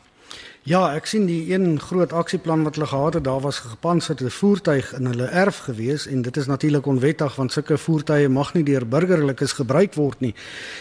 Ja, 0.62 0.92
ek 0.94 1.08
sien 1.10 1.24
die 1.26 1.50
een 1.50 1.80
groot 1.82 2.12
aksieplan 2.14 2.62
wat 2.64 2.76
hulle 2.78 2.86
gehad 2.86 3.16
het, 3.18 3.24
daar 3.26 3.40
was 3.42 3.64
gepantserde 3.66 4.30
voertuig 4.30 4.92
in 4.94 5.08
hulle 5.10 5.26
erf 5.26 5.58
gewees 5.66 6.06
en 6.08 6.22
dit 6.22 6.38
is 6.38 6.46
natuurlik 6.46 6.86
onwettig 6.86 7.36
want 7.36 7.52
sulke 7.52 7.78
voertuie 7.82 8.30
mag 8.30 8.54
nie 8.54 8.62
deur 8.64 8.86
burgerlikes 8.86 9.56
gebruik 9.58 9.98
word 9.98 10.20
nie. 10.22 10.36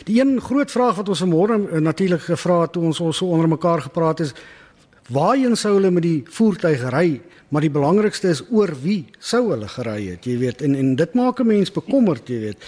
Die 0.04 0.20
een 0.20 0.36
groot 0.40 0.70
vraag 0.70 1.00
wat 1.00 1.08
ons 1.08 1.22
vanmôre 1.24 1.56
eh, 1.56 1.80
natuurlik 1.80 2.20
gevra 2.20 2.60
het 2.60 2.72
toe 2.72 2.82
ons 2.90 3.00
ons 3.00 3.16
so 3.16 3.32
onder 3.32 3.48
mekaar 3.48 3.80
gepraat 3.80 4.18
het 4.18 4.26
is 4.26 4.34
waarheen 5.08 5.56
sou 5.56 5.72
hulle 5.78 5.90
met 5.90 6.02
die 6.02 6.24
voertuig 6.28 6.84
ry? 6.92 7.20
Maar 7.48 7.64
die 7.64 7.72
belangrikste 7.72 8.28
is 8.28 8.44
oor 8.50 8.76
wie 8.82 9.06
sou 9.18 9.46
hulle 9.48 9.68
gery 9.68 10.10
het, 10.10 10.28
jy 10.28 10.36
weet. 10.38 10.60
En 10.62 10.74
en 10.74 10.94
dit 10.96 11.14
maak 11.14 11.40
'n 11.40 11.46
mens 11.46 11.72
bekommerd, 11.72 12.28
jy 12.28 12.40
weet 12.40 12.58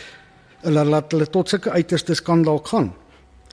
hulle 0.62 0.84
laat 0.84 1.12
hulle 1.12 1.26
tot 1.26 1.48
sulke 1.48 1.70
uiterste 1.70 2.14
skandaal 2.14 2.58
gaan. 2.66 2.92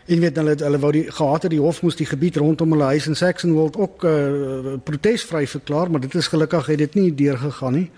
En 0.09 0.19
weet 0.19 0.37
hulle 0.41 0.55
hulle 0.57 0.79
wou 0.81 0.91
die 0.91 1.05
gehad 1.11 1.45
het 1.45 1.53
die 1.53 1.61
hof 1.61 1.81
moes 1.85 1.97
die 1.99 2.07
gebied 2.09 2.39
rondom 2.41 2.71
hulle 2.73 2.93
huis 2.93 3.07
in 3.07 3.17
Saxonwold 3.17 3.77
ook 3.77 4.03
uh, 4.03 4.77
protesvry 4.83 5.45
verklaar, 5.47 5.91
maar 5.91 6.01
dit 6.01 6.15
is 6.15 6.27
gelukkig 6.27 6.65
het 6.65 6.77
dit 6.77 6.95
nie 6.97 7.11
deurgegaan 7.15 7.73
nie. 7.73 7.89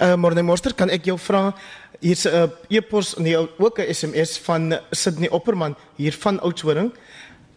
Uh 0.00 0.14
Morne 0.14 0.42
Monster, 0.42 0.74
kan 0.74 0.90
ek 0.90 1.10
jou 1.10 1.18
vra 1.18 1.52
hier's 2.00 2.24
'n 2.26 2.34
uh, 2.34 2.46
e-pos 2.68 3.16
nee 3.18 3.36
ook 3.36 3.78
'n 3.78 3.94
SMS 3.94 4.38
van 4.38 4.78
Sydney 4.90 5.30
Opperman 5.30 5.76
hier 5.96 6.12
van 6.12 6.40
Oudtshoorn. 6.40 6.92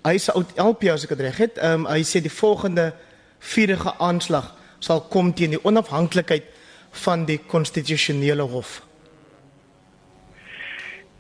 Hy 0.04 0.18
sê 0.18 0.34
oud 0.34 0.50
Elpia 0.56 0.94
as 0.94 1.04
ek 1.04 1.10
dit 1.10 1.20
reg 1.20 1.38
het. 1.38 1.58
Um 1.64 1.86
hy 1.86 2.02
sê 2.04 2.22
die 2.22 2.34
volgende 2.34 2.94
vierige 3.40 3.94
aanslag 3.98 4.56
sal 4.80 5.02
kom 5.02 5.34
teen 5.34 5.50
die 5.50 5.66
onafhanklikheid 5.66 6.44
van 6.92 7.26
die 7.26 7.38
konstitusionele 7.38 8.44
hof. 8.44 8.82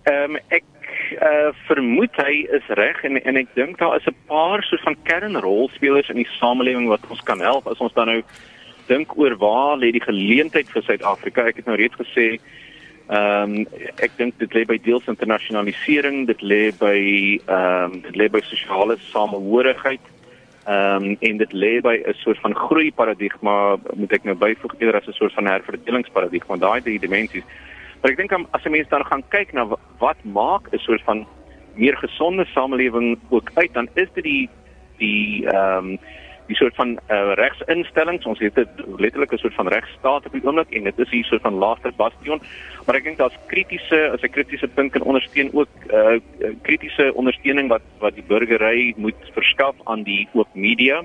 Ehm 0.03 0.35
um, 0.35 0.37
ek 0.49 0.63
uh, 1.21 1.51
vermoed 1.67 2.15
hy 2.17 2.47
is 2.57 2.69
reg 2.79 3.03
en 3.05 3.19
en 3.21 3.37
ek 3.37 3.51
dink 3.53 3.77
daar 3.77 3.99
is 3.99 4.07
'n 4.09 4.15
paar 4.27 4.63
soort 4.63 4.81
van 4.81 4.97
kernrolspelers 5.03 6.09
in 6.09 6.17
die 6.17 6.31
samelewing 6.39 6.87
wat 6.87 7.05
ons 7.09 7.21
kan 7.21 7.39
help 7.39 7.67
as 7.67 7.77
ons 7.77 7.93
dan 7.93 8.07
nou 8.07 8.21
dink 8.87 9.17
oor 9.17 9.37
waar 9.37 9.77
lê 9.77 9.91
die 9.91 10.01
geleentheid 10.01 10.69
vir 10.73 10.83
Suid-Afrika. 10.83 11.45
Ek 11.45 11.61
het 11.61 11.65
nou 11.65 11.77
reeds 11.77 11.95
gesê 11.95 12.39
ehm 13.11 13.59
um, 13.59 13.67
ek 14.01 14.17
dink 14.17 14.39
dit 14.39 14.53
lê 14.53 14.65
by 14.65 14.77
deels 14.81 15.07
internasionalisering, 15.07 16.25
dit 16.25 16.41
lê 16.41 16.71
by 16.71 16.97
ehm 17.45 17.93
um, 17.93 18.01
dit 18.01 18.15
lê 18.15 18.27
by 18.29 18.41
sosiale 18.41 18.97
samehorigheid. 19.11 20.01
Ehm 20.65 21.03
um, 21.03 21.17
en 21.19 21.37
dit 21.37 21.53
lê 21.53 21.73
by 21.81 21.95
'n 22.01 22.13
soort 22.23 22.39
van 22.41 22.55
groei 22.55 22.91
paradigma, 22.91 23.77
moet 23.93 24.13
ek 24.13 24.23
nou 24.23 24.35
byvoeg 24.35 24.73
eerder 24.79 25.01
as 25.01 25.07
'n 25.07 25.19
soort 25.19 25.33
van 25.33 25.45
herverdelingsparadigma. 25.45 26.57
Daai 26.57 26.81
drie 26.81 26.99
dimensies. 26.99 27.45
Maar 28.01 28.11
ek 28.11 28.17
dink 28.17 28.33
as 28.33 28.65
'n 28.65 28.71
mens 28.71 28.89
dan 28.89 29.05
gaan 29.05 29.23
kyk 29.29 29.53
na 29.53 29.67
wat 29.97 30.17
maak 30.23 30.67
'n 30.71 30.77
soort 30.77 31.01
van 31.01 31.27
meer 31.75 31.97
gesonde 31.97 32.45
samelewing 32.45 33.19
ook 33.29 33.51
uit, 33.53 33.73
dan 33.73 33.87
is 33.93 34.09
dit 34.13 34.23
die 34.23 34.49
die 34.97 35.47
ehm 35.47 35.77
um, 35.77 35.99
die 36.47 36.55
soort 36.55 36.75
van 36.75 36.99
uh, 37.09 37.31
regsinstellings. 37.33 38.25
Ons 38.25 38.39
het 38.39 38.57
'n 38.57 38.67
letterlike 38.97 39.37
soort 39.37 39.53
van 39.53 39.67
regstaat 39.67 40.25
op 40.25 40.31
die 40.31 40.43
oomblik 40.43 40.71
en 40.71 40.83
dit 40.83 40.99
is 40.99 41.09
hier 41.09 41.23
soort 41.23 41.41
van 41.41 41.53
laaste 41.53 41.91
bastion. 41.95 42.41
Maar 42.85 42.95
ek 42.95 43.03
dink 43.03 43.17
daar's 43.17 43.37
kritiese 43.47 44.09
as 44.13 44.21
'n 44.21 44.29
kritiese 44.29 44.67
punt 44.67 44.91
kan 44.91 45.01
ondersteun 45.01 45.53
ook 45.53 45.73
uh 45.93 46.19
kritiese 46.61 47.13
ondersteuning 47.13 47.69
wat 47.69 47.81
wat 47.99 48.13
die 48.13 48.27
burgery 48.27 48.93
moet 48.97 49.21
verskaf 49.33 49.75
aan 49.83 50.03
die 50.03 50.27
oop 50.33 50.47
media. 50.53 51.03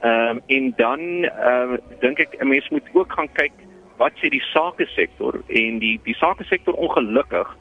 Ehm 0.00 0.36
um, 0.36 0.40
en 0.46 0.72
dan 0.76 1.00
ehm 1.24 1.72
uh, 1.72 1.78
dink 2.00 2.18
ek 2.18 2.36
'n 2.40 2.48
mens 2.48 2.68
moet 2.68 2.88
ook 2.92 3.12
gaan 3.12 3.32
kyk 3.32 3.52
wat 3.96 4.12
sê 4.20 4.28
die 4.28 4.44
sake 4.52 4.86
sektor 4.94 5.40
en 5.48 5.78
die 5.78 6.00
die 6.04 6.14
sake 6.14 6.44
sektor 6.44 6.74
ongelukkig 6.74 7.56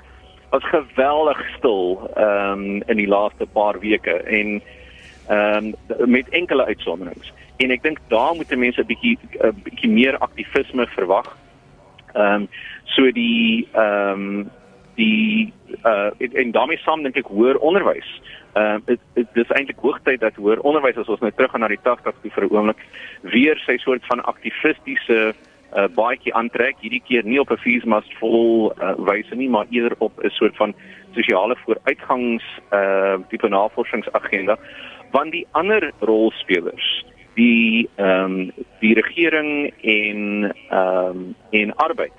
was 0.49 0.63
geweldig 0.63 1.39
stil 1.57 2.09
ehm 2.15 2.51
um, 2.51 2.81
in 2.87 2.97
die 2.97 3.07
laaste 3.07 3.45
paar 3.45 3.79
weke 3.79 4.17
en 4.39 4.61
ehm 5.27 5.73
um, 5.87 6.09
met 6.09 6.29
enkele 6.29 6.65
uitsonderings 6.65 7.33
en 7.57 7.71
ek 7.71 7.83
dink 7.83 8.01
daar 8.07 8.35
moet 8.35 8.55
mense 8.55 8.81
'n 8.81 8.89
bietjie 8.91 9.17
'n 9.39 9.61
bietjie 9.63 9.89
meer 9.89 10.17
aktivisme 10.17 10.87
verwag. 10.87 11.37
Ehm 12.13 12.33
um, 12.33 12.47
so 12.83 13.11
die 13.11 13.67
ehm 13.71 14.11
um, 14.11 14.51
die 14.95 15.53
uh 15.85 16.09
en 16.17 16.51
daarmee 16.51 16.77
saam 16.77 17.03
dink 17.03 17.17
ek 17.17 17.31
hoër 17.35 17.57
onderwys. 17.57 18.09
Ehm 18.53 18.81
uh, 18.85 18.97
dit 19.15 19.27
dis 19.33 19.49
eintlik 19.49 19.79
hoogtyd 19.79 20.19
dat 20.19 20.35
hoër 20.35 20.59
onderwys 20.59 20.97
as 20.97 21.07
ons 21.07 21.19
nou 21.19 21.31
terug 21.31 21.51
gaan 21.51 21.59
na 21.59 21.67
die 21.67 21.83
80s 21.83 22.21
toe 22.21 22.31
vir 22.31 22.43
'n 22.43 22.53
oomblik 22.55 22.81
weer 23.21 23.57
sy 23.65 23.77
soort 23.77 24.05
van 24.05 24.23
aktivistiese 24.23 25.33
uh, 25.75 25.87
baadjie 25.95 26.33
aantrek 26.33 26.75
hierdie 26.79 27.03
keer 27.07 27.23
nie 27.25 27.39
op 27.39 27.51
'n 27.51 27.57
feesmas 27.57 28.07
vol 28.19 28.73
uh, 28.77 28.93
wyse 28.97 29.35
nie 29.35 29.49
maar 29.49 29.65
eerder 29.69 29.95
op 29.99 30.23
'n 30.23 30.29
soort 30.29 30.55
van 30.55 30.73
sosiale 31.13 31.55
vooruitgangs 31.65 32.43
uh, 32.71 33.17
tipe 33.29 33.49
navorsingsagenda 33.49 34.57
want 35.11 35.31
die 35.31 35.47
ander 35.51 35.91
rolspelers 35.99 37.05
die 37.35 37.89
ehm 37.95 38.23
um, 38.25 38.51
die 38.79 38.93
regering 38.93 39.73
en 39.81 40.53
ehm 40.69 41.17
um, 41.17 41.35
en 41.49 41.75
arbeid 41.75 42.13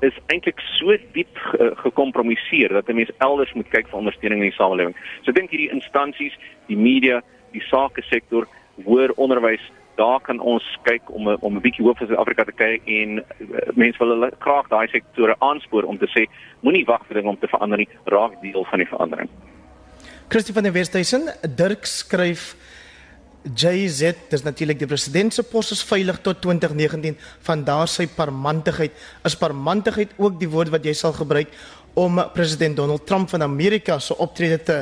is 0.00 0.16
eintlik 0.26 0.60
so 0.78 0.96
diep 1.12 1.38
gekompromiseer 1.82 2.72
dat 2.72 2.88
'n 2.88 2.94
mens 2.94 3.10
elders 3.18 3.52
moet 3.52 3.68
kyk 3.68 3.88
vir 3.88 3.98
ondersteuning 3.98 4.40
in 4.42 4.48
die 4.48 4.56
samelewing. 4.56 4.96
So 5.22 5.30
ek 5.30 5.36
dink 5.36 5.50
hierdie 5.50 5.72
instansies, 5.72 6.38
die 6.66 6.76
media, 6.76 7.22
die 7.52 7.62
sake 7.68 8.02
sektor, 8.02 8.48
hoër 8.84 9.12
onderwys 9.16 9.60
daar 9.96 10.20
kan 10.20 10.40
ons 10.40 10.64
kyk 10.82 11.02
om 11.10 11.28
om 11.28 11.56
'n 11.56 11.60
bietjie 11.60 11.84
hoop 11.84 11.98
vir 11.98 12.06
Suid-Afrika 12.06 12.44
te 12.44 12.52
kyk 12.52 12.82
en 12.86 13.18
uh, 13.18 13.24
mense 13.74 13.98
wil 13.98 14.08
hulle 14.14 14.30
graag 14.38 14.68
daai 14.68 14.88
sektore 14.88 15.36
aanspoor 15.38 15.84
om 15.84 15.98
te 15.98 16.06
sê 16.06 16.26
moenie 16.60 16.84
wag 16.84 17.06
vir 17.06 17.14
dinge 17.14 17.28
om 17.28 17.38
te 17.38 17.48
verander 17.48 17.78
nie, 17.78 17.88
raak 18.04 18.40
deel 18.42 18.64
van 18.64 18.78
die 18.78 18.88
verandering. 18.88 19.28
Christie 20.28 20.54
van 20.54 20.62
der 20.62 20.72
Westhuizen, 20.72 21.28
Dirk 21.56 21.86
skryf 21.86 22.56
JZ, 23.44 24.28
dis 24.28 24.42
natuurlik 24.44 24.78
die 24.78 24.86
president 24.86 25.32
se 25.32 25.42
pos 25.42 25.72
is 25.72 25.80
veilig 25.82 26.18
tot 26.20 26.42
2019 26.44 27.16
van 27.46 27.64
daar 27.64 27.88
sy 27.88 28.04
parmantigheid. 28.06 28.92
Is 29.24 29.36
parmantigheid 29.40 30.12
ook 30.18 30.36
die 30.40 30.48
woord 30.48 30.68
wat 30.68 30.84
jy 30.84 30.92
sal 30.92 31.14
gebruik 31.16 31.48
om 31.98 32.20
president 32.34 32.76
Donald 32.76 33.06
Trump 33.06 33.30
van 33.32 33.42
Amerika 33.42 33.98
se 33.98 34.14
optrede 34.14 34.58
te 34.62 34.76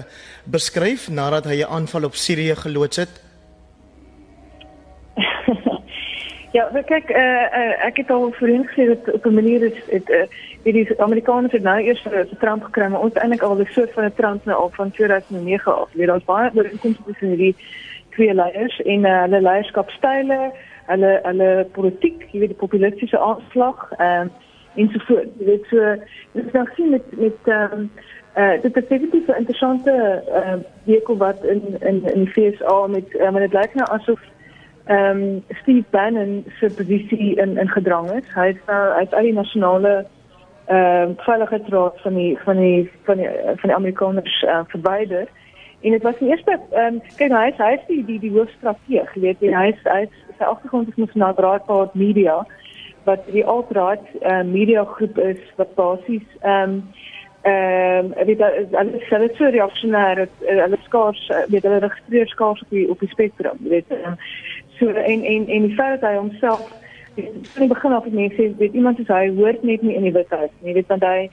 beskryf 0.44 1.08
nadat 1.08 1.46
hy 1.46 1.62
'n 1.62 1.70
aanval 1.70 2.04
op 2.04 2.14
Sirië 2.14 2.56
geloods 2.56 2.96
het? 2.96 3.27
Ja, 6.52 6.64
kyk, 6.72 7.10
uh, 7.10 7.18
uh, 7.20 7.84
ek 7.84 7.96
het 8.00 8.10
al 8.10 8.30
voorheen 8.32 8.64
gesê 8.68 8.86
dat 8.88 9.14
op 9.14 9.24
'n 9.26 9.34
manier 9.34 9.62
is 9.62 9.84
dit 9.90 10.10
uh, 10.10 10.24
die 10.62 11.00
Amerikaners 11.00 11.52
het 11.52 11.62
nou 11.62 11.80
eers 11.80 12.02
vir 12.02 12.28
Trump 12.38 12.62
gekry, 12.62 12.86
maar 12.88 13.00
ons 13.00 13.12
eintlik 13.12 13.42
al 13.42 13.58
'n 13.58 13.66
soort 13.70 13.92
van 13.92 14.04
'n 14.04 14.14
Trump 14.14 14.44
nou 14.44 14.58
al 14.58 14.70
van 14.72 14.90
2009 14.90 15.76
af. 15.76 15.92
Weet 15.92 16.06
daar's 16.06 16.24
baie 16.24 16.50
ooreenkomste 16.54 17.02
tussen 17.06 17.28
hierdie 17.28 17.56
twee 18.10 18.34
leiers 18.34 18.80
en 18.82 19.04
uh, 19.04 19.20
hulle 19.20 19.40
leierskapstyle, 19.40 20.52
hulle 20.86 21.20
hulle 21.22 21.66
politiek, 21.72 22.24
jy 22.30 22.38
weet 22.38 22.54
die 22.54 22.64
populistiese 22.64 23.18
aanslag, 23.18 23.92
ehm 23.98 24.26
uh, 24.26 24.46
en 24.74 24.88
so 24.92 24.98
voort. 25.06 25.28
Jy 25.38 25.44
weet 25.44 25.64
so 25.70 25.94
dit 26.32 26.46
is 26.46 26.52
nog 26.52 26.68
sien 26.74 26.90
met 26.90 27.04
met 27.10 27.38
ehm 27.44 27.72
um, 27.72 27.90
uh, 28.36 28.62
dit 28.62 28.76
is 28.76 28.88
definitief 28.88 29.26
'n 29.26 29.38
interessante 29.38 30.22
uh, 30.28 30.54
week 30.84 31.08
wat 31.08 31.44
in 31.44 31.62
in 31.80 32.04
in 32.14 32.24
die 32.24 32.32
FSA 32.32 32.86
met 32.86 33.14
uh, 33.14 33.30
maar 33.30 33.40
dit 33.40 33.52
lyk 33.52 33.74
nou 33.74 33.90
asof 33.90 34.20
ehm 34.88 35.22
um, 35.22 35.44
Steve 35.60 35.84
Bannon 35.90 36.44
se 36.58 36.70
posisie 36.76 37.34
in 37.36 37.56
in 37.58 37.68
gedrang 37.68 38.10
is. 38.10 38.28
Hy 38.34 38.46
is 38.54 38.62
nou 38.66 38.84
uit 39.00 39.14
al 39.14 39.28
die 39.28 39.32
nasionale 39.32 40.06
ehm 40.66 41.10
uh, 41.10 41.24
veiligheidsraad 41.24 42.00
van 42.00 42.14
die 42.14 42.38
van 42.44 42.56
die 42.56 42.90
van 43.04 43.16
die 43.16 43.28
van 43.44 43.68
die 43.68 43.74
Amerikaners 43.74 44.42
uh, 44.42 44.60
verwyder. 44.66 45.26
En 45.80 45.90
dit 45.90 46.02
was 46.02 46.18
die 46.18 46.28
eerste 46.28 46.60
ehm 46.70 46.94
um, 46.94 47.02
kyk 47.16 47.28
nou, 47.28 47.42
hy 47.42 47.50
is 47.52 47.60
hy 47.64 47.72
is 47.76 47.84
die 47.88 48.04
die, 48.04 48.18
die 48.18 48.32
hoofstrateeg, 48.32 49.12
weet 49.14 49.44
jy, 49.44 49.52
hy 49.52 49.68
is 49.74 49.84
hy 49.84 50.00
is 50.06 50.16
sy 50.38 50.44
agtergrond 50.44 50.88
is 50.88 50.96
mos 50.96 51.14
nou 51.14 51.32
Raadpaad 51.36 51.94
Media 51.94 52.40
wat 53.08 53.28
die 53.32 53.44
alt-right 53.46 54.04
uh, 54.22 54.42
media 54.44 54.84
groep 54.84 55.18
is 55.18 55.40
wat 55.60 55.74
basies 55.74 56.26
ehm 56.40 56.78
um, 56.78 56.82
ehm 57.42 58.12
um, 58.18 58.26
weet 58.26 58.40
hulle 58.42 59.00
hulle 59.10 59.28
so 59.36 59.50
reaksionêr 59.54 60.24
hulle 60.42 60.78
skaars 60.84 61.20
weet 61.52 61.66
hulle 61.68 61.78
registreer 61.84 62.28
skaars 62.34 62.62
op 62.64 62.74
die 62.76 62.88
op 62.90 63.04
die 63.04 63.10
spektrum 63.14 63.60
weet 63.72 63.94
um, 63.96 64.16
so 64.78 64.88
en 64.88 65.24
en 65.24 65.48
en 65.48 65.62
die 65.68 65.74
feit 65.74 66.00
dat 66.00 66.10
hy 66.10 66.16
homself 66.16 66.68
van 67.22 67.62
die 67.66 67.68
begin 67.68 67.92
af 67.92 68.04
het 68.04 68.12
mense 68.12 68.54
weet 68.58 68.72
iemand 68.72 68.96
soos 68.96 69.08
hy 69.08 69.30
hoort 69.34 69.62
net 69.62 69.82
nie 69.82 69.94
in 69.94 70.02
die 70.06 70.12
wit 70.12 70.30
huis 70.30 70.50
nie. 70.60 70.74
Weet 70.74 70.86
want 70.92 71.04
hy 71.06 71.28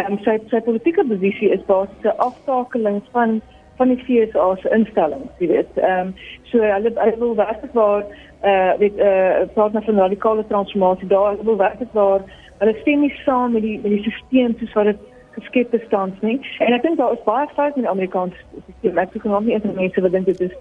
um, 0.00 0.18
sy 0.24 0.38
sy 0.50 0.60
politieke 0.66 1.04
posisie 1.10 1.50
is 1.54 1.64
basies 1.70 2.04
'n 2.04 2.16
aftakeling 2.28 3.02
van 3.12 3.40
van 3.78 3.88
die 3.88 4.00
FSA 4.04 4.56
se 4.56 4.70
instellings 4.74 5.42
jy 5.42 5.48
weet. 5.52 5.76
Ehm 5.76 6.08
um, 6.08 6.14
so 6.50 6.62
hulle 6.62 6.92
hulle 6.94 7.18
wil 7.18 7.36
werklik 7.36 7.72
waar 7.72 8.02
eh 8.40 8.50
uh, 8.50 8.72
weet 8.78 8.96
eh 8.96 9.42
uh, 9.42 9.46
partner 9.54 9.82
van 9.82 9.98
radikale 9.98 10.46
transformasie 10.46 11.08
daar. 11.08 11.30
Hulle 11.30 11.44
wil 11.44 11.56
werklik 11.56 11.92
waar 11.92 12.20
hulle 12.58 12.74
stem 12.80 13.00
nie 13.00 13.14
saam 13.24 13.52
met 13.52 13.62
die 13.62 13.78
met 13.82 13.90
die 13.90 14.02
stelsel 14.02 14.58
soos 14.58 14.72
wat 14.72 14.84
dit 14.84 15.00
geskep 15.38 15.74
is 15.74 15.88
tans 15.88 16.20
nie. 16.20 16.40
En 16.58 16.72
ek 16.72 16.82
dink 16.82 16.96
daar 16.96 17.12
is 17.12 17.24
baie 17.24 17.46
foute 17.54 17.76
in 17.76 17.82
die 17.82 17.90
Amerikaanse 17.90 18.36
stelsel 18.78 18.98
ek 18.98 19.12
dink 19.12 19.24
nog 19.24 19.44
nie 19.44 19.54
eens 19.54 19.72
mense 19.74 20.00
wat 20.00 20.12
dink 20.12 20.26
dit 20.26 20.40
is 20.40 20.56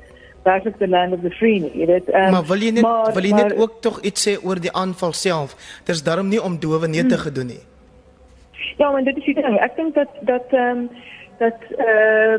werklik 0.48 0.78
the 0.82 0.90
land 0.90 1.14
of 1.14 1.24
the 1.26 1.34
free 1.40 1.60
nie. 1.64 1.74
Jy 1.82 1.88
weet, 1.92 2.12
um, 2.14 2.32
maar 2.36 2.46
wil 2.52 2.68
jy 2.68 2.74
net 2.78 2.86
maar, 2.88 3.14
wil 3.16 3.30
jy 3.30 3.34
net 3.36 3.52
maar, 3.52 3.64
ook 3.64 3.82
tog 3.86 4.02
iets 4.02 4.28
sê 4.28 4.38
oor 4.44 4.62
die 4.64 4.74
aanval 4.84 5.14
self? 5.14 5.58
Dis 5.90 6.04
daarom 6.08 6.32
nie 6.34 6.42
om 6.42 6.60
dowe 6.64 6.88
neete 6.88 7.16
hmm. 7.16 7.26
gedoen 7.28 7.52
nie. 7.56 7.64
Ja, 8.78 8.92
maar 8.92 9.04
dit 9.04 9.18
is 9.18 9.26
die 9.26 9.36
ding. 9.38 9.60
Ek 9.62 9.76
dink 9.76 9.96
dat 9.96 10.22
dat 10.30 10.56
ehm 10.56 10.86
um, 10.86 10.90
dat 11.38 11.60
eh 11.78 11.88
uh, 11.88 12.38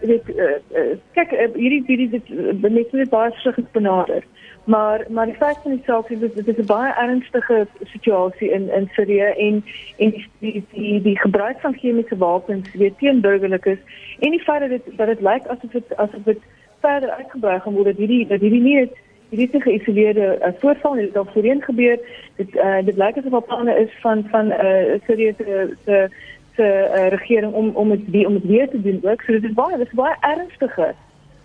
weet 0.00 0.28
uh, 0.28 0.96
kyk 1.16 1.32
uh, 1.32 1.48
hierdie 1.54 1.82
hierdie 1.86 2.10
dit 2.10 2.28
net 2.62 2.92
net 2.92 3.10
baie 3.12 3.32
skrikkelik 3.38 3.72
benader. 3.72 4.24
Maar 4.64 5.04
maar 5.08 5.26
die 5.26 5.34
feit 5.34 5.58
van 5.62 5.70
die 5.70 5.82
saak 5.86 6.08
is 6.08 6.18
dit 6.20 6.48
is 6.48 6.56
'n 6.56 6.66
baie 6.66 6.92
ernstige 6.92 7.66
situasie 7.92 8.50
in 8.50 8.70
in 8.72 8.88
Sirië 8.92 9.30
en 9.46 9.64
en 9.96 10.10
die 10.10 10.28
die 10.38 10.64
die, 10.72 11.02
die 11.02 11.18
gebruik 11.18 11.60
van 11.60 11.74
chemiese 11.74 12.16
wapens 12.16 12.72
weet 12.72 12.98
teen 12.98 13.20
burgerlikes 13.20 13.78
en 14.18 14.30
die 14.30 14.42
feit 14.42 14.60
dat 14.60 14.70
dit 14.70 14.96
dat 14.96 15.06
dit 15.06 15.20
lyk 15.20 15.46
asof 15.46 15.70
dit 15.70 15.96
asof 15.96 16.22
dit 16.24 16.38
verder 16.80 17.10
uitgebrei 17.10 17.60
gaan 17.60 17.74
word 17.74 17.84
dat 17.92 17.96
hierdie 17.96 18.26
dat 18.26 18.40
hierdie 18.40 18.62
nie 18.62 18.74
net 18.74 18.98
hierdie 19.30 19.48
se 19.52 19.60
geïsoleerde 19.60 20.38
uh, 20.38 20.52
voorval 20.58 20.96
het 20.96 21.16
al 21.16 21.28
voorheen 21.32 21.62
gebeur. 21.62 21.98
Dit 22.36 22.54
uh, 22.54 22.80
dit 22.84 22.96
lyk 22.96 23.16
asof 23.16 23.30
daar 23.36 23.48
planne 23.52 23.76
is 23.78 23.92
van 24.00 24.24
van 24.30 24.46
'n 24.46 24.66
uh, 24.66 24.98
serieuse 25.06 25.76
se 25.84 26.08
se 26.56 26.66
uh, 26.94 27.08
regering 27.08 27.52
om 27.52 27.70
om 27.74 27.88
dit 27.90 28.10
weer 28.10 28.26
om 28.26 28.34
dit 28.34 28.46
weer 28.46 28.68
te 28.68 28.82
doen 28.82 29.00
ook. 29.02 29.22
So 29.22 29.32
dit 29.32 29.44
is 29.44 29.54
baie 29.54 29.76
dit 29.76 29.86
is 29.86 29.94
baie 30.02 30.16
ernstige 30.20 30.94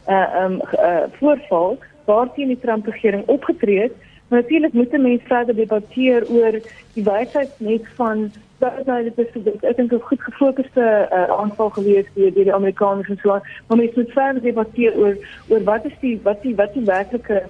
uh 0.09 0.43
um 0.43 0.61
uh, 0.79 1.03
voorval 1.11 1.77
waarteen 2.05 2.47
die 2.47 2.59
Trump 2.59 2.85
regering 2.85 3.27
opgetree 3.27 3.81
het 3.81 3.93
maar 4.27 4.41
natuurlik 4.41 4.73
moet 4.73 4.91
mense 4.91 5.25
verder 5.25 5.55
debatteer 5.55 6.29
oor 6.29 6.51
die 6.93 7.03
wysheid 7.03 7.51
net 7.57 7.87
van 7.95 8.31
dat 8.57 8.85
nou 8.85 9.03
dit 9.03 9.17
is 9.17 9.43
dit 9.43 9.63
ek 9.63 9.77
dink 9.77 9.93
'n 9.93 9.99
goed 9.99 10.21
gefokusde 10.21 10.85
uh, 11.11 11.29
aanval 11.39 11.69
gewees 11.69 12.07
deur 12.13 12.33
die 12.33 12.53
Amerikaners 12.53 13.09
en 13.09 13.19
so 13.21 13.31
aan. 13.31 13.47
Maar 13.67 13.77
mens 13.77 13.95
moet 13.95 14.11
verder 14.11 14.41
debatteer 14.41 14.97
oor 14.97 15.15
oor 15.47 15.63
wat 15.63 15.85
is 15.85 15.97
die 15.99 16.19
wat 16.23 16.41
die 16.41 16.55
wat 16.55 16.73
die 16.73 16.85
werklike 16.85 17.43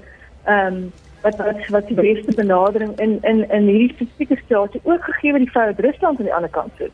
ehm 0.43 0.73
um, 0.73 0.91
wat 1.21 1.37
wat 1.37 1.67
wat 1.67 1.87
die 1.87 1.95
beste 1.95 2.35
benadering 2.35 2.99
in 2.99 3.17
in 3.21 3.49
in 3.49 3.67
hierdie 3.67 3.93
spesifieke 3.93 4.35
situasie 4.35 4.81
ook 4.83 5.03
gegee 5.03 5.37
die 5.37 5.49
feit 5.49 5.75
dat 5.75 5.85
Rusland 5.85 6.19
aan 6.19 6.25
die 6.25 6.33
ander 6.33 6.49
kant 6.49 6.71
sit. 6.77 6.91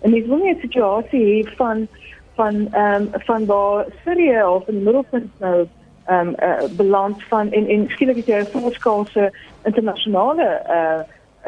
En 0.00 0.10
mens 0.10 0.26
wil 0.26 0.36
nie 0.36 0.54
'n 0.54 0.60
situasie 0.60 1.24
hê 1.24 1.54
van 1.56 1.88
van 2.34 2.68
ehm 2.72 3.02
um, 3.02 3.08
van 3.12 3.46
waar 3.46 3.86
Sirië 4.04 4.44
of 4.44 4.68
in 4.68 4.74
die 4.74 4.84
middelpunt 4.84 5.30
nou 5.38 5.66
ehm 6.12 6.28
um, 6.28 6.34
uh, 6.42 6.68
beland 6.76 7.22
van 7.22 7.52
in 7.52 7.68
in 7.68 7.88
skielik 7.88 8.16
het 8.16 8.26
jy 8.26 8.38
'n 8.40 8.60
volskaalse 8.60 9.32
internasionale 9.64 10.48
uh 10.78 11.00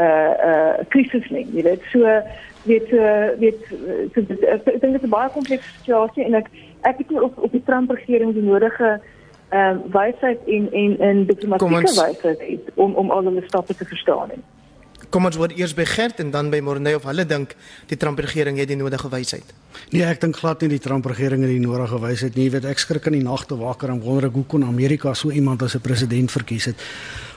uh 0.05 0.33
uh 0.49 0.75
krisis 0.89 1.29
nie. 1.31 1.47
Jy 1.53 1.63
weet 1.63 1.83
so 1.93 1.99
weet 2.63 2.93
uh, 2.93 3.29
weet 3.39 3.61
so, 4.15 4.21
ek 4.55 4.65
dink 4.65 4.93
dit 4.93 5.03
is 5.03 5.09
'n 5.09 5.17
baie 5.19 5.31
komplekse 5.31 5.71
situasie 5.79 6.25
en 6.25 6.35
ek 6.35 6.49
ek 6.81 6.99
het 6.99 7.21
op 7.21 7.43
op 7.43 7.53
die 7.53 7.63
Trump 7.63 7.91
regering 7.91 8.33
die 8.35 8.43
nodige 8.43 9.01
ehm 9.49 9.77
uh, 9.77 9.93
wysheid 10.01 10.41
en 10.47 10.73
en 10.73 10.99
en 10.99 11.27
diplomatieke 11.27 12.01
wysheid 12.03 12.61
om 12.75 12.95
om 12.95 13.11
al 13.11 13.25
hulle 13.25 13.43
stappe 13.47 13.75
te 13.75 13.85
verstaan. 13.85 14.29
Nie. 14.29 14.43
Kom 15.15 15.29
ons 15.29 15.37
word 15.39 15.53
eers 15.55 15.77
by 15.79 15.85
Gert 15.87 16.19
en 16.19 16.33
dan 16.35 16.49
by 16.51 16.59
Morney 16.59 16.97
of 16.99 17.05
hulle 17.07 17.23
dink 17.23 17.53
die 17.87 17.95
Trump 17.95 18.19
regering 18.19 18.57
het 18.59 18.67
die 18.67 18.79
nodige 18.81 19.07
wysheid. 19.13 19.53
Nee, 19.93 20.03
ek 20.03 20.19
dink 20.25 20.41
glad 20.41 20.65
nie 20.65 20.73
die 20.73 20.81
Trump 20.83 21.07
regering 21.07 21.45
het 21.47 21.53
die 21.53 21.63
nodige 21.63 22.01
wysheid 22.03 22.35
nie. 22.35 22.49
Jy 22.49 22.55
weet 22.57 22.67
ek 22.73 22.83
skrik 22.83 23.07
in 23.13 23.21
die 23.21 23.23
nagte 23.23 23.55
wakker 23.61 23.93
en 23.95 24.01
wonder 24.03 24.27
ek 24.27 24.35
hoe 24.41 24.47
kon 24.51 24.67
Amerika 24.67 25.15
so 25.15 25.31
iemand 25.31 25.63
as 25.63 25.77
'n 25.79 25.87
president 25.87 26.35
verkies 26.35 26.67
het. 26.73 26.83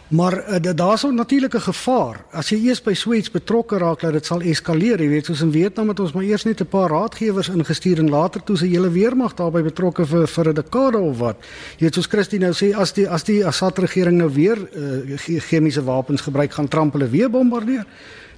Maar 0.07 0.63
uh, 0.63 0.73
daar's 0.75 1.03
'n 1.03 1.15
natuurlike 1.15 1.59
gevaar. 1.59 2.25
As 2.31 2.49
jy 2.49 2.57
eers 2.65 2.81
by 2.81 2.93
so 2.93 3.13
iets 3.13 3.31
betrokke 3.31 3.77
raak 3.77 3.99
dat 3.99 4.11
dit 4.11 4.25
sal 4.25 4.41
eskaleer, 4.41 5.01
jy 5.01 5.07
weet, 5.07 5.25
soos 5.25 5.41
in 5.41 5.51
Vietnam 5.51 5.87
het 5.87 5.99
ons 5.99 6.11
maar 6.11 6.23
eers 6.23 6.43
net 6.43 6.61
'n 6.61 6.65
paar 6.65 6.89
raadgewers 6.89 7.49
ingestuur 7.49 7.99
en 7.99 8.09
later 8.09 8.43
toe 8.43 8.57
se 8.57 8.65
hele 8.65 8.89
weermag 8.89 9.33
daarbey 9.33 9.63
betrokke 9.63 10.05
vir 10.05 10.27
vir 10.27 10.49
'n 10.49 10.53
dekade 10.53 10.97
of 10.97 11.17
wat. 11.17 11.35
Jy 11.77 11.83
weet, 11.83 11.93
soos 11.93 12.07
Christie 12.07 12.39
nou 12.39 12.53
sê, 12.53 12.75
as 12.75 12.93
die 12.93 13.09
as 13.09 13.23
die 13.23 13.45
Assad 13.45 13.77
regering 13.79 14.17
nou 14.17 14.29
weer 14.33 14.57
uh, 14.57 15.17
chemiese 15.39 15.83
wapens 15.83 16.21
gebruik, 16.21 16.51
gaan 16.51 16.67
Trump 16.67 16.93
hulle 16.93 17.09
weer 17.09 17.29
bombardeer 17.29 17.85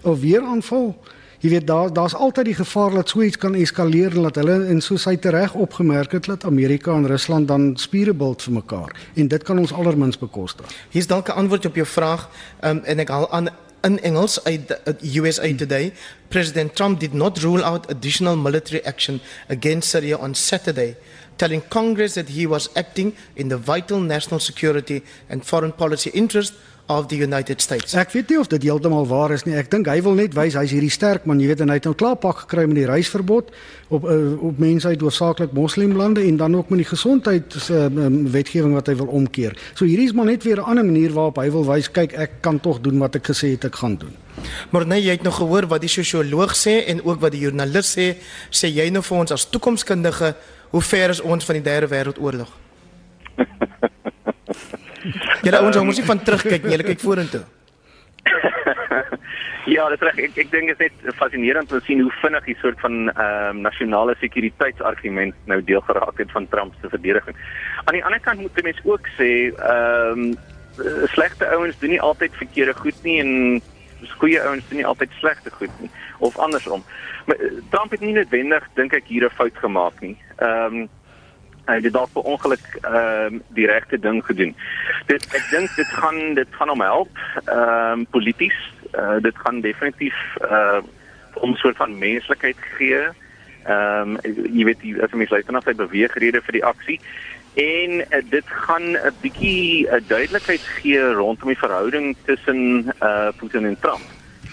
of 0.01 0.19
weer 0.19 0.41
aanval. 0.41 0.95
Jy 1.39 1.49
weet 1.49 1.67
daar 1.67 1.93
daar's 1.93 2.15
altyd 2.15 2.45
die 2.45 2.57
gevaar 2.57 2.91
dat 2.91 3.09
so 3.09 3.21
iets 3.23 3.37
kan 3.37 3.53
eskaleer 3.55 4.15
en 4.15 4.25
dat 4.27 4.35
hulle 4.35 4.57
in 4.67 4.81
so 4.83 4.99
sy 4.99 5.15
tereg 5.15 5.53
opgemerk 5.55 6.11
het 6.11 6.25
dat 6.27 6.43
Amerika 6.43 6.91
en 6.91 7.07
Rusland 7.07 7.47
dan 7.47 7.71
spiere 7.79 8.13
bult 8.13 8.43
vir 8.43 8.53
mekaar 8.53 8.91
en 9.15 9.27
dit 9.27 9.43
kan 9.43 9.59
ons 9.59 9.71
allermins 9.71 10.19
bekostig. 10.19 10.67
Hier's 10.91 11.07
dalk 11.07 11.29
'n 11.29 11.39
antwoord 11.39 11.65
op 11.65 11.75
jou 11.75 11.85
vraag 11.87 12.29
um, 12.63 12.83
en 12.83 12.99
ek 12.99 13.09
haal 13.09 13.31
aan 13.31 13.47
in 13.81 14.01
Engels 14.01 14.43
uit 14.43 14.79
USA 15.15 15.55
Today. 15.55 15.93
President 16.27 16.75
Trump 16.75 16.99
did 16.99 17.13
not 17.13 17.37
rule 17.37 17.63
out 17.63 17.87
additional 17.87 18.37
military 18.37 18.81
action 18.83 19.21
against 19.47 19.89
Syria 19.89 20.17
on 20.17 20.35
Saturday, 20.35 20.95
telling 21.35 21.67
Congress 21.67 22.13
that 22.13 22.29
he 22.29 22.47
was 22.47 22.69
acting 22.73 23.15
in 23.33 23.47
the 23.47 23.57
vital 23.57 23.99
national 23.99 24.39
security 24.39 25.03
and 25.29 25.45
foreign 25.45 25.73
policy 25.73 26.09
interest 26.09 26.53
of 26.89 27.05
the 27.07 27.15
United 27.15 27.61
States. 27.61 27.93
Ek 27.93 28.09
weet 28.15 28.31
nie 28.33 28.39
of 28.41 28.47
dit 28.49 28.63
heeltemal 28.65 29.05
waar 29.07 29.29
is 29.35 29.43
nie. 29.45 29.53
Ek 29.59 29.69
dink 29.69 29.85
hy 29.91 29.99
wil 30.01 30.15
net 30.17 30.33
wys 30.33 30.55
hy's 30.57 30.71
hierdie 30.73 30.89
sterk 30.89 31.27
man, 31.29 31.37
jy 31.41 31.51
weet 31.51 31.61
en 31.61 31.69
hy 31.69 31.77
het 31.77 31.85
nou 31.85 31.93
klaar 31.97 32.17
pak 32.17 32.43
gekry 32.43 32.63
met 32.65 32.79
die 32.79 32.87
reisverbod 32.89 33.51
op 33.93 34.07
uh, 34.09 34.15
op 34.49 34.57
mense 34.61 34.89
uit 34.89 35.03
hoofsaaklik 35.05 35.53
moslimlande 35.53 36.23
en 36.25 36.39
dan 36.41 36.57
ook 36.57 36.71
met 36.73 36.81
die 36.81 36.89
gesondheids 36.89 37.69
uh, 37.69 37.85
wetgewing 38.33 38.73
wat 38.73 38.89
hy 38.89 38.95
wil 39.03 39.11
omkeer. 39.21 39.53
So 39.77 39.85
hierdie 39.85 40.07
is 40.09 40.15
maar 40.17 40.31
net 40.31 40.47
weer 40.47 40.63
'n 40.63 40.71
ander 40.73 40.85
manier 40.85 41.13
waarop 41.13 41.37
hy 41.37 41.49
wil 41.53 41.65
wys 41.69 41.91
kyk 41.93 42.17
ek 42.17 42.41
kan 42.41 42.59
tog 42.59 42.81
doen 42.81 42.97
wat 42.97 43.15
ek 43.21 43.29
gesê 43.29 43.53
het 43.53 43.69
ek 43.69 43.75
gaan 43.75 43.95
doen. 43.95 44.15
Maar 44.71 44.87
nee, 44.87 45.03
jy 45.03 45.11
het 45.11 45.23
nog 45.23 45.37
gehoor 45.37 45.67
wat 45.67 45.81
die 45.81 45.93
sosioloog 45.93 46.55
sê 46.57 46.85
en 46.87 47.03
ook 47.05 47.21
wat 47.21 47.31
die 47.31 47.41
joernalis 47.41 47.93
sê, 47.97 48.17
sê 48.49 48.67
jy 48.67 48.89
nou 48.89 49.03
vir 49.03 49.17
ons 49.17 49.31
as 49.31 49.45
toekomskundige, 49.45 50.35
hoe 50.69 50.81
ver 50.81 51.09
is 51.09 51.21
ons 51.21 51.45
van 51.45 51.55
die 51.55 51.63
derde 51.63 51.87
wêreldoorlog? 51.87 52.49
Julle 55.45 55.61
ouens 55.61 55.81
moet 55.83 56.01
nie 56.01 56.09
van 56.11 56.21
terugkyk 56.23 56.63
nie, 56.63 56.75
julle 56.75 56.87
kyk 56.91 57.01
vorentoe. 57.03 57.45
ja, 59.75 59.87
dit 59.89 60.03
reg. 60.03 60.19
Ek 60.27 60.37
ek 60.43 60.51
dink 60.51 60.71
dit 60.71 60.83
is 60.83 60.91
net 61.03 61.15
fascinerend 61.19 61.71
om 61.71 61.79
te 61.79 61.85
sien 61.87 62.01
hoe 62.03 62.13
vinnig 62.21 62.45
die 62.49 62.57
soort 62.61 62.79
van 62.83 63.09
ehm 63.09 63.55
um, 63.55 63.63
nasionale 63.65 64.15
sekuriteitsargument 64.19 65.35
nou 65.51 65.59
deel 65.63 65.81
geraak 65.87 66.21
het 66.21 66.31
van 66.35 66.47
Trump 66.51 66.77
se 66.81 66.91
verdediging. 66.91 67.37
Aan 67.85 67.97
die 67.97 68.05
ander 68.05 68.21
kant 68.23 68.43
moet 68.43 68.63
mense 68.63 68.85
ook 68.87 69.11
sê 69.17 69.31
ehm 69.51 70.29
um, 70.29 70.37
slegte 71.11 71.47
ouens 71.55 71.79
doen 71.79 71.95
nie 71.95 72.01
altyd 72.01 72.35
verkeerde 72.39 72.73
goed 72.73 73.03
nie 73.03 73.19
en 73.19 73.31
goeie 74.19 74.39
ouens 74.39 74.67
doen 74.69 74.79
nie 74.79 74.87
altyd 74.87 75.11
slegte 75.19 75.51
goed 75.51 75.81
nie 75.83 75.89
of 76.19 76.37
andersom. 76.39 76.83
Maar 77.27 77.41
uh, 77.43 77.51
Trump 77.71 77.91
het 77.91 78.03
nie 78.03 78.15
noodwendig 78.15 78.67
dink 78.75 78.95
ek 78.95 79.11
hier 79.11 79.27
'n 79.27 79.37
fout 79.39 79.57
gemaak 79.65 79.99
nie. 80.01 80.17
Ehm 80.37 80.81
um, 80.83 80.89
hy 81.69 81.77
het 81.83 81.93
dalk 81.93 82.11
per 82.13 82.27
ongeluk 82.27 82.65
ehm 82.81 83.33
um, 83.33 83.41
die 83.57 83.67
regte 83.69 83.99
ding 83.99 84.21
gedoen. 84.25 84.55
Dit 85.07 85.25
ek 85.37 85.45
dink 85.53 85.75
dit 85.77 85.95
gaan 86.01 86.33
dit 86.37 86.57
gaan 86.57 86.73
hom 86.73 86.85
help 86.85 87.23
ehm 87.45 87.99
um, 87.99 88.05
polities. 88.15 88.59
Uh, 88.93 89.17
dit 89.21 89.35
gaan 89.37 89.61
definitief 89.61 90.17
uh, 90.41 90.81
om 91.45 91.55
soort 91.55 91.77
van 91.77 91.97
menslikheid 91.97 92.57
gee. 92.77 93.01
Ehm 93.65 94.15
um, 94.15 94.37
jy 94.57 94.65
weet 94.65 94.81
die 94.81 94.95
as 95.03 95.13
mens 95.13 95.33
luister 95.35 95.53
na 95.53 95.61
sy 95.65 95.75
beweegrede 95.77 96.41
vir 96.41 96.59
die 96.59 96.65
aksie 96.65 96.99
en 97.59 97.91
uh, 98.01 98.21
dit 98.29 98.45
gaan 98.65 98.91
'n 98.97 99.13
bietjie 99.21 99.87
uh, 99.87 100.01
duidelikheid 100.07 100.61
gee 100.79 101.01
rondom 101.13 101.47
die 101.47 101.63
verhouding 101.65 102.15
tussen 102.25 102.93
uh 103.01 103.29
Putin 103.37 103.65
en 103.65 103.79
Trump. 103.79 104.05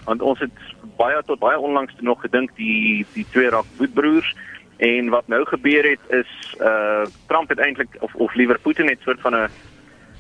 Want 0.04 0.22
ons 0.22 0.38
het 0.38 0.58
baie 0.96 1.22
tot 1.26 1.38
baie 1.38 1.58
onlangs 1.58 1.92
nog 2.00 2.20
gedink 2.20 2.50
die 2.56 3.06
die 3.12 3.26
twee 3.30 3.48
raak 3.48 3.68
bloedbroers 3.76 4.34
en 4.77 5.09
wat 5.09 5.29
nou 5.29 5.45
gebeur 5.45 5.85
het 5.85 6.05
is 6.09 6.55
uh 6.61 7.05
Trump 7.27 7.49
het 7.49 7.59
eintlik 7.59 7.97
of 8.01 8.14
of 8.14 8.35
liewer 8.35 8.59
Putin 8.59 8.89
het 8.89 9.01
soort 9.01 9.20
van 9.20 9.35
'n 9.35 9.49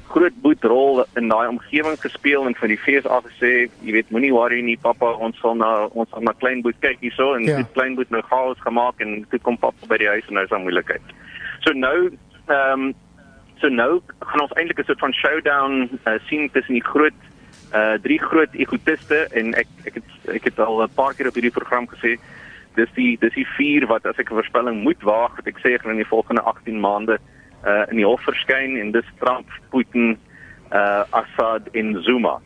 groot 0.08 0.40
boetrol 0.42 1.04
in 1.14 1.28
daai 1.28 1.48
omgewing 1.48 1.98
gespeel 2.00 2.46
en 2.46 2.54
vir 2.54 2.68
die 2.68 2.78
FSA 2.78 3.20
gesê, 3.26 3.50
jy 3.82 3.94
weet, 3.96 4.10
moenie 4.14 4.32
worry 4.34 4.60
nie, 4.62 4.76
pappa, 4.78 5.10
ons 5.26 5.38
sal 5.42 5.56
na 5.58 5.70
ons 5.86 6.10
sal 6.10 6.22
na 6.22 6.34
klein 6.38 6.62
boet 6.62 6.78
kyk 6.84 7.00
hierso 7.00 7.34
en 7.34 7.42
ja. 7.48 7.56
die 7.56 7.72
klein 7.74 7.96
boet 7.98 8.12
nou 8.14 8.22
chaos 8.30 8.60
gemaak 8.62 9.02
en 9.04 9.26
toe 9.30 9.40
kom 9.42 9.58
pappa 9.58 9.90
by 9.90 9.98
die 10.02 10.08
huis 10.08 10.28
en 10.28 10.38
nou 10.38 10.44
is 10.44 10.54
daar 10.54 10.62
moeilikheid. 10.62 11.02
So 11.66 11.74
nou 11.74 11.96
ehm 12.46 12.86
um, 12.86 12.94
so 13.60 13.68
nou 13.72 14.02
gaan 14.20 14.40
ons 14.44 14.52
eintlik 14.52 14.78
'n 14.78 14.84
soort 14.84 15.00
van 15.00 15.12
showdown 15.12 15.88
uh, 16.04 16.18
sien 16.28 16.50
tussen 16.52 16.74
die 16.74 16.84
groot 16.84 17.16
uh 17.74 17.96
drie 18.02 18.18
groot 18.22 18.52
egotiste 18.54 19.26
en 19.32 19.54
ek 19.54 19.66
ek 19.84 19.94
het 19.94 20.34
ek 20.36 20.44
het 20.44 20.58
al 20.60 20.82
'n 20.82 20.94
paar 20.94 21.14
keer 21.14 21.28
op 21.28 21.34
hierdie 21.34 21.56
program 21.58 21.88
gesê 21.88 22.18
dis 22.76 22.92
die 22.94 23.16
dis 23.20 23.34
die 23.34 23.46
vier 23.56 23.86
wat 23.86 24.06
as 24.06 24.18
ek 24.18 24.30
'n 24.30 24.38
voorspelling 24.40 24.82
moet 24.82 25.02
waag, 25.02 25.36
wat 25.36 25.46
ek 25.46 25.58
sê 25.58 25.76
in 25.76 25.96
die 25.96 26.12
volgende 26.14 26.42
18 26.42 26.80
maande 26.80 27.18
uh, 27.64 27.84
in 27.90 27.96
die 27.96 28.06
hof 28.06 28.22
verskyn 28.22 28.76
en 28.76 28.92
dis 28.92 29.08
Trump, 29.18 29.48
Putin, 29.70 30.18
uh, 30.72 31.04
Assad 31.10 31.68
en 31.72 32.02
Zuma. 32.02 32.40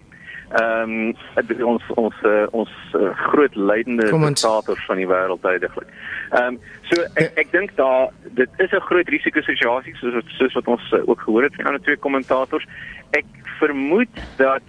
Ehm 0.51 1.14
um, 1.37 1.62
ons 1.62 1.83
ons 1.95 2.14
uh, 2.26 2.47
ons 2.51 2.70
uh, 2.99 3.11
groot 3.31 3.55
leidende 3.55 4.09
diktators 4.11 4.83
van 4.89 4.99
die 4.99 5.07
wêreld 5.07 5.45
tydiglik. 5.45 5.93
Ehm 6.35 6.57
um, 6.57 6.59
so 6.89 7.05
ek 7.22 7.39
ek 7.45 7.53
dink 7.53 7.76
daar 7.78 8.11
dit 8.35 8.51
is 8.59 8.72
'n 8.72 8.89
groot 8.89 9.09
risiko 9.14 9.41
situasie 9.47 9.95
soos 10.01 10.14
wat 10.18 10.33
soos 10.39 10.57
wat 10.59 10.66
ons 10.66 10.91
uh, 10.93 11.07
ook 11.07 11.20
gehoor 11.20 11.47
het 11.47 11.55
van 11.55 11.70
ander 11.70 11.83
twee 11.87 11.97
kommentators. 11.97 12.66
Ek 13.14 13.26
vermoed 13.62 14.11
dat 14.43 14.62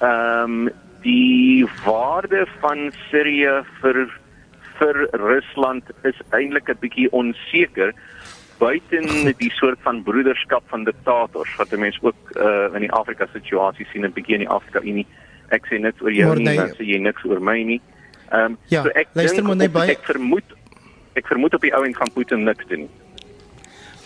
ehm 0.00 0.66
um, 0.66 0.70
die 1.06 1.64
waarde 1.84 2.46
van 2.58 2.90
Sirië 3.10 3.62
vir 3.80 4.10
vir 4.78 5.08
Rusland 5.12 5.84
is 6.04 6.18
eintlik 6.30 6.68
'n 6.68 6.78
bietjie 6.80 7.10
onseker 7.10 7.94
buiten 8.58 9.34
die 9.38 9.50
soort 9.54 9.78
van 9.82 10.02
broederskap 10.02 10.64
van 10.68 10.84
diktators 10.84 11.56
wat 11.56 11.72
'n 11.72 11.80
mens 11.80 11.98
ook 12.02 12.18
uh, 12.36 12.74
in 12.74 12.80
die 12.80 12.92
Afrika 12.92 13.26
situasie 13.32 13.86
sien 13.92 14.04
'n 14.04 14.12
bietjie 14.12 14.34
in 14.34 14.44
die 14.46 14.48
Afrika 14.48 14.80
Unie. 14.80 15.06
Ek 15.48 15.66
sê 15.66 15.78
niks 15.80 16.00
oor 16.00 16.12
jou 16.12 16.34
nie, 16.34 16.56
dan 16.56 16.74
sê 16.76 16.84
jy 16.84 16.98
niks 16.98 17.24
oor 17.24 17.40
my 17.40 17.62
nie. 17.62 17.80
Ehm 18.30 18.44
um, 18.44 18.58
ja, 18.68 18.82
so 18.82 18.88
ek 18.88 19.08
dink 19.14 19.76
ek 19.88 20.04
vermoed 20.04 20.44
ek 21.14 21.26
vermoed 21.26 21.54
op 21.54 21.60
die 21.60 21.74
ou 21.74 21.84
en 21.84 21.94
gaan 21.94 22.12
Putin 22.12 22.44
niks 22.44 22.66
doen 22.68 22.78
nie. 22.78 22.90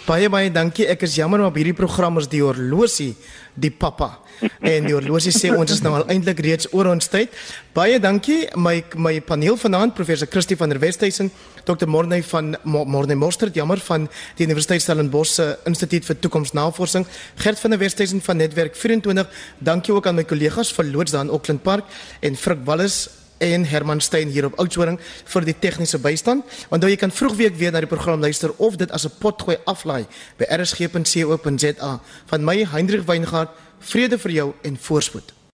Baie 0.03 0.27
baie 0.27 0.51
dankie. 0.51 0.89
Ek 0.91 1.05
is 1.07 1.15
jammer 1.15 1.39
maar 1.39 1.55
hierdie 1.55 1.77
program 1.79 2.17
is 2.19 2.27
die 2.27 2.41
horlosie, 2.43 3.13
die 3.55 3.71
pappa. 3.71 4.17
En 4.59 4.89
die 4.89 4.97
horlosie 4.97 5.31
sê 5.31 5.53
ons 5.55 5.71
is 5.71 5.83
nou 5.85 5.93
al 5.95 6.09
eintlik 6.11 6.43
reeds 6.43 6.67
oor 6.75 6.91
ons 6.91 7.07
tyd. 7.13 7.31
Baie 7.77 8.01
dankie 8.03 8.49
my 8.59 8.81
my 8.99 9.15
paneel 9.23 9.55
vanaand 9.61 9.95
professor 9.95 10.27
Christie 10.27 10.59
van 10.59 10.75
der 10.75 10.83
Westhuizen, 10.83 11.31
Dr. 11.63 11.87
Morney 11.87 12.25
van 12.33 12.57
Morney 12.65 13.15
Mostert, 13.15 13.55
jammer 13.55 13.79
van 13.87 14.09
die 14.41 14.49
Universiteit 14.49 14.83
Stellenbosch 14.83 15.37
se 15.37 15.49
Instituut 15.71 16.11
vir 16.11 16.19
Toekomsnavorsing, 16.19 17.07
Gert 17.39 17.63
van 17.63 17.77
der 17.77 17.85
Westhuizen 17.87 18.27
van 18.27 18.43
Netwerk 18.43 18.75
24. 18.75 19.31
Dankie 19.63 19.95
ook 19.95 20.11
aan 20.11 20.19
my 20.19 20.27
kollegas 20.27 20.75
van 20.75 20.91
Loods 20.91 21.15
daar 21.15 21.29
in 21.29 21.31
Auckland 21.31 21.63
Park 21.63 21.85
en 22.21 22.37
Frik 22.37 22.67
Wallis 22.67 23.07
en 23.43 23.67
Herman 23.67 24.01
Stein 24.01 24.31
hier 24.31 24.47
op 24.47 24.59
Oudtshoorn 24.63 24.99
vir 25.35 25.47
die 25.49 25.57
tegniese 25.59 25.99
bystand. 26.03 26.47
Onthou 26.71 26.91
jy 26.91 26.99
kan 27.01 27.15
vroegweek 27.15 27.59
weer 27.59 27.75
na 27.75 27.83
die 27.83 27.91
program 27.91 28.23
luister 28.23 28.55
of 28.63 28.79
dit 28.79 28.91
as 28.91 29.07
'n 29.07 29.19
potgooi 29.19 29.59
aflaai 29.67 30.07
by 30.39 30.47
rsg.co.za. 30.49 32.01
Van 32.27 32.45
my 32.45 32.65
Hendrik 32.65 33.07
Weingart, 33.07 33.51
vrede 33.81 34.19
vir 34.19 34.31
jou 34.31 34.53
en 34.63 34.77
voorspoed. 34.79 35.42